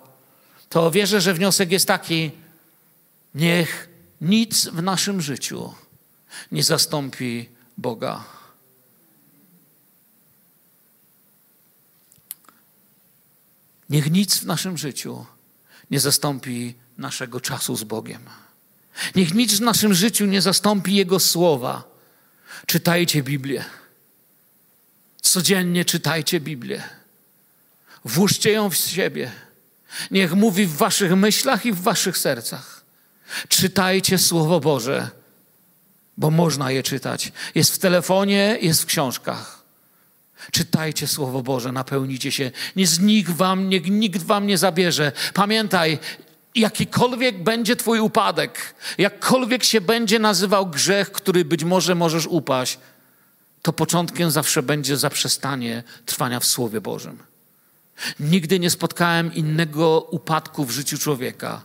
to 0.69 0.91
wierzę, 0.91 1.21
że 1.21 1.33
wniosek 1.33 1.71
jest 1.71 1.87
taki: 1.87 2.31
niech 3.35 3.89
nic 4.21 4.67
w 4.67 4.81
naszym 4.81 5.21
życiu 5.21 5.73
nie 6.51 6.63
zastąpi 6.63 7.49
Boga. 7.77 8.23
Niech 13.89 14.11
nic 14.11 14.37
w 14.37 14.45
naszym 14.45 14.77
życiu 14.77 15.25
nie 15.91 15.99
zastąpi 15.99 16.75
naszego 16.97 17.41
czasu 17.41 17.75
z 17.75 17.83
Bogiem. 17.83 18.21
Niech 19.15 19.33
nic 19.33 19.53
w 19.53 19.61
naszym 19.61 19.93
życiu 19.93 20.25
nie 20.25 20.41
zastąpi 20.41 20.95
Jego 20.95 21.19
słowa. 21.19 21.83
Czytajcie 22.65 23.23
Biblię. 23.23 23.65
Codziennie 25.22 25.86
czytajcie 25.86 26.39
Biblię. 26.39 26.84
Włóżcie 28.05 28.51
ją 28.51 28.69
w 28.69 28.76
siebie. 28.76 29.32
Niech 30.11 30.34
mówi 30.34 30.65
w 30.65 30.76
waszych 30.76 31.15
myślach 31.15 31.65
i 31.65 31.72
w 31.72 31.82
waszych 31.82 32.17
sercach. 32.17 32.84
Czytajcie 33.47 34.17
Słowo 34.17 34.59
Boże, 34.59 35.09
bo 36.17 36.32
można 36.32 36.72
je 36.72 36.84
czytać. 36.84 37.32
Jest 37.55 37.76
w 37.76 37.80
telefonie, 37.80 38.57
jest 38.61 38.82
w 38.82 38.86
książkach. 38.86 39.63
Czytajcie 40.51 41.07
Słowo 41.07 41.43
Boże, 41.43 41.72
napełnicie 41.72 42.32
się. 42.32 42.51
Niech 42.76 42.99
nikt 42.99 43.32
wam, 43.32 43.69
nikt 43.69 44.24
wam 44.24 44.47
nie 44.47 44.57
zabierze. 44.57 45.11
Pamiętaj, 45.34 45.99
jakikolwiek 46.55 47.43
będzie 47.43 47.76
Twój 47.76 47.99
upadek, 47.99 48.76
jakkolwiek 48.97 49.63
się 49.63 49.82
będzie 49.82 50.19
nazywał 50.19 50.67
grzech, 50.67 51.11
który 51.11 51.45
być 51.45 51.63
może 51.63 51.95
możesz 51.95 52.28
upaść, 52.28 52.78
to 53.62 53.74
początkiem 53.74 54.32
zawsze 54.32 54.64
będzie 54.64 54.97
zaprzestanie 54.97 55.84
trwania 56.05 56.39
w 56.39 56.45
Słowie 56.45 56.82
Bożym. 56.82 57.18
Nigdy 58.20 58.59
nie 58.59 58.70
spotkałem 58.70 59.34
innego 59.34 60.01
upadku 60.01 60.66
w 60.66 60.72
życiu 60.72 60.97
człowieka, 60.97 61.62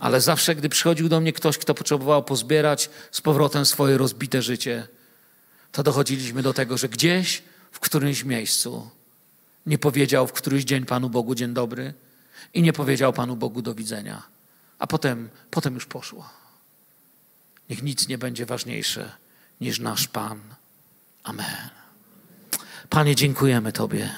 ale 0.00 0.20
zawsze, 0.20 0.54
gdy 0.54 0.68
przychodził 0.68 1.08
do 1.08 1.20
mnie 1.20 1.32
ktoś, 1.32 1.58
kto 1.58 1.74
potrzebował 1.74 2.24
pozbierać 2.24 2.90
z 3.10 3.20
powrotem 3.20 3.66
swoje 3.66 3.98
rozbite 3.98 4.42
życie, 4.42 4.88
to 5.72 5.82
dochodziliśmy 5.82 6.42
do 6.42 6.54
tego, 6.54 6.78
że 6.78 6.88
gdzieś 6.88 7.42
w 7.72 7.80
którymś 7.80 8.24
miejscu 8.24 8.90
nie 9.66 9.78
powiedział 9.78 10.26
w 10.26 10.32
któryś 10.32 10.64
dzień 10.64 10.84
Panu 10.84 11.10
Bogu 11.10 11.34
dzień 11.34 11.54
dobry 11.54 11.94
i 12.54 12.62
nie 12.62 12.72
powiedział 12.72 13.12
Panu 13.12 13.36
Bogu 13.36 13.62
do 13.62 13.74
widzenia. 13.74 14.22
A 14.78 14.86
potem, 14.86 15.28
potem 15.50 15.74
już 15.74 15.86
poszło. 15.86 16.30
Niech 17.70 17.82
nic 17.82 18.08
nie 18.08 18.18
będzie 18.18 18.46
ważniejsze 18.46 19.12
niż 19.60 19.80
nasz 19.80 20.08
Pan. 20.08 20.40
Amen. 21.28 21.68
Panie, 22.88 23.14
dziękujemy 23.16 23.72
Tobie, 23.72 24.10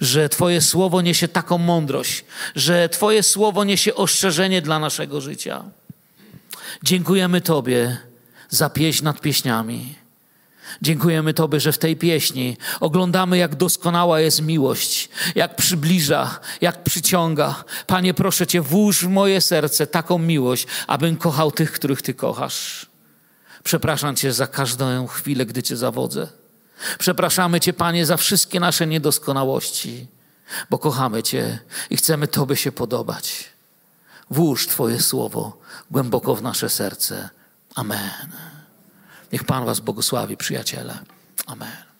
że 0.00 0.28
Twoje 0.28 0.60
słowo 0.60 1.00
niesie 1.00 1.28
taką 1.28 1.58
mądrość, 1.58 2.24
że 2.56 2.88
Twoje 2.88 3.22
słowo 3.22 3.64
niesie 3.64 3.94
ostrzeżenie 3.94 4.62
dla 4.62 4.78
naszego 4.78 5.20
życia. 5.20 5.64
Dziękujemy 6.82 7.40
Tobie 7.40 7.96
za 8.50 8.70
pieśń 8.70 9.04
nad 9.04 9.20
pieśniami. 9.20 9.94
Dziękujemy 10.82 11.34
Tobie, 11.34 11.60
że 11.60 11.72
w 11.72 11.78
tej 11.78 11.96
pieśni 11.96 12.56
oglądamy, 12.80 13.38
jak 13.38 13.54
doskonała 13.54 14.20
jest 14.20 14.42
miłość, 14.42 15.08
jak 15.34 15.56
przybliża, 15.56 16.40
jak 16.60 16.84
przyciąga. 16.84 17.64
Panie, 17.86 18.14
proszę 18.14 18.46
Cię, 18.46 18.60
włóż 18.60 19.04
w 19.04 19.08
moje 19.08 19.40
serce 19.40 19.86
taką 19.86 20.18
miłość, 20.18 20.66
abym 20.86 21.16
kochał 21.16 21.52
tych, 21.52 21.72
których 21.72 22.02
Ty 22.02 22.14
kochasz. 22.14 22.91
Przepraszam 23.64 24.16
Cię 24.16 24.32
za 24.32 24.46
każdą 24.46 25.06
chwilę, 25.06 25.46
gdy 25.46 25.62
Cię 25.62 25.76
zawodzę. 25.76 26.28
Przepraszamy 26.98 27.60
Cię, 27.60 27.72
Panie, 27.72 28.06
za 28.06 28.16
wszystkie 28.16 28.60
nasze 28.60 28.86
niedoskonałości, 28.86 30.06
bo 30.70 30.78
kochamy 30.78 31.22
Cię 31.22 31.58
i 31.90 31.96
chcemy 31.96 32.28
Tobie 32.28 32.56
się 32.56 32.72
podobać. 32.72 33.44
Włóż 34.30 34.66
Twoje 34.66 35.00
słowo 35.00 35.58
głęboko 35.90 36.34
w 36.34 36.42
nasze 36.42 36.68
serce. 36.68 37.28
Amen. 37.74 38.32
Niech 39.32 39.44
Pan 39.44 39.64
Was 39.64 39.80
błogosławi, 39.80 40.36
przyjaciele. 40.36 40.98
Amen. 41.46 41.91